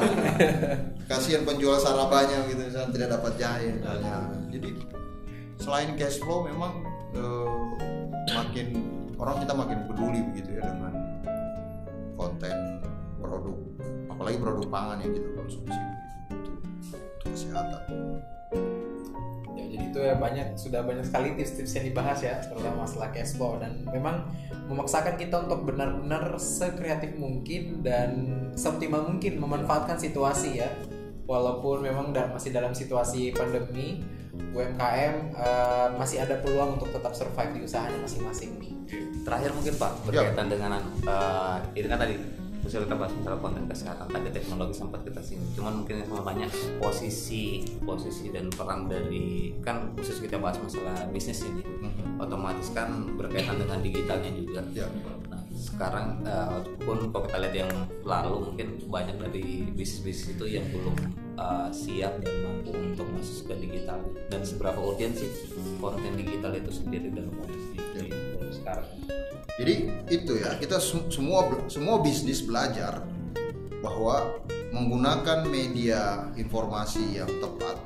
Kasihan 1.11 1.43
penjual 1.43 1.83
sarabanya 1.83 2.47
gitu 2.47 2.63
misalnya 2.63 2.91
tidak 2.95 3.09
dapat 3.19 3.33
jahe 3.43 3.67
misalnya. 3.75 4.15
Jadi 4.55 4.71
selain 5.59 5.91
cash 5.99 6.23
flow 6.23 6.47
memang 6.47 6.79
eh, 7.15 7.76
makin 8.31 8.67
orang 9.17 9.37
kita 9.43 9.53
makin 9.55 9.79
peduli 9.87 10.21
begitu 10.33 10.59
ya 10.59 10.63
dengan 10.67 10.93
konten 12.19 12.57
produk 13.21 13.59
apalagi 14.11 14.37
produk 14.41 14.67
pangan 14.73 14.99
yang 15.05 15.13
kita 15.13 15.29
konsumsi 15.37 15.81
kesehatan. 17.27 17.83
Ya, 19.57 19.65
jadi 19.73 19.85
itu 19.89 19.99
ya 20.01 20.15
banyak 20.17 20.57
sudah 20.57 20.85
banyak 20.85 21.05
sekali 21.05 21.37
tips-tips 21.37 21.73
yang 21.81 21.87
dibahas 21.93 22.19
ya, 22.21 22.41
terutama 22.45 22.85
masalah 22.85 23.09
cashflow 23.13 23.57
dan 23.61 23.85
memang 23.89 24.29
memaksakan 24.69 25.17
kita 25.17 25.49
untuk 25.49 25.65
benar-benar 25.69 26.37
sekreatif 26.37 27.17
mungkin 27.17 27.81
dan 27.81 28.11
seoptimal 28.57 29.05
mungkin 29.09 29.41
memanfaatkan 29.41 29.97
situasi 29.97 30.61
ya. 30.65 30.71
Walaupun 31.27 31.83
memang 31.83 32.15
masih 32.15 32.55
dalam 32.55 32.71
situasi 32.71 33.35
pandemi, 33.35 34.03
UMKM 34.55 35.15
uh, 35.35 35.43
eh, 35.43 35.89
masih 35.99 36.23
ada 36.23 36.39
peluang 36.41 36.79
untuk 36.79 36.93
tetap 36.93 37.13
survive 37.13 37.53
di 37.57 37.61
usahanya 37.67 37.99
masing-masing 38.05 38.57
nih. 38.63 38.73
Terakhir 39.27 39.51
mungkin 39.53 39.75
Pak 39.75 39.93
berkaitan 40.07 40.47
ya. 40.47 40.51
dengan 40.55 40.83
uh, 41.09 41.59
ini 41.75 41.87
kan 41.91 41.99
tadi 41.99 42.15
bisa 42.67 42.83
kita 42.83 42.99
bahas 42.99 43.15
misalnya 43.15 43.39
konten 43.39 43.65
kesehatan 43.71 44.07
tadi 44.11 44.29
teknologi 44.35 44.75
sempat 44.75 45.01
kita 45.07 45.23
sini 45.23 45.47
cuman 45.55 45.73
mungkin 45.81 46.03
yang 46.03 46.09
sama 46.11 46.23
banyak 46.27 46.51
posisi 46.83 47.63
posisi 47.87 48.35
dan 48.35 48.51
peran 48.51 48.91
dari 48.91 49.55
kan 49.63 49.95
khusus 49.95 50.19
kita 50.19 50.43
bahas 50.43 50.59
masalah 50.59 51.07
bisnis 51.15 51.47
ini 51.47 51.63
mm-hmm. 51.63 52.19
otomatis 52.19 52.75
kan 52.75 53.07
berkaitan 53.15 53.63
dengan 53.63 53.79
digitalnya 53.79 54.31
juga 54.35 54.61
ya. 54.75 54.91
Sekarang 55.77 56.25
uh, 56.25 56.65
pun 56.81 57.13
kalau 57.13 57.29
kita 57.29 57.39
lihat 57.45 57.57
yang 57.69 57.73
lalu 58.01 58.49
mungkin 58.49 58.81
banyak 58.89 59.17
dari 59.21 59.69
bisnis-bisnis 59.77 60.33
itu 60.33 60.45
yang 60.49 60.65
belum 60.73 60.97
uh, 61.37 61.69
siap 61.69 62.17
dan 62.25 62.35
mampu 62.49 62.73
untuk 62.73 63.05
masuk 63.13 63.53
ke 63.53 63.69
digital 63.69 64.01
dan 64.33 64.41
seberapa 64.41 64.81
urgensi 64.81 65.29
konten 65.77 66.17
digital 66.17 66.57
itu 66.57 66.73
sendiri 66.73 67.13
dalam 67.13 67.29
kondisi 67.37 67.77
ya. 67.77 68.09
sekarang 68.49 68.89
jadi 69.61 69.75
itu 70.09 70.33
ya 70.41 70.57
kita 70.57 70.81
semua 70.81 71.45
semua 71.69 72.01
bisnis 72.01 72.41
belajar 72.41 73.05
bahwa 73.85 74.33
menggunakan 74.73 75.45
media 75.45 76.33
informasi 76.41 77.21
yang 77.21 77.29
tepat 77.37 77.77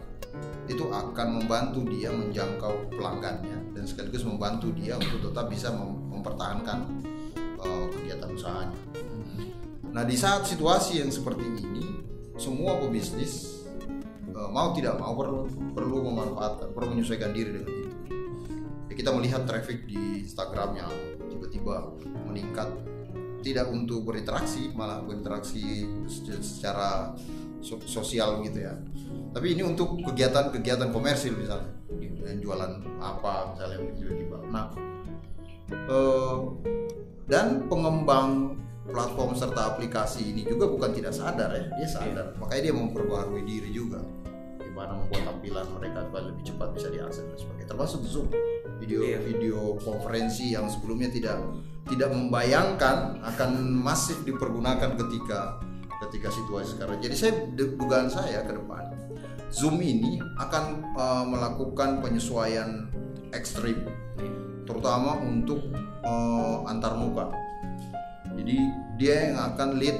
itu 0.70 0.86
akan 0.86 1.42
membantu 1.42 1.82
dia 1.90 2.14
menjangkau 2.14 2.94
pelanggannya 2.94 3.74
dan 3.74 3.82
sekaligus 3.82 4.22
membantu 4.22 4.70
dia 4.78 4.94
untuk 4.94 5.34
tetap 5.34 5.50
bisa 5.50 5.74
mempertahankan 5.74 7.09
uh, 7.62 7.86
kegiatan 7.92 8.28
usahanya. 8.32 8.78
Nah 9.90 10.02
di 10.06 10.16
saat 10.16 10.46
situasi 10.46 11.02
yang 11.02 11.10
seperti 11.10 11.44
ini 11.44 12.00
semua 12.40 12.78
pebisnis 12.80 13.64
uh, 14.32 14.48
mau 14.48 14.72
tidak 14.72 14.96
mau 14.96 15.12
perlu 15.14 15.46
perlu 15.76 15.96
memanfaatkan 16.10 16.72
perlu 16.72 16.96
menyesuaikan 16.96 17.30
diri 17.36 17.60
dengan 17.60 17.70
ini. 17.70 17.94
Ya, 18.90 18.94
kita 18.96 19.10
melihat 19.14 19.46
traffic 19.46 19.86
di 19.86 20.26
Instagram 20.26 20.76
yang 20.78 20.92
tiba-tiba 21.30 21.94
meningkat 22.26 22.68
tidak 23.40 23.72
untuk 23.72 24.04
berinteraksi 24.04 24.68
malah 24.76 25.00
berinteraksi 25.00 25.88
secara 26.40 27.16
sosial 27.84 28.44
gitu 28.44 28.60
ya 28.60 28.76
tapi 29.32 29.56
ini 29.56 29.62
untuk 29.64 30.00
kegiatan-kegiatan 30.04 30.92
komersil 30.92 31.36
misalnya 31.36 31.72
jualan 32.40 32.72
apa 33.00 33.54
misalnya 33.56 33.78
tiba-tiba 33.96 34.38
nah 34.52 34.66
eh, 35.72 36.36
dan 37.30 37.70
pengembang 37.70 38.58
platform 38.90 39.38
serta 39.38 39.74
aplikasi 39.74 40.34
ini 40.34 40.42
juga 40.42 40.66
bukan 40.66 40.90
tidak 40.90 41.14
sadar 41.14 41.54
ya 41.54 41.64
dia 41.78 41.88
sadar. 41.88 42.34
Makanya 42.42 42.62
dia 42.70 42.74
memperbaharui 42.74 43.42
diri 43.46 43.70
juga. 43.70 44.02
Gimana 44.58 44.98
membuat 44.98 45.30
tampilan 45.30 45.66
mereka 45.78 45.98
supaya 46.10 46.22
lebih 46.34 46.44
cepat 46.46 46.68
bisa 46.74 46.88
diakses 46.90 47.22
dan 47.22 47.38
sebagainya. 47.38 47.68
Termasuk 47.70 48.00
Zoom. 48.02 48.28
Video 48.82 49.04
iya. 49.04 49.20
video 49.20 49.76
konferensi 49.78 50.56
yang 50.56 50.66
sebelumnya 50.66 51.12
tidak 51.12 51.36
tidak 51.86 52.10
membayangkan 52.16 53.20
akan 53.20 53.50
masif 53.78 54.24
dipergunakan 54.24 54.96
ketika 54.96 55.60
ketika 56.08 56.28
situasi 56.32 56.74
sekarang. 56.74 56.98
Jadi 56.98 57.14
saya 57.14 57.32
dugaan 57.54 58.08
saya 58.08 58.40
ke 58.42 58.56
depan 58.56 58.88
Zoom 59.50 59.82
ini 59.82 60.22
akan 60.38 60.94
uh, 60.94 61.24
melakukan 61.26 61.98
penyesuaian 62.00 62.86
ekstrim 63.34 63.82
terutama 64.70 65.18
untuk 65.18 65.58
uh, 66.06 66.62
antar 66.70 66.94
muka. 66.94 67.26
Jadi 68.38 68.56
dia 68.94 69.34
yang 69.34 69.38
akan 69.52 69.68
lead 69.82 69.98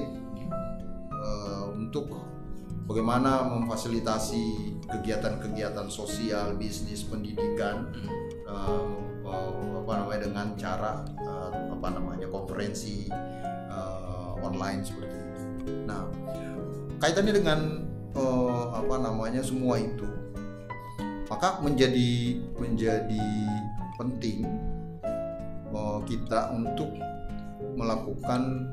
uh, 1.11 1.75
untuk 1.75 2.15
bagaimana 2.87 3.51
memfasilitasi 3.51 4.79
kegiatan-kegiatan 4.87 5.91
sosial, 5.91 6.55
bisnis, 6.55 7.03
pendidikan 7.03 7.91
uh, 8.47 8.87
apa 9.83 9.93
namanya 10.07 10.21
dengan 10.31 10.47
cara 10.55 11.03
uh, 11.27 11.51
apa 11.75 11.89
namanya 11.91 12.31
konferensi 12.31 13.11
uh, 13.71 14.39
online 14.39 14.87
seperti 14.87 15.15
itu. 15.15 15.43
Nah, 15.87 16.07
kaitannya 17.03 17.35
dengan 17.35 17.61
uh, 18.15 18.75
apa 18.75 18.97
namanya 19.03 19.43
semua 19.43 19.79
itu, 19.79 20.07
maka 21.31 21.63
menjadi 21.63 22.43
menjadi 22.59 23.27
penting 24.01 24.49
uh, 25.77 26.01
kita 26.09 26.57
untuk 26.57 26.89
melakukan 27.77 28.73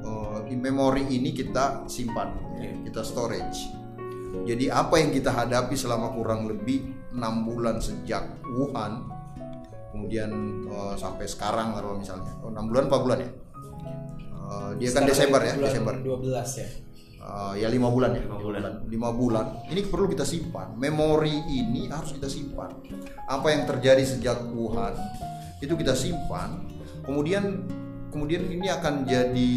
uh, 0.00 0.40
di 0.48 0.56
memori 0.56 1.04
ini 1.12 1.36
kita 1.36 1.84
simpan, 1.84 2.32
ya, 2.56 2.72
kita 2.88 3.04
storage. 3.04 3.68
Jadi 4.48 4.72
apa 4.72 4.96
yang 4.96 5.12
kita 5.12 5.28
hadapi 5.28 5.76
selama 5.76 6.16
kurang 6.16 6.48
lebih 6.48 6.88
enam 7.12 7.44
bulan 7.44 7.76
sejak 7.84 8.24
Wuhan 8.48 9.04
kemudian 9.92 10.32
uh, 10.72 10.96
sampai 10.96 11.28
sekarang 11.28 11.76
kalau 11.76 12.00
misalnya. 12.00 12.32
Oh, 12.40 12.48
6 12.48 12.72
bulan 12.72 12.84
4 12.88 13.04
bulan 13.04 13.18
ya? 13.20 13.30
Uh, 14.32 14.70
dia 14.80 14.88
kan 14.96 15.04
Desember 15.04 15.40
ya? 15.44 15.52
Desember. 15.60 16.00
12 16.00 16.32
ya 16.32 16.68
uh, 17.22 17.54
ya 17.54 17.70
lima 17.70 17.88
bulan 17.88 18.18
ya? 18.18 18.22
Lima 18.26 18.38
bulan. 18.38 18.62
Lima 18.90 19.10
bulan. 19.14 19.46
Ini 19.70 19.80
perlu 19.86 20.10
kita 20.10 20.26
simpan. 20.26 20.74
Memori 20.74 21.46
ini 21.48 21.86
harus 21.88 22.12
kita 22.12 22.26
simpan. 22.26 22.74
Apa 23.30 23.54
yang 23.54 23.64
terjadi 23.64 24.02
sejak 24.02 24.42
Wuhan 24.50 24.94
itu 25.62 25.72
kita 25.78 25.94
simpan. 25.94 26.66
Kemudian 27.06 27.66
kemudian 28.10 28.46
ini 28.50 28.68
akan 28.68 29.06
jadi 29.06 29.50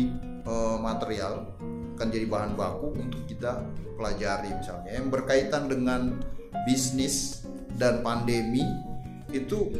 uh, 0.46 0.78
material 0.80 1.50
akan 1.96 2.08
jadi 2.12 2.28
bahan 2.28 2.54
baku 2.54 2.94
untuk 2.96 3.24
kita 3.26 3.66
pelajari. 3.98 4.54
Misalnya 4.54 4.92
yang 4.94 5.08
berkaitan 5.10 5.72
dengan 5.72 6.22
bisnis 6.64 7.48
dan 7.76 8.00
pandemi 8.06 8.64
itu 9.34 9.74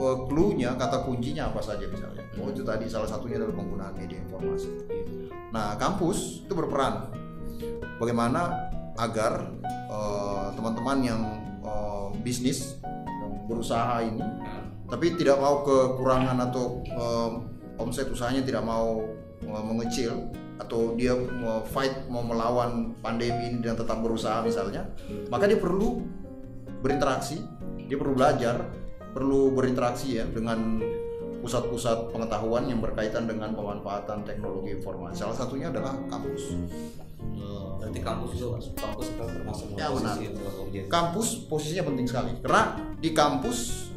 clue-nya 0.00 0.74
kata 0.74 1.06
kuncinya 1.06 1.54
apa 1.54 1.62
saja 1.62 1.86
misalnya? 1.86 2.24
Oh 2.42 2.50
itu 2.50 2.66
tadi 2.66 2.90
salah 2.90 3.06
satunya 3.06 3.38
adalah 3.38 3.54
penggunaan 3.54 3.94
media 3.94 4.18
informasi. 4.18 4.70
Nah 5.54 5.78
kampus 5.78 6.42
itu 6.42 6.52
berperan 6.52 7.23
bagaimana 7.98 8.70
agar 8.98 9.50
uh, 9.90 10.54
teman-teman 10.54 10.98
yang 11.02 11.22
uh, 11.66 12.10
bisnis 12.22 12.78
yang 12.82 13.32
berusaha 13.50 14.02
ini 14.02 14.22
tapi 14.86 15.16
tidak 15.18 15.40
mau 15.40 15.64
kekurangan 15.66 16.38
atau 16.50 16.84
uh, 16.94 17.30
omset 17.82 18.06
usahanya 18.06 18.44
tidak 18.46 18.62
mau 18.62 19.02
uh, 19.48 19.64
mengecil 19.64 20.30
atau 20.54 20.94
dia 20.94 21.18
mau 21.18 21.66
fight 21.66 22.06
mau 22.06 22.22
melawan 22.22 22.94
pandemi 23.02 23.50
ini 23.50 23.58
dan 23.58 23.74
tetap 23.74 23.98
berusaha 23.98 24.38
misalnya 24.46 24.86
maka 25.26 25.50
dia 25.50 25.58
perlu 25.58 25.98
berinteraksi 26.78 27.42
dia 27.90 27.98
perlu 27.98 28.14
belajar 28.14 28.70
perlu 29.10 29.50
berinteraksi 29.50 30.22
ya 30.22 30.24
dengan 30.30 30.78
pusat-pusat 31.44 32.08
pengetahuan 32.08 32.64
yang 32.64 32.80
berkaitan 32.80 33.28
dengan 33.28 33.52
pemanfaatan 33.52 34.24
teknologi 34.24 34.80
informasi. 34.80 35.20
Salah 35.20 35.36
satunya 35.36 35.68
adalah 35.68 35.92
kampus. 36.08 36.56
Berarti 37.84 38.00
kampus 38.00 38.30
itu 38.32 38.46
kampus 38.80 39.06
itu 39.12 39.24
termasuk 39.28 39.66
ya, 39.76 39.92
benar. 39.92 40.16
Kampus 40.88 41.44
posisinya 41.44 41.84
penting 41.92 42.06
sekali 42.08 42.32
karena 42.40 42.62
di 42.96 43.10
kampus 43.12 43.92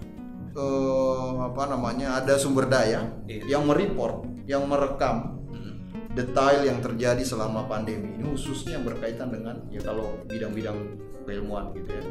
eh, 0.51 1.31
apa 1.39 1.63
namanya 1.71 2.19
ada 2.19 2.35
sumber 2.35 2.67
daya 2.67 3.07
iya. 3.31 3.57
yang 3.57 3.63
mereport, 3.63 4.27
yang 4.43 4.67
merekam 4.67 5.39
hmm. 5.47 5.73
detail 6.19 6.67
yang 6.67 6.83
terjadi 6.83 7.23
selama 7.23 7.63
pandemi 7.71 8.11
ini 8.19 8.27
khususnya 8.27 8.83
berkaitan 8.83 9.31
dengan 9.31 9.63
ya 9.71 9.79
kalau 9.79 10.19
bidang-bidang 10.27 10.75
keilmuan 11.23 11.71
gitu 11.75 11.91
ya 11.91 12.03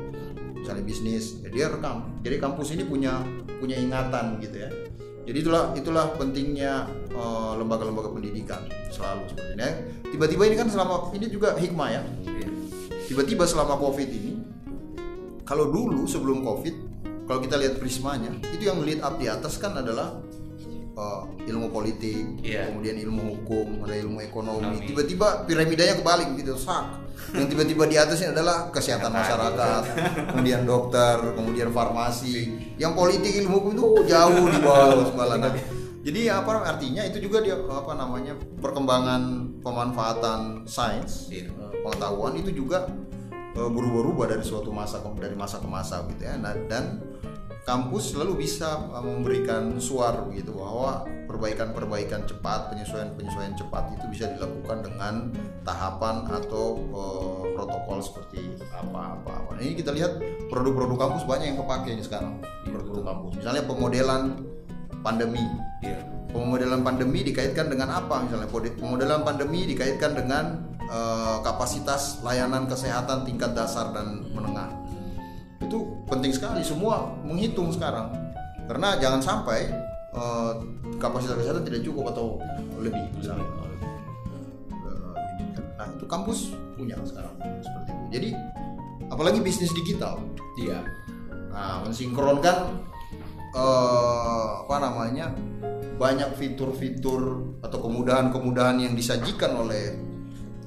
misalnya 0.56 0.84
bisnis 0.84 1.40
ya 1.40 1.48
dia 1.48 1.66
rekam 1.72 2.04
jadi 2.20 2.36
kampus 2.36 2.76
ini 2.76 2.84
punya 2.84 3.24
punya 3.60 3.80
ingatan 3.80 4.36
gitu 4.44 4.64
ya 4.64 4.70
jadi 5.26 5.42
itulah 5.42 5.74
itulah 5.74 6.06
pentingnya 6.14 6.86
lembaga 7.10 7.18
eh, 7.18 7.52
lembaga-lembaga 7.58 8.08
pendidikan 8.14 8.62
selalu 8.94 9.26
seperti 9.26 9.52
ini. 9.58 9.70
Tiba-tiba 10.14 10.42
ini 10.46 10.56
kan 10.56 10.68
selama 10.70 11.10
ini 11.18 11.26
juga 11.26 11.58
hikmah 11.58 11.88
ya. 11.90 12.02
Tiba-tiba 13.10 13.42
selama 13.42 13.74
covid 13.74 14.06
ini 14.06 14.38
kalau 15.42 15.70
dulu 15.70 16.06
sebelum 16.06 16.46
covid 16.46 16.74
kalau 17.26 17.42
kita 17.42 17.58
lihat 17.58 17.82
prismanya 17.82 18.30
itu 18.54 18.70
yang 18.70 18.82
lead 18.86 19.02
up 19.02 19.18
di 19.18 19.26
atas 19.26 19.58
kan 19.58 19.74
adalah 19.74 20.14
uh, 20.96 21.28
ilmu 21.44 21.68
politik, 21.70 22.40
yeah. 22.40 22.66
kemudian 22.72 22.96
ilmu 22.96 23.36
hukum, 23.36 23.84
ada 23.84 23.94
ilmu 24.00 24.18
ekonomi. 24.24 24.82
Tiba-tiba 24.88 25.44
piramidanya 25.44 26.00
kebalik 26.00 26.34
gitu, 26.40 26.56
sak. 26.56 27.04
Yang 27.36 27.56
tiba-tiba 27.56 27.84
di 27.88 27.96
atasnya 28.00 28.32
adalah 28.32 28.72
kesehatan 28.72 29.12
masyarakat, 29.12 29.82
kemudian 30.32 30.64
dokter, 30.64 31.16
kemudian 31.36 31.68
farmasi. 31.70 32.56
Yang 32.80 32.92
politik 32.96 33.32
ilmu 33.44 33.54
hukum 33.60 33.70
itu 33.76 33.86
jauh 34.08 34.46
di 34.48 34.58
bawah 34.60 35.04
sebelah. 35.04 35.36
Nah, 35.36 35.52
jadi 36.06 36.20
apa 36.38 36.64
artinya 36.64 37.02
itu 37.02 37.18
juga 37.18 37.42
dia 37.42 37.58
apa 37.58 37.92
namanya 37.98 38.38
perkembangan 38.60 39.52
pemanfaatan 39.60 40.64
sains, 40.64 41.28
yeah. 41.28 41.50
pengetahuan 41.84 42.38
itu 42.40 42.50
juga 42.54 42.88
uh, 43.56 43.70
berubah-ubah 43.72 44.36
dari 44.36 44.44
suatu 44.44 44.70
masa 44.70 45.00
ke 45.00 45.08
dari 45.18 45.34
masa 45.34 45.56
ke 45.58 45.68
masa 45.68 46.04
gitu 46.12 46.22
ya 46.28 46.36
nah, 46.36 46.52
dan 46.68 47.00
kampus 47.66 48.14
selalu 48.14 48.46
bisa 48.46 48.78
uh, 48.94 49.02
memberikan 49.02 49.74
suara 49.82 50.22
gitu 50.30 50.54
bahwa 50.54 51.02
perbaikan-perbaikan 51.26 52.22
cepat, 52.22 52.70
penyesuaian-penyesuaian 52.70 53.58
cepat 53.58 53.90
itu 53.98 54.06
bisa 54.06 54.30
dilakukan 54.38 54.86
dengan 54.86 55.14
tahapan 55.66 56.22
atau 56.30 56.78
uh, 56.94 57.42
protokol 57.58 57.98
seperti 57.98 58.54
apa-apa. 58.70 59.58
Nah, 59.58 59.60
ini 59.60 59.74
kita 59.74 59.90
lihat 59.90 60.22
produk-produk 60.46 61.10
kampus 61.10 61.26
banyak 61.26 61.46
yang 61.52 61.58
kepake 61.58 61.90
ini 61.90 62.02
sekarang 62.06 62.38
produk-produk 62.70 63.04
kampus. 63.04 63.32
Misalnya 63.42 63.62
pemodelan 63.66 64.22
pandemi. 65.02 65.44
Yeah. 65.82 66.06
Pemodelan 66.30 66.86
pandemi 66.86 67.26
dikaitkan 67.26 67.66
dengan 67.66 67.98
apa? 67.98 68.22
Misalnya 68.30 68.46
pemodelan 68.78 69.26
pandemi 69.26 69.66
dikaitkan 69.66 70.14
dengan 70.14 70.70
uh, 70.86 71.42
kapasitas 71.42 72.22
layanan 72.22 72.70
kesehatan 72.70 73.26
tingkat 73.26 73.56
dasar 73.58 73.90
dan 73.90 74.22
menengah 74.30 74.85
itu 75.66 75.78
penting 76.06 76.30
sekali 76.30 76.62
semua 76.62 77.10
menghitung 77.26 77.74
sekarang. 77.74 78.14
Karena 78.66 78.98
jangan 78.98 79.20
sampai 79.22 79.70
uh, 80.14 80.58
kapasitas 80.98 81.38
kesehatan 81.38 81.66
tidak 81.66 81.82
cukup 81.86 82.14
atau 82.14 82.38
lebih 82.78 83.02
misalnya. 83.18 83.46
Uh, 84.70 85.14
nah 85.78 85.86
itu 85.90 86.06
kampus 86.06 86.54
punya 86.78 86.94
sekarang 87.02 87.34
seperti 87.62 87.90
itu. 87.90 88.04
Jadi 88.14 88.30
apalagi 89.10 89.38
bisnis 89.42 89.74
digital. 89.74 90.22
Iya. 90.58 90.86
Nah 91.50 91.82
mensinkronkan 91.86 92.58
uh, 93.54 94.66
apa 94.66 94.76
namanya 94.82 95.34
banyak 95.96 96.36
fitur-fitur 96.36 97.54
atau 97.64 97.78
kemudahan-kemudahan 97.80 98.76
yang 98.82 98.92
disajikan 98.92 99.56
oleh 99.56 99.96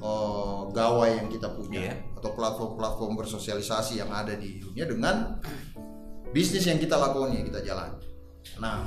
uh, 0.02 0.66
gawai 0.72 1.20
yang 1.20 1.28
kita 1.30 1.46
punya. 1.52 1.94
Yeah 1.94 2.09
atau 2.20 2.36
platform-platform 2.36 3.16
bersosialisasi 3.16 4.04
yang 4.04 4.12
ada 4.12 4.36
di 4.36 4.60
dunia 4.60 4.84
dengan 4.84 5.40
bisnis 6.36 6.68
yang 6.68 6.76
kita 6.76 7.00
lakukan 7.00 7.32
ya 7.32 7.42
kita 7.42 7.60
jalan. 7.64 7.96
Nah, 8.60 8.84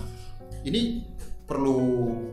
ini 0.61 1.01
perlu 1.43 1.81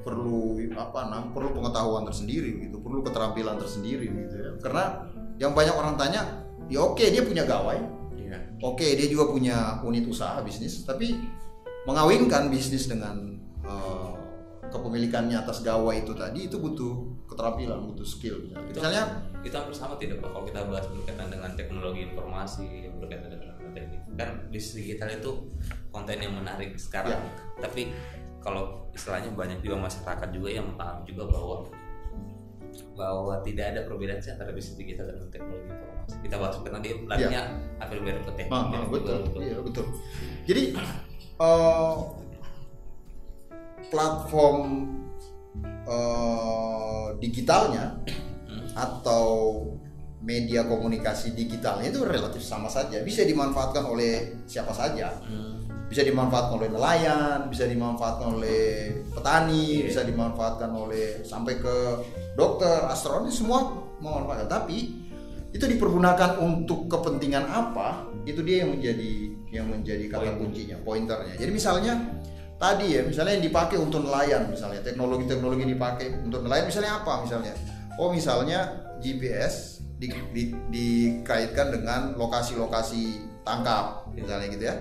perlu 0.05 0.61
apa 0.77 1.09
nah, 1.09 1.25
perlu 1.33 1.57
pengetahuan 1.57 2.05
tersendiri 2.05 2.69
gitu, 2.69 2.79
perlu 2.85 3.01
keterampilan 3.01 3.57
tersendiri 3.57 4.07
gitu 4.07 4.35
ya. 4.37 4.51
Karena 4.61 5.09
yang 5.41 5.57
banyak 5.57 5.73
orang 5.73 5.97
tanya, 5.97 6.45
ya 6.69 6.85
oke 6.85 7.01
dia 7.01 7.25
punya 7.25 7.49
gawai, 7.49 7.81
ya. 8.21 8.39
oke 8.61 8.85
dia 8.85 9.09
juga 9.09 9.33
punya 9.33 9.81
unit 9.83 10.05
usaha 10.05 10.37
bisnis, 10.45 10.85
tapi 10.85 11.17
mengawinkan 11.89 12.53
bisnis 12.53 12.87
dengan 12.87 13.41
uh, 13.65 14.20
kepemilikannya 14.71 15.37
atas 15.37 15.67
gawai 15.67 16.03
itu 16.07 16.15
tadi 16.15 16.47
itu 16.47 16.57
butuh 16.57 17.27
keterampilan, 17.27 17.91
butuh 17.91 18.07
skill. 18.07 18.39
Misalnya, 18.41 18.71
misalnya 18.71 19.05
itu 19.43 19.55
hampir 19.57 19.75
sama 19.75 19.95
tidak 19.97 20.21
pak 20.21 20.31
kalau 20.31 20.45
kita 20.47 20.61
bahas 20.69 20.87
berkaitan 20.89 21.29
dengan 21.33 21.51
teknologi 21.57 22.01
informasi 22.13 22.89
yang 22.89 22.95
berkaitan 23.01 23.31
dengan 23.33 23.51
teknik 23.73 24.01
kan 24.19 24.31
di 24.53 24.61
digital 24.61 25.09
itu 25.09 25.33
konten 25.89 26.19
yang 26.21 26.35
menarik 26.37 26.77
sekarang 26.77 27.17
ya. 27.17 27.33
tapi 27.63 27.95
kalau 28.41 28.89
istilahnya 28.93 29.33
banyak 29.33 29.61
juga 29.65 29.89
masyarakat 29.89 30.29
juga 30.33 30.49
yang 30.53 30.69
paham 30.77 31.05
juga 31.09 31.25
bahwa 31.29 31.57
bahwa 32.95 33.35
tidak 33.43 33.75
ada 33.75 33.81
perbedaan 33.89 34.21
sih 34.21 34.33
antara 34.33 34.53
bisnis 34.53 34.77
digital 34.77 35.09
dan 35.09 35.29
teknologi 35.33 35.67
informasi 35.73 36.17
kita 36.21 36.37
bahas 36.37 36.57
karena 36.61 36.81
dia 36.85 36.95
larinya 37.09 37.43
ya. 37.49 37.57
hampir 37.81 37.99
mirip 38.05 38.23
ke 38.29 38.33
teknik 38.37 38.53
ah, 38.53 38.85
betul, 38.87 39.19
betul. 39.25 39.41
Iya, 39.41 39.59
betul 39.65 39.87
jadi 40.45 40.63
uh, 41.41 41.95
platform 43.91 44.89
uh, 45.85 47.13
digitalnya 47.19 47.99
hmm. 48.47 48.73
atau 48.79 49.27
media 50.21 50.65
komunikasi 50.65 51.33
digitalnya 51.33 51.91
itu 51.91 52.05
relatif 52.05 52.45
sama 52.45 52.69
saja 52.69 53.01
bisa 53.03 53.25
dimanfaatkan 53.25 53.85
oleh 53.85 54.45
siapa 54.45 54.71
saja 54.71 55.17
hmm. 55.25 55.89
bisa 55.89 56.05
dimanfaatkan 56.05 56.61
oleh 56.61 56.71
nelayan 56.71 57.49
bisa 57.49 57.65
dimanfaatkan 57.67 58.39
oleh 58.39 58.95
petani 59.11 59.83
yeah. 59.83 59.87
bisa 59.89 60.01
dimanfaatkan 60.05 60.71
oleh 60.71 61.25
sampai 61.25 61.59
ke 61.59 61.77
dokter 62.37 62.85
astronom 62.93 63.33
semua 63.33 63.75
memanfaatkan 63.99 64.49
tapi 64.49 65.01
itu 65.51 65.67
dipergunakan 65.67 66.39
untuk 66.39 66.87
kepentingan 66.87 67.49
apa 67.49 68.07
itu 68.23 68.45
dia 68.47 68.63
yang 68.63 68.77
menjadi 68.77 69.13
yang 69.51 69.67
menjadi 69.67 70.05
kata 70.07 70.39
kuncinya 70.39 70.79
pointernya 70.87 71.35
jadi 71.35 71.51
misalnya 71.51 71.97
tadi 72.61 72.93
ya 72.93 73.01
misalnya 73.09 73.41
yang 73.41 73.45
dipakai 73.49 73.81
untuk 73.81 74.05
nelayan 74.05 74.53
misalnya. 74.53 74.85
Teknologi-teknologi 74.85 75.65
dipakai 75.65 76.21
untuk 76.21 76.45
nelayan 76.45 76.69
misalnya 76.69 77.01
apa 77.01 77.25
misalnya? 77.25 77.57
Oh 77.97 78.13
misalnya 78.13 78.85
GPS 79.01 79.81
di, 79.97 80.13
di, 80.37 80.53
dikaitkan 80.69 81.73
dengan 81.73 82.15
lokasi-lokasi 82.21 83.25
tangkap 83.49 84.05
misalnya 84.13 84.47
gitu 84.53 84.65
ya. 84.69 84.77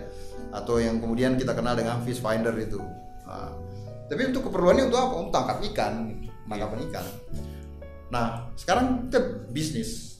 Atau 0.51 0.83
yang 0.83 0.99
kemudian 0.99 1.39
kita 1.39 1.55
kenal 1.55 1.79
dengan 1.79 2.03
fish 2.03 2.19
finder 2.19 2.51
itu. 2.59 2.83
Nah, 3.23 3.55
tapi 4.11 4.27
untuk 4.27 4.51
keperluannya 4.51 4.91
untuk 4.91 4.99
apa? 4.99 5.15
Untuk 5.23 5.31
tangkap 5.31 5.57
ikan 5.71 5.95
tangkapan 6.49 6.79
ikan. 6.89 7.05
Nah 8.09 8.49
sekarang 8.57 9.07
kita 9.07 9.47
bisnis. 9.53 10.19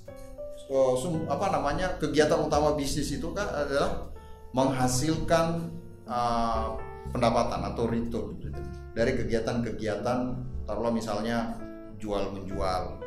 So, 0.70 1.02
apa 1.26 1.50
namanya 1.50 1.98
kegiatan 1.98 2.38
utama 2.38 2.78
bisnis 2.78 3.10
itu 3.10 3.34
kan 3.34 3.50
adalah 3.50 4.14
menghasilkan 4.54 5.74
uh, 6.06 6.78
pendapatan 7.10 7.62
atau 7.74 7.90
return 7.90 8.38
gitu. 8.38 8.60
dari 8.94 9.18
kegiatan-kegiatan 9.18 10.18
taruhlah 10.66 10.94
misalnya 10.94 11.58
jual 11.98 12.32
menjual 12.32 13.02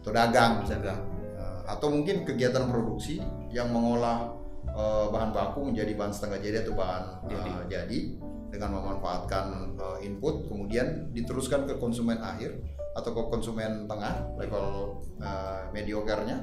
atau 0.00 0.10
dagang 0.16 0.64
misalnya 0.64 0.96
eh, 1.36 1.60
atau 1.68 1.92
mungkin 1.92 2.24
kegiatan 2.24 2.66
produksi 2.72 3.20
yang 3.52 3.68
mengolah 3.68 4.32
uh, 4.72 5.10
bahan 5.10 5.34
baku 5.34 5.70
menjadi 5.70 5.92
bahan 5.98 6.12
setengah 6.14 6.38
jadi 6.40 6.56
atau 6.62 6.74
bahan 6.78 7.04
jadi, 7.26 7.50
uh, 7.50 7.62
jadi 7.66 7.98
dengan 8.50 8.70
memanfaatkan 8.78 9.46
uh, 9.78 9.98
input 10.02 10.50
kemudian 10.50 11.10
diteruskan 11.14 11.66
ke 11.66 11.78
konsumen 11.78 12.18
akhir 12.18 12.58
atau 12.98 13.14
ke 13.14 13.22
konsumen 13.30 13.86
tengah 13.86 14.34
level 14.34 14.98
uh, 15.22 15.62
mediocre-nya 15.70 16.42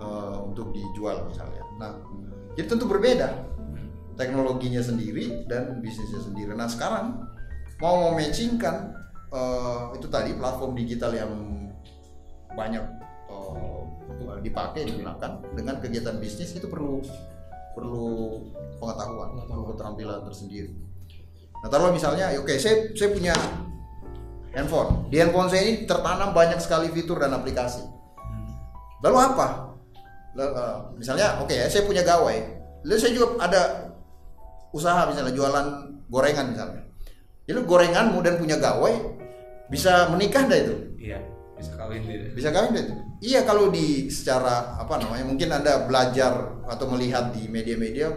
uh, 0.00 0.40
untuk 0.40 0.72
dijual 0.72 1.28
misalnya. 1.28 1.60
Nah, 1.76 2.00
jadi 2.56 2.66
tentu 2.72 2.88
berbeda 2.88 3.55
teknologinya 4.16 4.80
sendiri 4.80 5.46
dan 5.46 5.78
bisnisnya 5.84 6.24
sendiri. 6.24 6.56
Nah 6.56 6.66
sekarang 6.66 7.20
mau 7.78 8.12
mematchingkan 8.12 8.96
uh, 9.30 9.92
itu 9.92 10.08
tadi 10.08 10.32
platform 10.34 10.72
digital 10.72 11.12
yang 11.12 11.32
banyak 12.56 12.82
uh, 13.28 13.84
dipakai 14.40 14.88
digunakan 14.88 15.44
dengan 15.52 15.76
kegiatan 15.78 16.16
bisnis 16.16 16.56
itu 16.56 16.66
perlu 16.66 17.04
perlu 17.76 18.40
pengetahuan, 18.80 19.36
perlu 19.44 19.64
keterampilan 19.76 20.24
tersendiri. 20.24 20.72
Nah 21.60 21.68
taruh 21.68 21.92
misalnya, 21.92 22.32
oke 22.40 22.48
okay, 22.48 22.56
saya 22.56 22.88
saya 22.96 23.12
punya 23.12 23.36
handphone. 24.56 25.12
Di 25.12 25.20
handphone 25.20 25.52
saya 25.52 25.68
ini 25.68 25.84
tertanam 25.84 26.32
banyak 26.32 26.56
sekali 26.56 26.88
fitur 26.88 27.20
dan 27.20 27.36
aplikasi. 27.36 27.84
Lalu 29.04 29.16
apa? 29.20 29.76
Lalu, 30.32 30.50
uh, 30.56 30.78
misalnya, 30.96 31.36
oke 31.44 31.52
okay, 31.52 31.68
saya 31.68 31.84
punya 31.84 32.00
gawai. 32.00 32.40
Lalu 32.88 32.96
saya 32.96 33.12
juga 33.12 33.36
ada 33.44 33.85
usaha 34.76 35.08
misalnya 35.08 35.32
jualan 35.32 35.66
gorengan 36.12 36.52
misalnya. 36.52 36.82
Jadi 37.48 37.64
gorenganmu 37.64 38.18
dan 38.20 38.36
punya 38.36 38.60
gawai 38.60 38.92
bisa 39.72 40.12
menikah 40.12 40.44
dah 40.44 40.58
itu? 40.58 40.74
Iya 41.00 41.18
bisa 41.56 41.72
kawin 41.72 42.04
gitu 42.04 42.36
bisa 42.36 42.48
kawin 42.52 42.76
dah 42.76 42.82
itu? 42.84 42.94
Iya 43.32 43.40
kalau 43.48 43.72
di 43.72 44.12
secara 44.12 44.76
apa 44.76 45.00
namanya 45.00 45.24
mungkin 45.24 45.48
anda 45.48 45.88
belajar 45.88 46.60
atau 46.68 46.84
melihat 46.92 47.32
di 47.32 47.48
media-media 47.48 48.12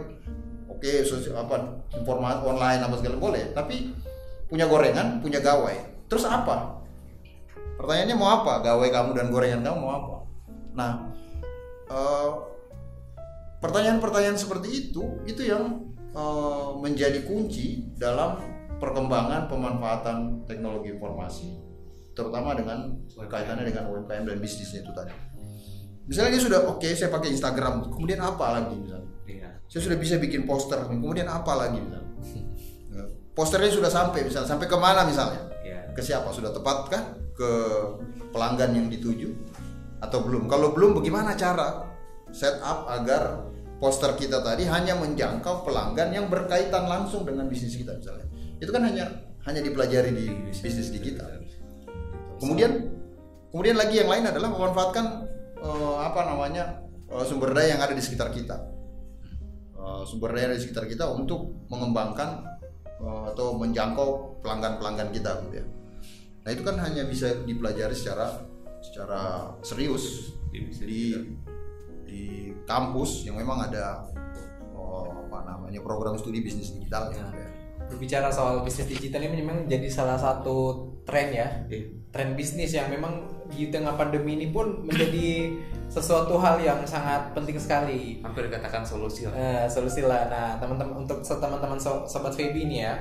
oke 0.68 0.84
okay, 0.84 1.00
apa 1.32 1.80
informasi 1.96 2.44
online 2.44 2.80
apa 2.84 2.94
segala 3.00 3.16
boleh. 3.16 3.56
Tapi 3.56 3.96
punya 4.50 4.68
gorengan 4.68 5.24
punya 5.24 5.40
gawai. 5.40 5.78
Terus 6.10 6.28
apa? 6.28 6.84
Pertanyaannya 7.80 8.16
mau 8.18 8.44
apa? 8.44 8.60
Gawai 8.60 8.92
kamu 8.92 9.10
dan 9.16 9.26
gorengan 9.32 9.60
kamu 9.64 9.78
mau 9.80 9.92
apa? 9.96 10.16
Nah 10.76 10.90
uh, 11.88 12.30
pertanyaan-pertanyaan 13.64 14.36
seperti 14.36 14.68
itu 14.68 15.24
itu 15.24 15.48
yang 15.48 15.90
uh, 16.14 16.76
menjadi 16.78 17.22
kunci 17.26 17.94
dalam 17.98 18.40
perkembangan 18.80 19.46
pemanfaatan 19.46 20.48
teknologi 20.48 20.96
informasi 20.96 21.60
terutama 22.16 22.52
dengan 22.56 22.96
kaitannya 23.16 23.70
dengan 23.70 23.88
UMKM 23.92 24.24
dan 24.28 24.36
bisnisnya 24.42 24.82
itu 24.82 24.92
tadi. 24.92 25.14
Misalnya 26.10 26.36
dia 26.36 26.42
sudah 26.42 26.60
oke 26.66 26.82
okay, 26.82 26.92
saya 26.98 27.08
pakai 27.12 27.30
Instagram, 27.30 27.86
kemudian 27.94 28.18
apa 28.18 28.58
lagi 28.58 28.74
misalnya? 28.74 29.10
Iya. 29.30 29.50
Saya 29.70 29.80
sudah 29.86 29.98
bisa 30.00 30.18
bikin 30.18 30.42
poster, 30.42 30.82
kemudian 30.90 31.30
apa 31.30 31.54
lagi 31.54 31.78
misalnya? 31.78 32.10
Posternya 33.30 33.70
sudah 33.70 33.88
sampai 33.88 34.26
misalnya, 34.26 34.48
sampai 34.50 34.66
ke 34.66 34.74
mana 34.74 35.06
misalnya? 35.06 35.46
Iya. 35.62 35.94
Ke 35.94 36.02
siapa? 36.02 36.34
Sudah 36.34 36.50
tepatkah 36.50 37.14
ke 37.30 37.50
pelanggan 38.34 38.74
yang 38.74 38.86
dituju 38.90 39.30
atau 40.02 40.18
belum? 40.26 40.50
Kalau 40.50 40.74
belum 40.74 40.98
bagaimana 40.98 41.38
cara 41.38 41.86
setup 42.34 42.90
agar 42.90 43.49
poster 43.80 44.12
kita 44.14 44.44
tadi 44.44 44.68
hanya 44.68 44.94
menjangkau 45.00 45.64
pelanggan 45.64 46.12
yang 46.12 46.28
berkaitan 46.28 46.86
langsung 46.86 47.24
dengan 47.24 47.48
bisnis 47.48 47.74
kita 47.74 47.96
misalnya. 47.96 48.28
Itu 48.60 48.70
kan 48.70 48.84
hanya 48.84 49.08
hanya 49.48 49.64
dipelajari 49.64 50.12
di 50.12 50.24
bisnis 50.52 50.92
digital. 50.92 51.40
Kemudian 52.36 53.00
kemudian 53.50 53.76
lagi 53.76 53.98
yang 53.98 54.12
lain 54.12 54.28
adalah 54.28 54.48
memanfaatkan 54.52 55.06
uh, 55.60 55.96
apa 56.06 56.20
namanya 56.28 56.80
uh, 57.10 57.24
sumber 57.26 57.52
daya 57.52 57.76
yang 57.76 57.82
ada 57.82 57.92
di 57.92 58.02
sekitar 58.02 58.30
kita 58.32 58.56
uh, 59.76 60.02
sumber 60.06 60.34
daya 60.34 60.54
di 60.54 60.62
sekitar 60.62 60.86
kita 60.86 61.10
untuk 61.10 61.66
mengembangkan 61.68 62.46
uh, 63.02 63.34
atau 63.34 63.58
menjangkau 63.58 64.40
pelanggan-pelanggan 64.40 65.10
kita 65.12 65.30
gitu 65.48 65.54
ya 65.62 65.66
nah 66.40 66.50
itu 66.56 66.62
kan 66.64 66.76
hanya 66.80 67.04
bisa 67.04 67.44
dipelajari 67.44 67.92
secara 67.92 68.40
secara 68.80 69.52
serius 69.60 70.32
di 70.50 70.72
di 70.72 71.02
kampus 72.64 73.26
yang 73.26 73.36
memang 73.36 73.66
ada 73.66 74.06
oh, 74.74 75.10
apa 75.26 75.42
namanya 75.46 75.80
program 75.82 76.14
studi 76.14 76.44
bisnis 76.44 76.74
digital 76.76 77.10
ya. 77.10 77.26
Nah, 77.26 77.34
berbicara 77.90 78.30
soal 78.30 78.62
bisnis 78.62 78.86
digital 78.86 79.26
ini 79.26 79.42
memang 79.42 79.66
jadi 79.66 79.90
salah 79.90 80.14
satu 80.14 80.86
tren 81.02 81.34
ya, 81.34 81.66
yeah. 81.66 81.90
tren 82.14 82.38
bisnis 82.38 82.70
yang 82.70 82.86
memang 82.86 83.26
di 83.50 83.66
tengah 83.66 83.98
pandemi 83.98 84.38
ini 84.38 84.54
pun 84.54 84.86
menjadi 84.86 85.58
sesuatu 85.90 86.38
hal 86.38 86.62
yang 86.62 86.86
sangat 86.86 87.34
penting 87.34 87.58
sekali. 87.58 88.22
Hampir 88.22 88.46
dikatakan 88.46 88.86
solusi 88.86 89.26
lah. 89.26 89.34
Uh, 89.34 89.66
solusi 89.66 90.06
lah. 90.06 90.30
Nah, 90.30 90.48
teman-teman 90.62 91.02
untuk 91.02 91.18
teman-teman 91.26 91.82
so, 91.82 92.06
sobat 92.06 92.30
Feby 92.38 92.62
ini 92.62 92.86
ya, 92.86 92.94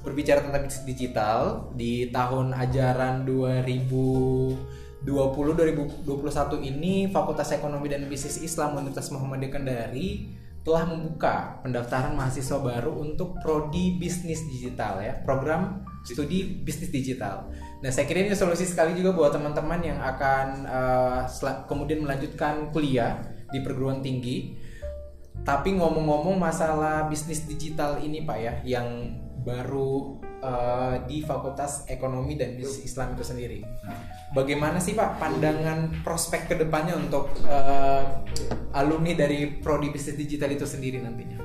berbicara 0.00 0.40
tentang 0.40 0.64
bisnis 0.64 0.88
digital 0.88 1.68
di 1.76 2.08
tahun 2.08 2.56
ajaran 2.56 3.28
2000 3.28 4.81
2021 5.02 6.06
ini 6.62 7.10
Fakultas 7.10 7.50
Ekonomi 7.50 7.90
dan 7.90 8.06
Bisnis 8.06 8.38
Islam 8.38 8.78
Universitas 8.78 9.10
Muhammadiyah 9.10 9.50
Kendari 9.50 10.30
telah 10.62 10.86
membuka 10.86 11.58
pendaftaran 11.66 12.14
mahasiswa 12.14 12.62
baru 12.62 12.94
untuk 13.02 13.34
prodi 13.42 13.98
bisnis 13.98 14.46
digital 14.46 15.02
ya, 15.02 15.18
program 15.26 15.82
studi 16.06 16.62
bisnis 16.62 16.94
digital. 16.94 17.50
Nah, 17.82 17.90
saya 17.90 18.06
kira 18.06 18.22
ini 18.22 18.38
solusi 18.38 18.62
sekali 18.62 18.94
juga 18.94 19.10
buat 19.10 19.34
teman-teman 19.34 19.82
yang 19.82 19.98
akan 19.98 20.46
uh, 20.70 21.22
kemudian 21.66 22.06
melanjutkan 22.06 22.70
kuliah 22.70 23.18
di 23.50 23.58
perguruan 23.58 23.98
tinggi. 23.98 24.54
Tapi 25.42 25.74
ngomong-ngomong 25.74 26.38
masalah 26.38 27.10
bisnis 27.10 27.42
digital 27.42 27.98
ini 27.98 28.22
Pak 28.22 28.38
ya, 28.38 28.54
yang 28.62 29.18
baru 29.42 30.22
uh, 30.42 30.94
di 31.06 31.22
Fakultas 31.22 31.86
Ekonomi 31.88 32.34
dan 32.36 32.58
Bisnis 32.58 32.92
Islam 32.92 33.14
itu 33.14 33.24
sendiri. 33.24 33.62
Bagaimana 34.34 34.82
sih 34.82 34.92
Pak 34.92 35.16
pandangan 35.22 36.02
prospek 36.02 36.52
ke 36.52 36.54
depannya 36.58 36.98
untuk 36.98 37.30
uh, 37.46 38.20
alumni 38.74 39.14
dari 39.14 39.62
prodi 39.62 39.88
bisnis 39.88 40.18
digital 40.18 40.50
itu 40.52 40.66
sendiri 40.66 40.98
nantinya? 41.00 41.38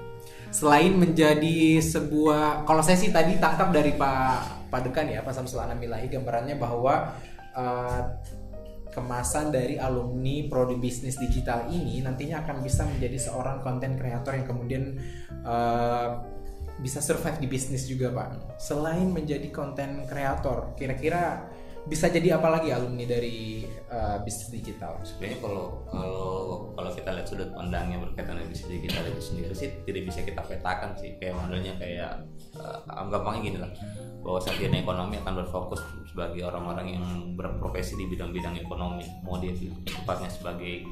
Selain 0.49 0.95
menjadi 0.95 1.77
sebuah, 1.83 2.65
kalau 2.65 2.81
saya 2.81 2.97
sih 2.97 3.13
tadi 3.13 3.37
tangkap 3.37 3.69
dari 3.69 3.93
Pak 3.93 4.71
Pak 4.71 4.81
Dekan 4.89 5.07
ya 5.07 5.23
Pak 5.23 5.35
Samsul 5.35 5.63
Anamilahi 5.63 6.11
gambarannya 6.11 6.55
bahwa 6.59 7.15
uh, 7.55 8.01
kemasan 8.97 9.53
dari 9.53 9.77
alumni 9.77 10.49
prodi 10.49 10.73
bisnis 10.81 11.21
digital 11.21 11.69
ini 11.69 12.01
nantinya 12.01 12.41
akan 12.41 12.65
bisa 12.65 12.81
menjadi 12.89 13.29
seorang 13.29 13.61
konten 13.61 13.93
kreator 13.93 14.33
yang 14.33 14.47
kemudian 14.49 14.97
uh, 15.45 16.17
bisa 16.77 17.01
survive 17.01 17.41
di 17.41 17.47
bisnis 17.49 17.89
juga 17.89 18.13
pak. 18.13 18.57
Selain 18.61 19.09
menjadi 19.09 19.49
konten 19.49 20.05
kreator 20.05 20.77
kira-kira 20.77 21.49
bisa 21.87 22.11
jadi 22.11 22.35
apa 22.35 22.51
lagi 22.51 22.69
alumni 22.75 23.07
dari 23.07 23.63
uh, 23.87 24.19
bisnis 24.21 24.51
digital? 24.51 24.99
Sebenarnya 25.07 25.39
kalau 25.39 25.87
kalau 25.87 26.27
kalau 26.75 26.91
kita 26.91 27.15
lihat 27.15 27.27
sudut 27.31 27.49
pandangnya 27.55 28.03
berkaitan 28.03 28.35
dengan 28.35 28.51
bisnis 28.51 28.71
digital 28.75 29.07
itu 29.07 29.21
sendiri 29.23 29.53
sih 29.55 29.71
tidak 29.87 30.03
bisa 30.11 30.19
kita 30.27 30.41
petakan 30.43 30.91
sih. 30.99 31.15
Kayak 31.15 31.39
modelnya 31.39 31.73
kayak 31.79 32.11
uh, 32.59 33.07
gampangnya 33.07 33.41
gini 33.41 33.57
lah. 33.63 33.71
Bahwa 34.19 34.39
sarjana 34.43 34.83
ekonomi 34.83 35.15
akan 35.23 35.33
berfokus 35.39 35.81
sebagai 36.11 36.43
orang-orang 36.43 36.87
yang 36.99 37.05
berprofesi 37.39 37.95
di 37.95 38.05
bidang-bidang 38.11 38.59
ekonomi 38.59 39.07
mau 39.23 39.39
dia 39.39 39.55
tepatnya 39.87 40.27
sebagai 40.27 40.83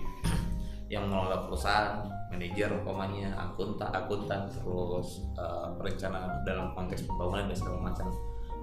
yang 0.88 1.12
mengelola 1.12 1.44
perusahaan 1.44 2.08
manajer 2.36 2.68
umpamanya 2.76 3.32
akuntan 3.40 3.88
akuntan 3.96 4.52
terus 4.52 5.24
uh, 5.40 5.72
perencana 5.80 6.44
dalam 6.44 6.76
konteks 6.76 7.08
pembangunan 7.08 7.48
dan 7.48 7.58
segala 7.58 7.80
macam. 7.80 8.12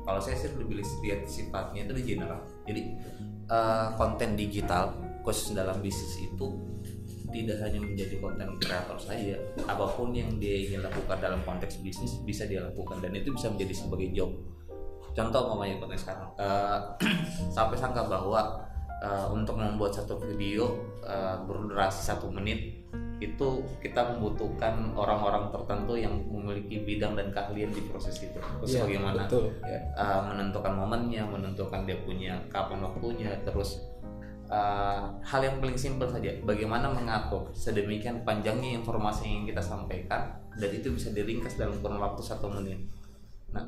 Kalau 0.02 0.20
saya 0.20 0.36
sih 0.36 0.52
lebih 0.52 0.82
lihat 0.82 1.24
sifatnya 1.24 1.88
itu 1.88 1.94
di 1.96 2.04
general. 2.04 2.44
Jadi 2.68 2.92
uh, 3.48 3.96
konten 3.96 4.36
digital 4.36 4.92
khusus 5.24 5.56
dalam 5.56 5.80
bisnis 5.80 6.20
itu 6.20 6.46
tidak 7.32 7.64
hanya 7.64 7.80
menjadi 7.80 8.20
konten 8.20 8.60
kreator 8.60 9.00
saja 9.00 9.40
apa 9.64 9.88
pun 9.96 10.12
yang 10.12 10.36
dia 10.36 10.68
ingin 10.68 10.84
lakukan 10.84 11.16
dalam 11.16 11.40
konteks 11.48 11.80
bisnis 11.80 12.20
bisa 12.28 12.44
dia 12.44 12.60
lakukan 12.60 13.00
dan 13.00 13.16
itu 13.16 13.32
bisa 13.32 13.48
menjadi 13.48 13.72
sebagai 13.72 14.12
job. 14.12 14.30
Contoh 15.16 15.48
umpamanya 15.48 15.80
konten 15.80 15.96
sekarang 15.96 16.28
uh, 16.36 16.92
sampai 17.56 17.76
sangka 17.80 18.04
bahwa 18.04 18.68
uh, 19.00 19.26
untuk 19.32 19.56
membuat 19.56 19.96
satu 19.96 20.20
video 20.20 20.76
uh, 21.04 21.40
berdurasi 21.44 22.00
satu 22.04 22.28
menit 22.28 22.84
itu 23.30 23.48
kita 23.78 24.00
membutuhkan 24.14 24.90
orang-orang 24.98 25.52
tertentu 25.54 25.94
yang 25.94 26.14
memiliki 26.26 26.82
bidang 26.82 27.14
dan 27.14 27.30
keahlian 27.30 27.70
di 27.70 27.82
proses 27.86 28.18
itu 28.18 28.38
terus 28.38 28.74
ya, 28.74 28.82
bagaimana 28.82 29.28
betul, 29.28 29.54
ya. 29.62 29.78
uh, 29.94 30.20
menentukan 30.26 30.72
momennya 30.74 31.22
menentukan 31.28 31.86
dia 31.86 31.98
punya 32.02 32.34
kapan 32.50 32.82
waktunya 32.82 33.30
terus 33.46 33.82
uh, 34.50 35.12
hal 35.22 35.40
yang 35.40 35.62
paling 35.62 35.78
simpel 35.78 36.10
saja 36.10 36.34
bagaimana 36.42 36.90
mengatur 36.90 37.48
sedemikian 37.54 38.26
panjangnya 38.26 38.82
informasi 38.82 39.30
yang 39.30 39.44
kita 39.46 39.62
sampaikan 39.62 40.36
dan 40.58 40.70
itu 40.74 40.92
bisa 40.92 41.14
diringkas 41.14 41.56
dalam 41.56 41.78
kurun 41.80 42.02
waktu 42.02 42.20
satu 42.20 42.50
menit 42.52 42.82
nah 43.52 43.64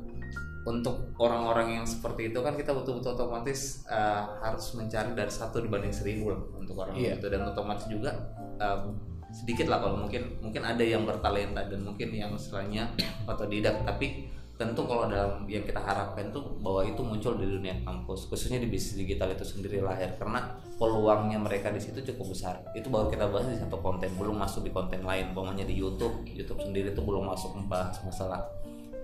untuk 0.65 1.13
orang-orang 1.21 1.81
yang 1.81 1.87
seperti 1.87 2.33
itu 2.33 2.41
kan 2.41 2.57
kita 2.57 2.73
betul-betul 2.73 3.13
otomatis 3.21 3.85
uh, 3.85 4.41
harus 4.41 4.73
mencari 4.73 5.13
dari 5.13 5.29
satu 5.29 5.61
dibanding 5.61 5.93
seribu 5.93 6.33
lah 6.33 6.41
untuk 6.57 6.81
orang 6.81 6.97
yeah. 6.97 7.21
itu 7.21 7.29
dan 7.29 7.45
otomatis 7.45 7.85
juga 7.85 8.17
um, 8.57 8.97
sedikit 9.35 9.67
lah 9.67 9.83
kalau 9.83 9.99
mungkin 9.99 10.39
mungkin 10.39 10.63
ada 10.63 10.81
yang 10.87 11.03
bertalenta 11.03 11.67
dan 11.67 11.83
mungkin 11.83 12.15
yang 12.15 12.39
selainnya 12.39 12.87
otodidak. 13.31 13.83
Tapi 13.83 14.31
tentu 14.55 14.87
kalau 14.87 15.11
dalam 15.11 15.43
yang 15.51 15.67
kita 15.67 15.83
harapkan 15.83 16.31
tuh 16.31 16.55
bahwa 16.63 16.87
itu 16.87 17.03
muncul 17.03 17.35
di 17.35 17.43
dunia 17.43 17.75
kampus 17.83 18.31
khususnya 18.31 18.63
di 18.63 18.71
bisnis 18.71 19.03
digital 19.03 19.35
itu 19.35 19.43
sendiri 19.43 19.83
lahir 19.83 20.15
karena 20.15 20.55
peluangnya 20.79 21.43
mereka 21.43 21.75
di 21.75 21.83
situ 21.83 21.99
cukup 22.15 22.31
besar. 22.31 22.63
Itu 22.79 22.87
baru 22.87 23.11
kita 23.11 23.27
bahas 23.35 23.51
di 23.51 23.59
satu 23.59 23.83
konten 23.83 24.15
belum 24.15 24.39
masuk 24.39 24.63
di 24.63 24.71
konten 24.71 25.03
lain. 25.03 25.35
Umpamanya 25.35 25.67
di 25.67 25.75
YouTube 25.75 26.23
YouTube 26.31 26.63
sendiri 26.63 26.95
itu 26.95 27.03
belum 27.03 27.27
masuk 27.27 27.59
membahas 27.59 27.99
masalah 28.07 28.47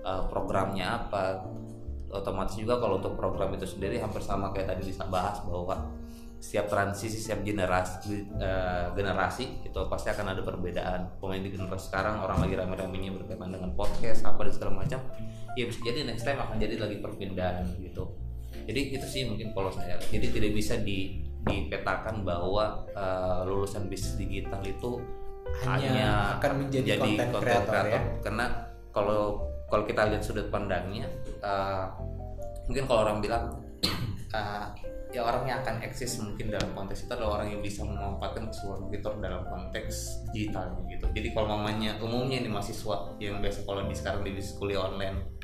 uh, 0.07 0.23
programnya 0.31 1.03
apa. 1.03 1.43
Otomatis 2.11 2.59
juga 2.59 2.75
kalau 2.75 2.99
untuk 2.99 3.15
program 3.15 3.55
itu 3.55 3.63
sendiri 3.63 3.95
hampir 3.99 4.19
sama 4.19 4.51
kayak 4.51 4.75
tadi 4.75 4.83
bisa 4.83 5.07
bahas 5.07 5.39
bahwa 5.47 5.79
setiap 6.41 6.73
transisi 6.73 7.21
setiap 7.21 7.45
generasi 7.45 8.33
uh, 8.41 8.89
generasi 8.97 9.61
itu 9.61 9.79
pasti 9.85 10.09
akan 10.09 10.33
ada 10.33 10.41
perbedaan. 10.41 11.21
Pemain 11.21 11.37
di 11.37 11.53
generasi 11.53 11.93
sekarang 11.93 12.17
orang 12.17 12.41
lagi 12.41 12.57
rame-ramenya 12.57 13.13
berkaitan 13.13 13.53
dengan 13.53 13.71
podcast 13.77 14.25
apa 14.25 14.49
dan 14.49 14.53
segala 14.57 14.81
macam 14.81 14.99
ya 15.53 15.69
bisa 15.69 15.79
jadi 15.85 16.01
next 16.09 16.25
time 16.25 16.41
akan 16.41 16.57
jadi 16.57 16.81
lagi 16.81 16.97
perpindahan 16.97 17.69
gitu. 17.77 18.09
Jadi 18.65 18.81
itu 18.97 19.05
sih 19.05 19.21
mungkin 19.29 19.53
kalau 19.53 19.69
saya 19.69 20.01
jadi 20.09 20.27
tidak 20.33 20.51
bisa 20.57 20.81
di 20.81 21.21
dipetakan 21.45 22.25
bahwa 22.25 22.85
uh, 22.93 23.45
lulusan 23.45 23.85
bisnis 23.85 24.17
digital 24.17 24.61
itu 24.65 25.01
hanya, 25.65 25.89
hanya 25.89 26.11
akan 26.37 26.51
menjadi 26.65 27.01
konten 27.01 27.29
kreator 27.37 27.85
ya. 27.89 28.01
karena 28.23 28.45
kalau 28.93 29.49
kalau 29.67 29.83
kita 29.83 30.05
lihat 30.09 30.23
sudut 30.23 30.47
pandangnya 30.53 31.09
uh, 31.41 31.89
mungkin 32.69 32.85
kalau 32.85 33.09
orang 33.09 33.17
bilang 33.19 33.45
uh, 34.31 34.69
ya 35.11 35.27
orang 35.27 35.43
yang 35.43 35.59
akan 35.63 35.83
eksis 35.83 36.23
mungkin 36.23 36.51
dalam 36.51 36.71
konteks 36.71 37.03
itu 37.05 37.11
adalah 37.11 37.43
orang 37.43 37.51
yang 37.51 37.61
bisa 37.61 37.83
memanfaatkan 37.83 38.47
sebuah 38.51 38.87
fitur 38.87 39.13
dalam 39.19 39.43
konteks 39.47 40.23
digital 40.31 40.71
gitu. 40.87 41.05
Jadi 41.11 41.27
kalau 41.35 41.59
mamanya 41.59 41.99
umumnya 41.99 42.39
ini 42.39 42.49
mahasiswa 42.49 43.15
yang 43.19 43.43
biasa 43.43 43.67
kalau 43.67 43.83
di 43.83 43.95
sekarang 43.95 44.23
di 44.23 44.31
kuliah 44.55 44.87
online 44.87 45.41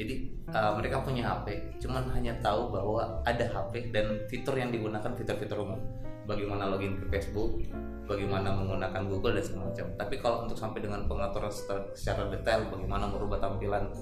jadi 0.00 0.14
uh, 0.56 0.72
mereka 0.80 1.04
punya 1.04 1.28
HP 1.28 1.76
cuman 1.84 2.08
hanya 2.16 2.32
tahu 2.40 2.72
bahwa 2.72 3.20
ada 3.28 3.44
HP 3.44 3.92
dan 3.92 4.24
fitur 4.32 4.56
yang 4.56 4.72
digunakan 4.72 5.12
fitur-fitur 5.12 5.60
umum. 5.60 5.80
Bagaimana 6.24 6.72
login 6.72 6.96
ke 6.96 7.04
Facebook 7.12 7.60
bagaimana 8.08 8.50
menggunakan 8.56 9.06
Google 9.06 9.36
dan 9.36 9.44
segala 9.44 9.64
macam. 9.70 9.86
Tapi 10.00 10.14
kalau 10.18 10.36
untuk 10.48 10.56
sampai 10.56 10.80
dengan 10.80 11.04
pengaturan 11.04 11.52
secara 11.92 12.26
detail 12.32 12.66
bagaimana 12.72 13.12
merubah 13.12 13.38
tampilan 13.44 13.92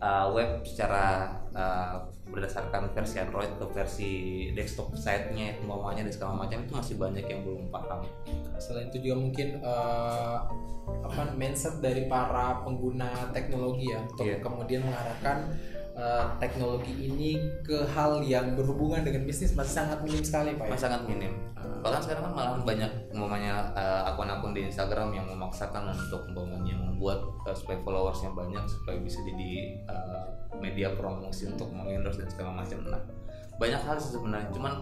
uh, 0.00 0.26
web 0.32 0.64
secara 0.64 1.36
uh, 1.52 2.08
berdasarkan 2.30 2.94
versi 2.94 3.18
Android 3.18 3.50
ke 3.58 3.64
versi 3.74 4.12
desktop 4.54 4.94
site-nya 4.94 5.58
semuanya 5.58 6.06
dan 6.06 6.12
segala 6.14 6.32
macam 6.46 6.62
itu 6.62 6.72
masih 6.72 6.94
banyak 6.96 7.26
yang 7.26 7.40
belum 7.42 7.68
paham. 7.74 8.06
Selain 8.56 8.88
itu 8.88 9.10
juga 9.10 9.16
mungkin 9.18 9.48
uh, 9.60 10.46
apa 11.06 11.34
mindset 11.34 11.78
dari 11.82 12.06
para 12.06 12.62
pengguna 12.62 13.30
teknologi 13.34 13.94
ya 13.94 14.02
untuk 14.06 14.26
yeah. 14.26 14.42
kemudian 14.42 14.82
mengarahkan 14.82 15.54
uh, 16.00 16.24
teknologi 16.40 16.96
ini 17.06 17.36
ke 17.60 17.84
hal 17.92 18.24
yang 18.24 18.56
berhubungan 18.56 19.04
dengan 19.04 19.28
bisnis 19.28 19.52
masih 19.52 19.84
sangat 19.84 20.00
minim 20.00 20.24
sekali 20.24 20.56
pak 20.56 20.64
ya? 20.66 20.70
Masih 20.72 20.84
sangat 20.88 21.02
minim. 21.06 21.32
Uh, 21.54 21.84
Bahkan 21.84 22.00
sekarang 22.00 22.22
kan 22.26 22.32
malah 22.32 22.60
banyak 22.64 22.90
umpamanya 23.12 23.68
uh, 23.76 24.08
akun-akun 24.10 24.56
di 24.56 24.66
Instagram 24.66 25.12
yang 25.12 25.28
memaksakan 25.28 25.92
untuk 25.92 26.24
umpamanya 26.32 26.74
membuat 26.80 27.20
uh, 27.44 27.54
supaya 27.54 27.78
followersnya 27.84 28.32
banyak 28.32 28.64
supaya 28.64 28.96
bisa 28.98 29.20
jadi 29.28 29.76
uh, 29.86 30.24
media 30.58 30.96
promosi 30.96 31.46
untuk 31.46 31.68
mengendorse 31.70 32.24
dan 32.24 32.28
segala 32.32 32.50
macam. 32.64 32.80
Nah 32.88 33.02
banyak 33.60 33.80
hal 33.84 34.00
sebenarnya 34.00 34.48
cuman 34.56 34.72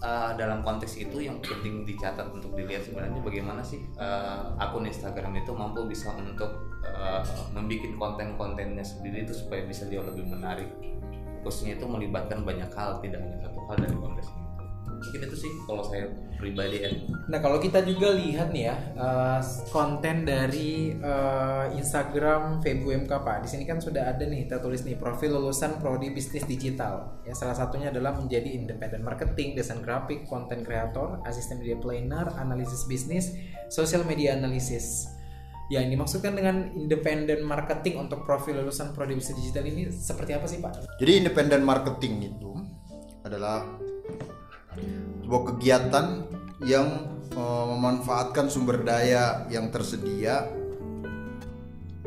uh, 0.00 0.32
dalam 0.36 0.64
konteks 0.64 0.96
itu 0.96 1.24
yang 1.24 1.38
penting 1.40 1.84
dicatat 1.84 2.32
untuk 2.32 2.52
dilihat 2.56 2.84
sebenarnya 2.84 3.20
bagaimana 3.20 3.62
sih 3.64 3.84
uh, 4.00 4.56
akun 4.56 4.88
Instagram 4.88 5.36
itu 5.38 5.52
mampu 5.52 5.84
bisa 5.86 6.12
untuk 6.16 6.50
uh, 6.84 7.22
membuat 7.52 7.92
konten-kontennya 7.96 8.84
sendiri 8.84 9.28
itu 9.28 9.36
supaya 9.36 9.64
bisa 9.64 9.86
jauh 9.88 10.04
lebih 10.04 10.26
menarik. 10.28 10.68
Khususnya 11.40 11.80
itu 11.80 11.88
melibatkan 11.88 12.44
banyak 12.44 12.68
hal 12.76 13.00
tidak 13.00 13.24
hanya 13.24 13.38
satu 13.40 13.60
hal 13.64 13.76
dari 13.80 13.96
mungkin 15.10 15.26
itu 15.26 15.42
sih 15.42 15.50
kalau 15.66 15.82
saya 15.82 16.06
pribadi 16.38 16.86
ya. 16.86 16.90
Nah 17.26 17.42
kalau 17.42 17.58
kita 17.58 17.82
juga 17.82 18.14
lihat 18.14 18.54
nih 18.54 18.70
ya 18.70 18.76
uh, 18.94 19.42
konten 19.74 20.22
dari 20.22 20.94
uh, 21.02 21.66
Instagram 21.74 22.62
FebuMK 22.62 23.10
Pak, 23.10 23.42
di 23.42 23.48
sini 23.50 23.66
kan 23.66 23.82
sudah 23.82 24.06
ada 24.06 24.22
nih 24.22 24.46
kita 24.46 24.62
tulis 24.62 24.86
nih 24.86 24.94
profil 24.94 25.34
lulusan 25.34 25.82
prodi 25.82 26.14
bisnis 26.14 26.46
digital. 26.46 27.18
Ya 27.26 27.34
salah 27.34 27.58
satunya 27.58 27.90
adalah 27.90 28.14
menjadi 28.14 28.54
independent 28.54 29.02
marketing, 29.02 29.58
desain 29.58 29.82
grafik, 29.82 30.30
konten 30.30 30.62
kreator, 30.62 31.18
asisten 31.26 31.58
media 31.58 31.74
planner, 31.74 32.30
analisis 32.38 32.86
bisnis, 32.86 33.34
social 33.66 34.06
media 34.06 34.38
analysis. 34.38 35.10
Ya, 35.70 35.86
ini 35.86 35.94
maksudkan 35.94 36.34
dengan 36.34 36.74
independent 36.74 37.46
marketing 37.46 38.02
untuk 38.02 38.26
profil 38.26 38.58
lulusan 38.58 38.90
prodi 38.90 39.14
bisnis 39.14 39.38
digital 39.38 39.66
ini 39.66 39.90
seperti 39.90 40.34
apa 40.34 40.46
sih 40.46 40.58
Pak? 40.58 40.98
Jadi 40.98 41.22
independent 41.22 41.62
marketing 41.62 42.34
itu 42.34 42.50
adalah 43.22 43.89
sebuah 45.30 45.54
kegiatan 45.54 46.26
yang 46.66 47.06
uh, 47.38 47.66
memanfaatkan 47.70 48.50
sumber 48.50 48.82
daya 48.82 49.46
yang 49.46 49.70
tersedia 49.70 50.42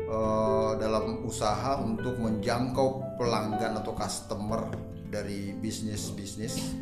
uh, 0.04 0.76
dalam 0.76 1.24
usaha 1.24 1.80
untuk 1.80 2.20
menjangkau 2.20 3.16
pelanggan 3.16 3.80
atau 3.80 3.96
customer 3.96 4.68
dari 5.08 5.56
bisnis-bisnis 5.56 6.76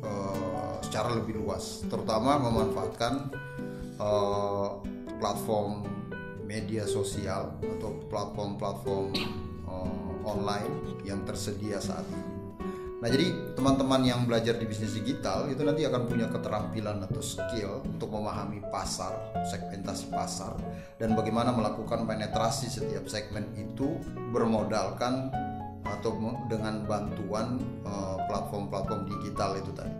uh, 0.00 0.80
secara 0.80 1.20
lebih 1.20 1.44
luas, 1.44 1.84
terutama 1.84 2.40
memanfaatkan 2.40 3.28
uh, 4.00 4.80
platform 5.20 5.84
media 6.48 6.88
sosial 6.88 7.60
atau 7.60 7.92
platform-platform 8.08 9.12
uh, 9.68 10.24
online 10.24 11.04
yang 11.04 11.20
tersedia 11.28 11.76
saat 11.76 12.08
ini. 12.08 12.33
Nah 13.04 13.12
jadi 13.12 13.52
teman-teman 13.52 14.00
yang 14.00 14.24
belajar 14.24 14.56
di 14.56 14.64
bisnis 14.64 14.96
digital 14.96 15.52
itu 15.52 15.60
nanti 15.60 15.84
akan 15.84 16.08
punya 16.08 16.24
keterampilan 16.24 17.04
atau 17.04 17.20
skill 17.20 17.84
untuk 17.84 18.08
memahami 18.08 18.64
pasar, 18.72 19.12
segmentasi 19.44 20.08
pasar, 20.08 20.56
dan 20.96 21.12
bagaimana 21.12 21.52
melakukan 21.52 22.08
penetrasi 22.08 22.72
setiap 22.72 23.04
segmen 23.04 23.44
itu 23.60 24.00
bermodalkan 24.32 25.28
atau 25.84 26.16
dengan 26.48 26.80
bantuan 26.88 27.60
eh, 27.84 28.16
platform-platform 28.24 29.04
digital 29.20 29.60
itu 29.60 29.68
tadi. 29.76 29.92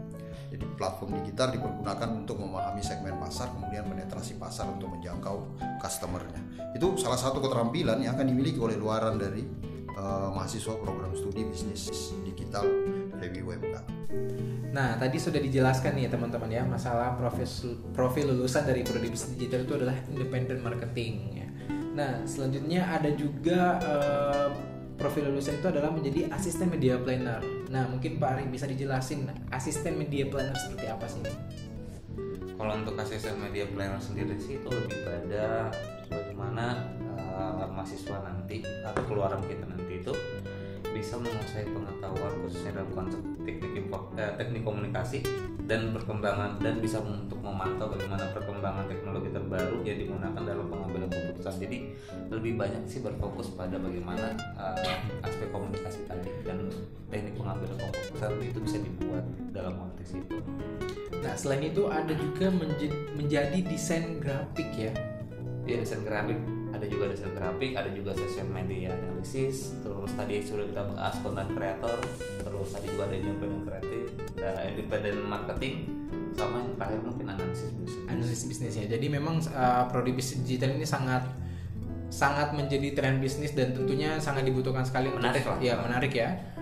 Jadi 0.56 0.64
platform 0.80 1.20
digital 1.20 1.52
dipergunakan 1.60 2.08
untuk 2.08 2.40
memahami 2.40 2.80
segmen 2.80 3.20
pasar, 3.20 3.52
kemudian 3.52 3.84
penetrasi 3.84 4.40
pasar 4.40 4.64
untuk 4.72 4.96
menjangkau 4.96 5.60
customernya. 5.76 6.40
Itu 6.72 6.96
salah 6.96 7.20
satu 7.20 7.44
keterampilan 7.44 8.00
yang 8.00 8.16
akan 8.16 8.32
dimiliki 8.32 8.56
oleh 8.56 8.80
luaran 8.80 9.20
dari 9.20 9.73
uh, 9.98 10.28
mahasiswa 10.34 10.74
program 10.78 11.10
studi 11.14 11.42
bisnis 11.46 12.12
digital 12.22 12.66
Dewi 13.18 13.40
UMK. 13.42 13.76
Nah, 14.74 14.98
tadi 14.98 15.16
sudah 15.22 15.38
dijelaskan 15.38 15.94
nih 15.94 16.10
teman-teman 16.10 16.50
ya 16.50 16.66
masalah 16.66 17.14
profil 17.14 17.46
profil 17.94 18.34
lulusan 18.34 18.66
dari 18.66 18.82
prodi 18.82 19.06
bisnis 19.06 19.38
digital 19.38 19.62
itu 19.62 19.74
adalah 19.78 19.96
independent 20.10 20.60
marketing. 20.60 21.14
Ya. 21.38 21.48
Nah, 21.94 22.12
selanjutnya 22.26 22.82
ada 22.90 23.10
juga 23.14 23.78
uh, 23.86 24.50
profil 24.98 25.30
lulusan 25.30 25.62
itu 25.62 25.66
adalah 25.70 25.94
menjadi 25.94 26.26
asisten 26.34 26.70
media 26.70 26.98
planner. 26.98 27.38
Nah, 27.70 27.86
mungkin 27.86 28.18
Pak 28.18 28.28
Ari 28.34 28.44
bisa 28.50 28.66
dijelasin 28.66 29.30
asisten 29.54 29.94
media 29.94 30.26
planner 30.26 30.54
seperti 30.58 30.86
apa 30.90 31.06
sih? 31.06 31.22
Kalau 32.54 32.72
untuk 32.78 32.94
asisten 32.98 33.38
media 33.38 33.66
planner 33.70 33.98
sendiri 33.98 34.38
sih 34.38 34.58
itu 34.58 34.68
lebih 34.70 34.98
pada 35.06 35.70
bagaimana 36.10 36.86
uh, 37.34 37.66
mahasiswa 37.68 38.22
nanti 38.22 38.62
atau 38.86 39.02
keluaran 39.10 39.42
kita 39.44 39.66
nanti 39.66 39.98
itu 39.98 40.14
bisa 40.94 41.18
menguasai 41.18 41.66
pengetahuan 41.74 42.32
khususnya 42.46 42.70
dalam 42.78 42.90
konsep 42.94 43.18
teknik 43.42 43.72
info, 43.74 43.98
eh, 44.14 44.30
teknik 44.38 44.62
komunikasi 44.62 45.26
dan 45.66 45.90
perkembangan 45.90 46.62
dan 46.62 46.78
bisa 46.78 47.02
untuk 47.02 47.42
memantau 47.42 47.90
bagaimana 47.90 48.30
perkembangan 48.30 48.86
teknologi 48.86 49.34
terbaru 49.34 49.82
yang 49.82 49.98
digunakan 49.98 50.38
dalam 50.38 50.66
pengambilan 50.70 51.10
keputusan. 51.10 51.54
Jadi 51.58 51.78
lebih 52.30 52.54
banyak 52.54 52.86
sih 52.86 53.02
berfokus 53.02 53.50
pada 53.58 53.74
bagaimana 53.74 54.38
uh, 54.54 55.26
aspek 55.26 55.50
komunikasi 55.50 56.06
tadi 56.06 56.30
dan 56.46 56.70
teknik 57.10 57.34
pengambilan 57.42 57.74
keputusan 57.74 58.30
itu 58.44 58.58
bisa 58.62 58.78
dibuat 58.78 59.24
dalam 59.50 59.74
konteks 59.74 60.10
itu. 60.14 60.38
Nah 61.24 61.34
selain 61.34 61.74
itu 61.74 61.90
ada 61.90 62.14
juga 62.14 62.54
menjadi 63.18 63.58
desain 63.66 64.22
grafik 64.22 64.70
ya. 64.78 64.92
Ya 65.64 65.80
desain 65.80 66.04
grafik 66.04 66.36
ada 66.74 66.86
juga 66.90 67.04
desain 67.14 67.30
grafik 67.30 67.72
ada 67.78 67.90
juga 67.94 68.10
social 68.18 68.50
media 68.50 68.90
analisis 68.98 69.78
terus 69.80 70.10
tadi 70.18 70.42
sudah 70.42 70.66
kita 70.66 70.82
bahas 70.90 71.14
content 71.22 71.50
creator 71.54 71.98
terus 72.42 72.68
tadi 72.74 72.86
juga 72.90 73.02
ada 73.06 73.16
independent 73.16 73.62
kreatif 73.62 74.04
ada 74.42 74.62
independent 74.66 75.18
marketing 75.30 75.74
sama 76.34 76.66
yang 76.66 76.74
terakhir 76.74 77.00
mungkin 77.06 77.26
analisis 77.30 77.70
bisnis. 77.78 78.04
Analisis 78.10 78.42
bisnisnya 78.50 78.84
jadi 78.90 79.06
memang 79.06 79.38
uh, 79.54 79.86
prodi 79.86 80.10
bisnis 80.10 80.42
digital 80.42 80.74
ini 80.74 80.82
sangat 80.82 81.22
sangat 82.10 82.54
menjadi 82.54 82.94
tren 82.94 83.18
bisnis 83.18 83.54
dan 83.54 83.74
tentunya 83.74 84.18
sangat 84.22 84.46
dibutuhkan 84.46 84.86
sekali 84.86 85.10
menarik 85.10 85.42
lah. 85.46 85.58
ya 85.58 85.74
menarik 85.78 86.14
ya 86.14 86.53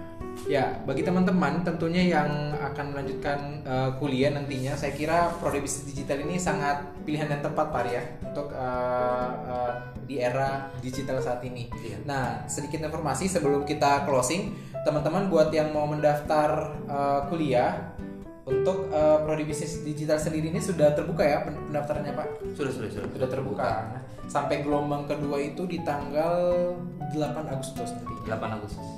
Ya, 0.49 0.74
bagi 0.83 1.07
teman-teman 1.07 1.62
tentunya 1.62 2.18
yang 2.18 2.28
akan 2.59 2.93
melanjutkan 2.93 3.62
uh, 3.62 3.95
kuliah 3.97 4.35
nantinya, 4.35 4.74
saya 4.74 4.91
kira 4.91 5.30
prodi 5.39 5.62
bisnis 5.62 5.87
digital 5.87 6.18
ini 6.26 6.35
sangat 6.35 6.83
pilihan 7.07 7.30
yang 7.30 7.43
tepat 7.47 7.70
Pak 7.70 7.85
ya 7.87 8.03
untuk 8.26 8.51
uh, 8.51 9.30
uh, 9.47 9.72
di 10.03 10.18
era 10.18 10.68
digital 10.83 11.22
saat 11.22 11.41
ini. 11.47 11.70
Iya. 11.70 12.03
Nah, 12.05 12.45
sedikit 12.51 12.83
informasi 12.83 13.30
sebelum 13.30 13.62
kita 13.62 14.03
closing, 14.03 14.53
teman-teman 14.83 15.30
buat 15.30 15.55
yang 15.55 15.70
mau 15.70 15.87
mendaftar 15.87 16.74
uh, 16.91 17.20
kuliah 17.30 17.95
untuk 18.43 18.91
uh, 18.91 19.22
prodi 19.22 19.47
bisnis 19.47 19.87
digital 19.87 20.18
sendiri 20.18 20.51
ini 20.51 20.59
sudah 20.59 20.91
terbuka 20.99 21.22
ya 21.22 21.47
pendaftarannya 21.47 22.12
Pak? 22.18 22.28
Sudah, 22.59 22.72
sudah, 22.74 22.91
sudah. 22.91 23.09
Sudah 23.14 23.28
terbuka. 23.30 23.70
Nah, 23.95 24.03
sampai 24.26 24.66
gelombang 24.66 25.07
kedua 25.07 25.39
itu 25.39 25.62
di 25.70 25.78
tanggal 25.87 26.74
8 27.14 27.55
Agustus 27.55 27.95
nanti. 27.95 28.14
8 28.26 28.57
Agustus. 28.59 28.89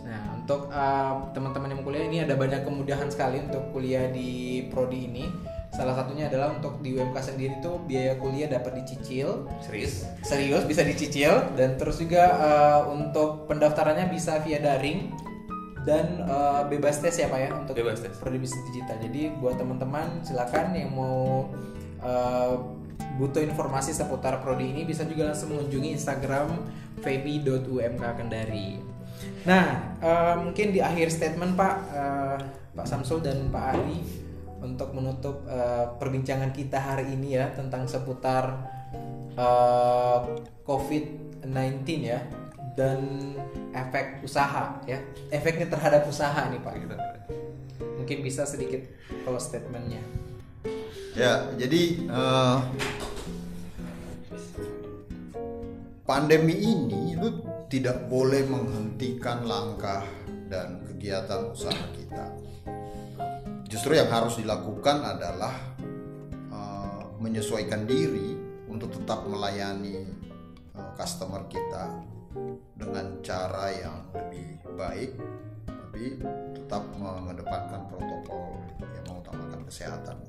Untuk 0.45 0.69
uh, 0.69 1.33
teman-teman 1.33 1.73
yang 1.73 1.81
kuliah 1.81 2.05
ini 2.05 2.21
ada 2.21 2.37
banyak 2.37 2.69
kemudahan 2.69 3.09
sekali 3.09 3.41
untuk 3.41 3.73
kuliah 3.73 4.13
di 4.13 4.61
prodi 4.69 5.09
ini. 5.09 5.25
Salah 5.73 5.97
satunya 5.97 6.29
adalah 6.29 6.53
untuk 6.53 6.85
di 6.85 6.93
UMK 6.93 7.17
sendiri 7.17 7.65
tuh 7.65 7.81
biaya 7.89 8.21
kuliah 8.21 8.53
dapat 8.53 8.85
dicicil. 8.85 9.49
Serius? 9.65 10.05
Serius 10.21 10.69
bisa 10.69 10.85
dicicil 10.85 11.49
dan 11.57 11.81
terus 11.81 11.97
juga 11.97 12.29
uh, 12.37 12.93
untuk 12.93 13.49
pendaftarannya 13.49 14.13
bisa 14.13 14.37
via 14.45 14.61
daring 14.61 15.17
dan 15.89 16.29
uh, 16.29 16.69
bebas 16.69 17.01
tes 17.01 17.17
ya 17.17 17.33
pak 17.33 17.41
ya 17.41 17.51
untuk 17.57 17.81
bebas 17.81 18.05
tes. 18.05 18.13
prodi 18.21 18.37
bisnis 18.37 18.61
digital. 18.69 19.01
Jadi 19.01 19.33
buat 19.41 19.57
teman-teman 19.57 20.21
silakan 20.21 20.77
yang 20.77 20.93
mau 20.93 21.49
uh, 22.05 22.55
butuh 23.17 23.41
informasi 23.41 23.97
seputar 23.97 24.45
prodi 24.45 24.77
ini 24.77 24.85
bisa 24.85 25.09
juga 25.09 25.33
langsung 25.33 25.57
mengunjungi 25.57 25.97
Instagram 25.97 26.69
febi.umk 27.01 28.05
Kendari. 28.21 28.94
Nah, 29.45 29.93
uh, 30.01 30.35
mungkin 30.41 30.73
di 30.73 30.81
akhir 30.81 31.13
statement 31.13 31.53
Pak 31.53 31.75
uh, 31.93 32.39
Pak 32.73 32.87
Samsul 32.89 33.21
dan 33.21 33.53
Pak 33.53 33.77
Ari 33.77 34.01
untuk 34.65 34.97
menutup 34.97 35.45
uh, 35.45 35.93
perbincangan 36.01 36.49
kita 36.57 36.81
hari 36.81 37.13
ini 37.13 37.37
ya 37.37 37.53
tentang 37.53 37.85
seputar 37.85 38.57
uh, 39.37 40.25
COVID-19 40.65 41.85
ya 42.01 42.25
dan 42.73 43.05
efek 43.77 44.25
usaha 44.25 44.81
ya 44.89 44.99
efeknya 45.29 45.69
terhadap 45.69 46.09
usaha 46.09 46.49
nih 46.49 46.61
Pak 46.65 46.75
gitu. 46.81 46.97
Mungkin 48.01 48.25
bisa 48.25 48.49
sedikit 48.49 48.81
kalau 49.29 49.37
statementnya. 49.37 50.01
Ya, 51.15 51.47
jadi 51.55 52.11
uh, 52.11 52.59
pandemi 56.09 56.59
ini 56.59 57.15
itu 57.15 57.29
tidak 57.75 58.07
boleh 58.07 58.47
menghentikan 58.47 59.43
langkah 59.51 60.07
dan 60.47 60.79
kegiatan 60.87 61.51
usaha 61.51 61.75
kita. 61.91 62.31
Justru 63.67 63.99
yang 63.99 64.07
harus 64.15 64.39
dilakukan 64.39 65.03
adalah 65.03 65.75
uh, 66.55 67.03
menyesuaikan 67.19 67.83
diri 67.83 68.39
untuk 68.71 68.95
tetap 68.95 69.27
melayani 69.27 70.07
uh, 70.79 70.95
customer 70.95 71.51
kita 71.51 71.99
dengan 72.79 73.19
cara 73.27 73.75
yang 73.75 74.07
lebih 74.15 74.63
baik, 74.79 75.11
tapi 75.67 76.23
tetap 76.55 76.87
mengedepankan 76.95 77.91
protokol 77.91 78.63
yang 78.87 79.05
mengutamakan 79.11 79.67
kesehatan. 79.67 80.23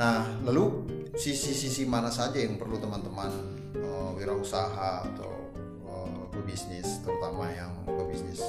Nah, 0.00 0.24
lalu 0.48 0.88
sisi-sisi 1.20 1.84
mana 1.84 2.08
saja 2.08 2.40
yang 2.40 2.56
perlu 2.56 2.80
teman-teman 2.80 3.28
uh, 3.76 4.16
wirausaha 4.16 5.04
atau 5.04 5.39
pebisnis 6.40 7.04
terutama 7.04 7.52
yang 7.52 7.70
pebisnis 7.84 8.40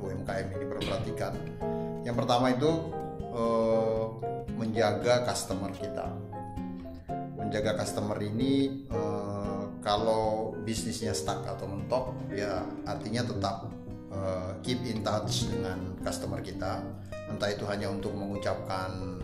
UMKM 0.00 0.46
ini 0.54 0.66
perhatikan 0.70 1.34
yang 2.06 2.16
pertama 2.16 2.54
itu 2.54 2.70
uh, 3.34 4.08
menjaga 4.56 5.24
customer 5.28 5.72
kita. 5.72 6.08
Menjaga 7.36 7.80
customer 7.80 8.16
ini 8.20 8.84
uh, 8.92 9.68
kalau 9.84 10.54
bisnisnya 10.64 11.16
stuck 11.16 11.44
atau 11.44 11.64
mentok, 11.68 12.12
ya 12.32 12.64
artinya 12.84 13.24
tetap 13.24 13.68
uh, 14.12 14.52
keep 14.64 14.80
in 14.84 15.00
touch 15.04 15.48
dengan 15.48 15.96
customer 16.04 16.40
kita. 16.44 16.84
Entah 17.28 17.48
itu 17.52 17.64
hanya 17.68 17.88
untuk 17.92 18.12
mengucapkan 18.12 19.20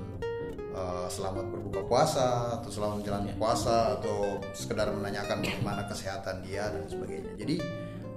uh, 0.73 1.09
selamat 1.09 1.49
berbuka 1.53 1.81
puasa 1.85 2.61
atau 2.61 2.69
selamat 2.73 3.05
menjalani 3.05 3.33
puasa 3.37 4.01
atau 4.01 4.41
sekedar 4.57 4.93
menanyakan 4.93 5.45
bagaimana 5.45 5.85
kesehatan 5.89 6.45
dia 6.45 6.73
dan 6.73 6.85
sebagainya. 6.89 7.33
Jadi 7.37 7.57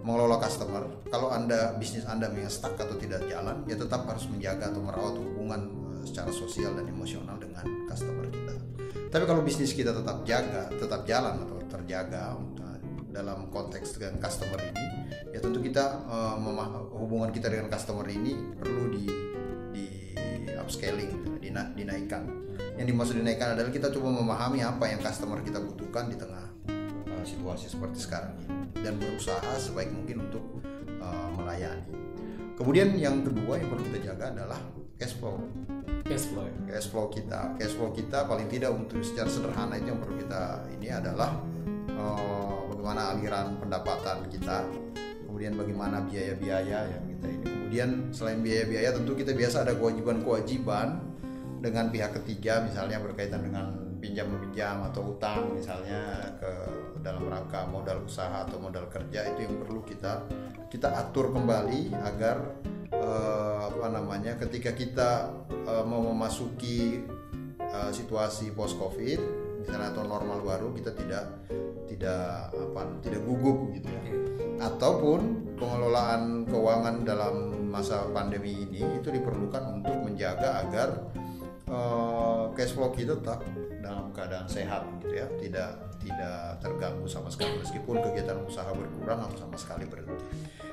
mengelola 0.03 0.39
customer 0.39 0.83
kalau 1.11 1.29
anda 1.31 1.75
bisnis 1.75 2.07
anda 2.07 2.31
stuck 2.47 2.79
atau 2.79 2.95
tidak 2.95 3.27
jalan 3.27 3.63
ya 3.67 3.75
tetap 3.75 4.07
harus 4.07 4.25
menjaga 4.31 4.71
atau 4.71 4.81
merawat 4.81 5.15
hubungan 5.19 5.61
uh, 5.91 6.03
secara 6.07 6.31
sosial 6.31 6.71
dan 6.75 6.87
emosional 6.87 7.35
dengan 7.35 7.65
customer 7.87 8.25
kita. 8.31 8.55
Tapi 9.09 9.23
kalau 9.25 9.41
bisnis 9.43 9.75
kita 9.75 9.91
tetap 9.91 10.23
jaga 10.23 10.71
tetap 10.71 11.03
jalan 11.03 11.43
atau 11.43 11.57
terjaga 11.67 12.37
uh, 12.37 12.77
dalam 13.11 13.51
konteks 13.51 13.99
dengan 13.99 14.21
customer 14.23 14.59
ini 14.71 14.85
ya 15.35 15.39
tentu 15.43 15.59
kita 15.59 16.07
uh, 16.07 16.39
hubungan 16.95 17.29
kita 17.35 17.51
dengan 17.51 17.67
customer 17.67 18.07
ini 18.07 18.33
perlu 18.55 18.83
di 18.95 19.05
di 19.75 19.85
upscaling 20.55 21.41
dina, 21.43 21.69
dinaikkan. 21.75 22.23
Yang 22.79 22.87
dimaksud 22.95 23.15
dinaikkan 23.19 23.59
adalah 23.59 23.71
kita 23.71 23.91
coba 23.91 24.23
memahami 24.23 24.63
apa 24.63 24.87
yang 24.87 25.03
customer 25.03 25.43
kita 25.43 25.59
butuhkan 25.59 26.07
di 26.07 26.15
tengah 26.15 26.47
uh, 27.14 27.26
situasi 27.26 27.70
seperti 27.70 27.99
sekarang 28.01 28.34
ini 28.43 28.70
dan 28.86 28.97
berusaha 28.97 29.51
sebaik 29.57 29.91
mungkin 29.91 30.30
untuk 30.30 30.43
uh, 31.01 31.30
melayani. 31.36 31.86
Kemudian 32.60 32.91
yang 32.99 33.24
kedua 33.24 33.55
yang 33.55 33.72
perlu 33.72 33.84
kita 33.88 33.99
jaga 34.12 34.36
adalah 34.36 34.60
cash 34.99 35.16
flow. 35.16 35.39
Cash 36.03 36.28
flow. 36.28 36.47
Cash 36.68 36.88
flow 36.91 37.07
kita, 37.07 37.55
cash 37.55 37.74
flow 37.74 37.89
kita 37.95 38.28
paling 38.28 38.51
tidak 38.51 38.76
untuk 38.76 38.99
secara 38.99 39.32
sederhana 39.32 39.80
itu 39.80 39.95
yang 39.95 39.99
perlu 40.03 40.16
kita 40.20 40.68
ini 40.76 40.88
adalah 40.91 41.39
uh, 41.95 42.68
bagaimana 42.68 43.16
aliran 43.16 43.55
pendapatan 43.64 44.28
kita, 44.28 44.68
kemudian 45.24 45.55
bagaimana 45.55 46.03
biaya-biaya 46.03 46.80
yang 46.91 47.03
kita 47.16 47.28
ini. 47.32 47.45
Kemudian 47.47 47.89
selain 48.12 48.43
biaya-biaya 48.43 48.89
tentu 48.91 49.14
kita 49.16 49.32
biasa 49.32 49.64
ada 49.64 49.78
kewajiban-kewajiban 49.78 51.10
dengan 51.60 51.91
pihak 51.91 52.16
ketiga 52.24 52.64
misalnya 52.64 53.03
berkaitan 53.03 53.43
dengan 53.43 53.72
pinjam 53.99 54.32
meminjam 54.32 54.80
atau 54.89 55.16
utang 55.16 55.51
misalnya 55.51 56.34
ke 56.39 56.51
dalam 56.99 57.27
rangka 57.27 57.65
modal 57.67 58.03
usaha 58.03 58.43
atau 58.43 58.59
modal 58.59 58.87
kerja 58.91 59.27
itu 59.31 59.47
yang 59.47 59.55
perlu 59.59 59.81
kita 59.83 60.27
kita 60.67 60.91
atur 60.93 61.31
kembali 61.31 61.95
agar 62.03 62.37
uh, 62.93 63.71
apa 63.71 63.87
namanya 63.89 64.35
ketika 64.37 64.75
kita 64.75 65.31
uh, 65.65 65.83
mau 65.87 66.03
memasuki 66.03 67.03
uh, 67.59 67.89
situasi 67.89 68.51
post 68.51 68.75
covid 68.75 69.19
misalnya 69.63 69.91
atau 69.91 70.03
normal 70.07 70.39
baru 70.43 70.71
kita 70.75 70.91
tidak 70.95 71.25
tidak 71.89 72.53
apa 72.53 72.81
tidak 73.01 73.21
gugup 73.25 73.73
gitu 73.75 73.89
ya. 73.89 74.13
Ataupun 74.59 75.51
pengelolaan 75.57 76.47
keuangan 76.47 77.03
dalam 77.03 77.35
masa 77.69 78.07
pandemi 78.11 78.65
ini 78.65 78.81
itu 78.99 79.09
diperlukan 79.09 79.81
untuk 79.81 79.95
menjaga 80.03 80.63
agar 80.65 80.89
uh, 81.69 82.49
cash 82.53 82.73
flow 82.73 82.91
kita 82.93 83.17
tetap 83.19 83.45
dalam 83.80 84.11
keadaan 84.13 84.47
sehat 84.47 84.86
gitu 85.01 85.13
ya. 85.15 85.27
Tidak 85.39 85.71
tidak 85.99 86.39
terganggu 86.63 87.05
sama 87.07 87.27
sekali. 87.32 87.59
Meskipun 87.59 87.99
kegiatan 87.99 88.39
usaha 88.43 88.69
berkurang 88.71 89.25
atau 89.27 89.38
sama 89.47 89.55
sekali 89.59 89.88
berhenti. 89.88 90.23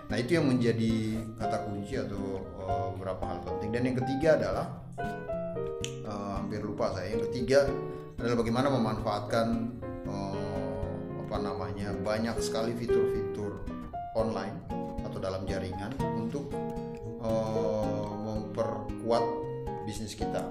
Nah 0.07 0.17
itu 0.23 0.39
yang 0.39 0.47
menjadi 0.47 1.19
kata 1.39 1.67
kunci 1.67 1.99
atau 1.99 2.43
uh, 2.63 2.89
beberapa 2.95 3.25
hal 3.27 3.39
penting. 3.43 3.71
Dan 3.75 3.83
yang 3.91 3.97
ketiga 3.99 4.39
adalah 4.39 4.67
uh, 6.07 6.33
hampir 6.39 6.63
lupa 6.63 6.95
saya 6.95 7.11
yang 7.11 7.23
ketiga 7.31 7.67
adalah 8.17 8.37
bagaimana 8.39 8.69
memanfaatkan 8.71 9.47
uh, 10.09 10.87
apa 11.27 11.37
namanya 11.43 11.91
banyak 12.01 12.39
sekali 12.39 12.73
fitur-fitur 12.79 13.67
online 14.17 14.57
atau 15.03 15.19
dalam 15.19 15.45
jaringan 15.45 15.93
untuk 16.17 16.49
uh, 17.21 18.09
memperkuat 18.25 19.25
bisnis 19.85 20.17
kita 20.17 20.43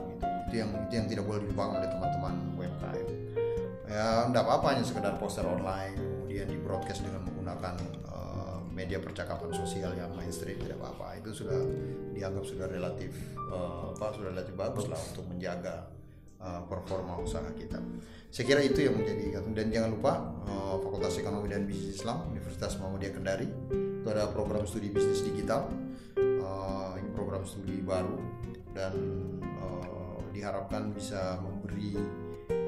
itu 0.46 0.56
yang 0.62 0.70
itu 0.86 0.94
yang 0.94 1.08
tidak 1.10 1.24
boleh 1.26 1.42
dilupakan 1.42 1.82
oleh 1.82 1.90
teman-teman 1.90 2.34
UMKM 2.58 3.08
ya 3.86 4.28
tidak 4.30 4.44
apa-apa 4.46 4.66
hanya 4.76 4.84
sekedar 4.86 5.14
poster 5.22 5.46
online 5.46 6.16
kemudian 6.36 6.52
di 6.52 6.60
broadcast 6.60 7.00
dengan 7.00 7.24
menggunakan 7.32 7.76
uh, 8.12 8.60
media 8.76 9.00
percakapan 9.00 9.56
sosial 9.56 9.96
yang 9.96 10.12
mainstream 10.20 10.60
tidak 10.60 10.76
apa-apa. 10.84 11.24
Itu 11.24 11.32
sudah 11.32 11.56
dianggap 12.12 12.44
sudah 12.44 12.68
relatif 12.68 13.16
uh, 13.40 13.96
apa 13.96 14.12
sudah 14.12 14.36
relatif 14.36 14.52
bagus 14.52 14.92
lah 14.92 15.00
untuk 15.00 15.24
menjaga 15.32 15.88
uh, 16.44 16.60
performa 16.68 17.16
usaha 17.24 17.48
kita. 17.56 17.80
Saya 18.36 18.44
kira 18.52 18.60
itu 18.68 18.84
yang 18.84 19.00
menjadi 19.00 19.40
dan 19.56 19.72
jangan 19.72 19.90
lupa 19.96 20.20
uh, 20.44 20.76
Fakultas 20.84 21.16
Ekonomi 21.24 21.48
dan 21.48 21.64
Bisnis 21.64 22.04
Islam 22.04 22.28
Universitas 22.36 22.76
Muhammadiyah 22.84 23.16
Kendari 23.16 23.48
itu 24.04 24.08
ada 24.12 24.28
program 24.28 24.68
studi 24.68 24.92
bisnis 24.92 25.24
digital. 25.24 25.72
Uh, 26.20 27.00
ini 27.00 27.16
program 27.16 27.48
studi 27.48 27.80
baru 27.80 28.20
dan 28.76 28.92
diharapkan 30.36 30.92
bisa 30.92 31.40
memberi 31.40 31.96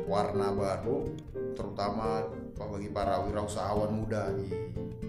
warna 0.08 0.56
baru 0.56 1.12
terutama 1.52 2.24
bagi 2.56 2.88
para 2.88 3.20
wirausahawan 3.28 3.92
muda 3.92 4.32
di 4.40 4.48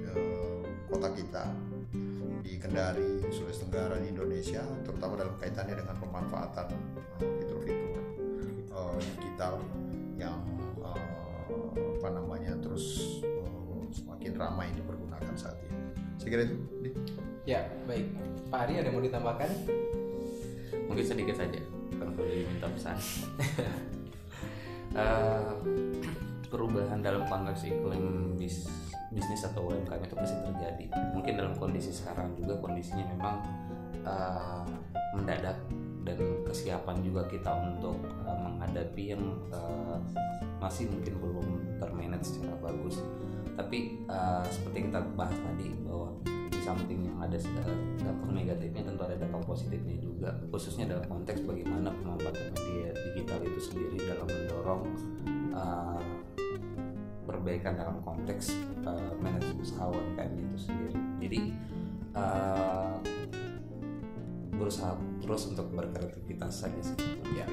uh, 0.03 0.67
kota 0.91 1.15
kita 1.15 1.47
di 2.43 2.59
Kendari, 2.59 3.23
Sulawesi 3.31 3.63
Tenggara 3.63 4.03
di 4.03 4.11
Indonesia 4.11 4.67
terutama 4.83 5.15
dalam 5.15 5.39
kaitannya 5.39 5.79
dengan 5.79 5.97
pemanfaatan 6.03 6.67
eh, 7.23 7.31
fitur-fitur 7.39 7.97
uh, 8.75 8.99
digital 8.99 9.63
yang 10.19 10.43
uh, 10.83 10.99
apa 11.95 12.09
namanya 12.11 12.59
terus 12.59 13.19
uh, 13.23 13.87
semakin 13.95 14.35
ramai 14.35 14.67
dipergunakan 14.75 15.35
saat 15.39 15.55
ini. 15.63 15.79
Saya 16.19 16.29
kira 16.35 16.43
itu. 16.51 16.57
Ya, 17.49 17.65
baik. 17.87 18.13
Pak 18.51 18.61
Ari 18.67 18.83
ada 18.83 18.91
mau 18.93 19.01
ditambahkan? 19.01 19.51
Mungkin 20.89 21.05
sedikit 21.05 21.37
saja 21.39 21.78
perlu 21.99 22.23
diminta 22.25 22.67
pesan 22.71 22.97
perubahan 26.49 27.05
dalam 27.05 27.29
konteks 27.29 27.69
iklim 27.69 28.35
bis, 28.41 28.67
bisnis 29.13 29.45
atau 29.45 29.69
UMKM 29.69 30.01
itu 30.01 30.17
pasti 30.17 30.37
terjadi. 30.49 30.85
Mungkin 31.13 31.33
dalam 31.37 31.55
kondisi 31.55 31.93
sekarang 31.93 32.33
juga 32.41 32.57
kondisinya 32.59 33.05
memang 33.15 33.37
uh, 34.03 34.65
mendadak 35.13 35.61
dan 36.09 36.19
kesiapan 36.49 37.05
juga 37.05 37.29
kita 37.29 37.53
untuk 37.53 38.01
uh, 38.25 38.39
menghadapi 38.41 39.13
yang 39.13 39.23
uh, 39.53 40.01
masih 40.59 40.89
mungkin 40.89 41.21
belum 41.21 41.47
termanage 41.79 42.33
secara 42.33 42.57
bagus. 42.65 43.05
Tapi 43.55 44.09
uh, 44.09 44.43
seperti 44.49 44.89
kita 44.89 45.05
bahas 45.15 45.37
tadi 45.37 45.69
bahwa 45.85 46.17
samping 46.69 47.01
yang 47.09 47.17
ada 47.17 47.41
dampak 48.05 48.29
negatifnya 48.29 48.85
tentu 48.85 49.01
ada 49.09 49.17
dampak 49.17 49.41
positifnya 49.49 49.97
juga. 49.97 50.37
Khususnya 50.53 50.85
dalam 50.85 51.09
konteks 51.09 51.41
bagaimana 51.49 51.89
pemanfaatan 51.97 52.53
media 52.53 52.93
digital 52.93 53.41
itu 53.41 53.61
sendiri 53.73 53.97
dalam 54.05 54.29
mendorong 54.29 54.83
uh, 55.57 56.03
perbaikan 57.25 57.73
dalam 57.81 58.05
konteks 58.05 58.53
uh, 58.85 59.17
manajemen 59.17 59.65
usaha 59.65 59.89
UMKM 59.89 60.33
itu 60.37 60.59
sendiri. 60.69 60.93
Jadi 61.25 61.41
uh, 62.13 63.01
berusaha 64.53 64.93
terus 65.25 65.49
untuk 65.49 65.73
berkreativitas 65.73 66.53
saja 66.53 66.81
sih. 66.85 67.01
Ya 67.33 67.49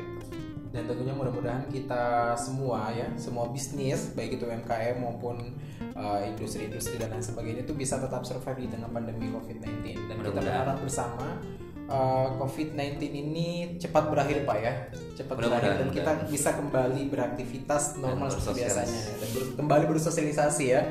dan 0.75 0.83
tentunya 0.91 1.15
mudah-mudahan 1.15 1.63
kita 1.71 2.35
semua 2.35 2.91
ya 2.91 3.07
semua 3.15 3.47
bisnis 3.47 4.11
baik 4.11 4.35
itu 4.35 4.43
UMKM 4.43 4.99
maupun 4.99 5.55
uh, 5.95 6.19
industri-industri 6.27 6.99
dan 6.99 7.15
lain 7.15 7.23
sebagainya 7.23 7.63
itu 7.63 7.71
bisa 7.71 7.95
tetap 7.95 8.27
survive 8.27 8.67
di 8.67 8.67
tengah 8.67 8.91
pandemi 8.91 9.31
COVID-19 9.31 10.11
dan 10.11 10.15
kita 10.19 10.31
berharap 10.35 10.77
bersama 10.83 11.39
uh, 11.87 12.27
COVID-19 12.43 12.99
ini 13.07 13.79
cepat 13.79 14.11
berakhir 14.11 14.43
pak 14.43 14.57
ya. 14.59 14.73
Cepat 15.15 15.35
berakhir 15.39 15.71
dan 15.79 15.89
kita 15.95 16.11
bisa 16.27 16.49
kembali 16.59 17.01
beraktivitas 17.07 17.95
normal 17.95 18.27
seperti 18.27 18.67
biasanya. 18.67 19.01
Dan 19.15 19.29
kembali 19.55 19.85
bersosialisasi 19.87 20.65
ya 20.67 20.81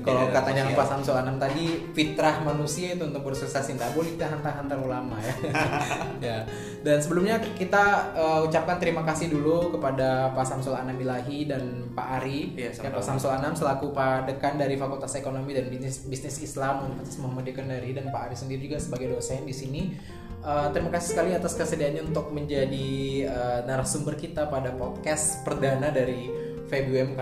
kalau 0.00 0.26
iya, 0.26 0.34
katanya 0.34 0.62
Pak 0.72 0.86
Samsul 0.88 1.14
Anam 1.14 1.36
tadi 1.38 1.92
fitrah 1.94 2.42
manusia 2.42 2.96
itu 2.96 3.04
untuk 3.06 3.22
bersosialisasi 3.28 3.78
tidak 3.78 3.92
boleh 3.94 4.16
tahan-tahan 4.18 4.64
terlalu 4.66 4.88
lama 4.90 5.16
ya. 5.20 5.34
ya. 6.32 6.38
Dan 6.80 6.98
sebelumnya 6.98 7.38
kita 7.38 8.16
uh, 8.16 8.40
ucapkan 8.48 8.80
terima 8.82 9.06
kasih 9.06 9.30
dulu 9.30 9.76
kepada 9.78 10.32
Pak 10.34 10.46
Samsul 10.48 10.74
Anam 10.74 10.96
Ilahi 10.98 11.46
dan 11.46 11.92
Pak 11.92 12.08
Ari 12.22 12.58
ya, 12.58 12.70
ya 12.74 12.90
Pak 12.90 13.04
Samsul 13.04 13.30
Anam 13.30 13.54
selaku 13.54 13.94
Pak 13.94 14.26
Dekan 14.26 14.58
dari 14.58 14.74
Fakultas 14.74 15.14
Ekonomi 15.14 15.54
dan 15.54 15.70
Bisnis 15.70 16.08
Bisnis 16.08 16.42
Islam 16.42 16.90
Universitas 16.90 17.20
Muhammadiyah 17.22 17.56
Kendari 17.60 17.90
dan 17.94 18.10
Pak 18.10 18.32
Ari 18.32 18.36
sendiri 18.40 18.66
juga 18.66 18.82
sebagai 18.82 19.14
dosen 19.14 19.46
di 19.46 19.54
sini. 19.54 19.82
Uh, 20.44 20.68
terima 20.76 20.92
kasih 20.92 21.16
sekali 21.16 21.32
atas 21.32 21.56
kesediaannya 21.56 22.04
untuk 22.04 22.28
menjadi 22.28 23.24
uh, 23.32 23.60
narasumber 23.64 24.12
kita 24.12 24.44
pada 24.52 24.76
podcast 24.76 25.40
perdana 25.40 25.88
dari 25.88 26.43
FEBUMK. 26.68 27.20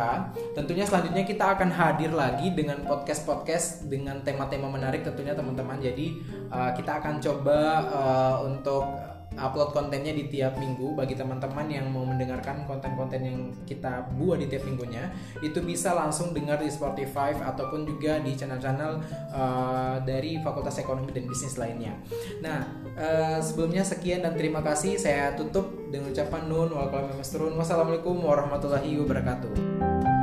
Tentunya 0.54 0.84
selanjutnya 0.86 1.24
kita 1.26 1.58
akan 1.58 1.70
hadir 1.70 2.10
lagi 2.14 2.54
dengan 2.54 2.80
podcast-podcast 2.86 3.90
dengan 3.90 4.22
tema-tema 4.22 4.70
menarik 4.70 5.02
tentunya 5.02 5.34
teman-teman. 5.34 5.78
Jadi 5.82 6.22
uh, 6.50 6.70
kita 6.72 7.02
akan 7.02 7.18
coba 7.18 7.58
uh, 7.90 8.36
untuk 8.46 9.11
upload 9.36 9.72
kontennya 9.72 10.12
di 10.12 10.28
tiap 10.28 10.56
minggu 10.56 10.96
bagi 10.96 11.16
teman-teman 11.16 11.66
yang 11.68 11.88
mau 11.88 12.04
mendengarkan 12.04 12.64
konten-konten 12.68 13.20
yang 13.22 13.38
kita 13.64 14.08
buat 14.16 14.40
di 14.40 14.46
tiap 14.48 14.64
minggunya 14.68 15.12
itu 15.40 15.60
bisa 15.64 15.92
langsung 15.92 16.32
dengar 16.32 16.60
di 16.60 16.68
Spotify 16.68 17.34
ataupun 17.36 17.84
juga 17.88 18.20
di 18.20 18.32
channel-channel 18.36 18.92
uh, 19.32 19.96
dari 20.02 20.40
Fakultas 20.40 20.78
Ekonomi 20.80 21.12
dan 21.12 21.24
Bisnis 21.28 21.56
lainnya. 21.60 21.96
Nah, 22.40 22.66
uh, 22.96 23.38
sebelumnya 23.42 23.84
sekian 23.84 24.24
dan 24.24 24.34
terima 24.38 24.60
kasih. 24.64 24.96
Saya 24.96 25.34
tutup 25.36 25.90
dengan 25.92 26.12
ucapan 26.12 26.48
nun 26.48 26.70
wal 26.72 26.88
Wassalamualaikum 26.92 28.16
warahmatullahi 28.22 28.96
wabarakatuh. 29.00 30.21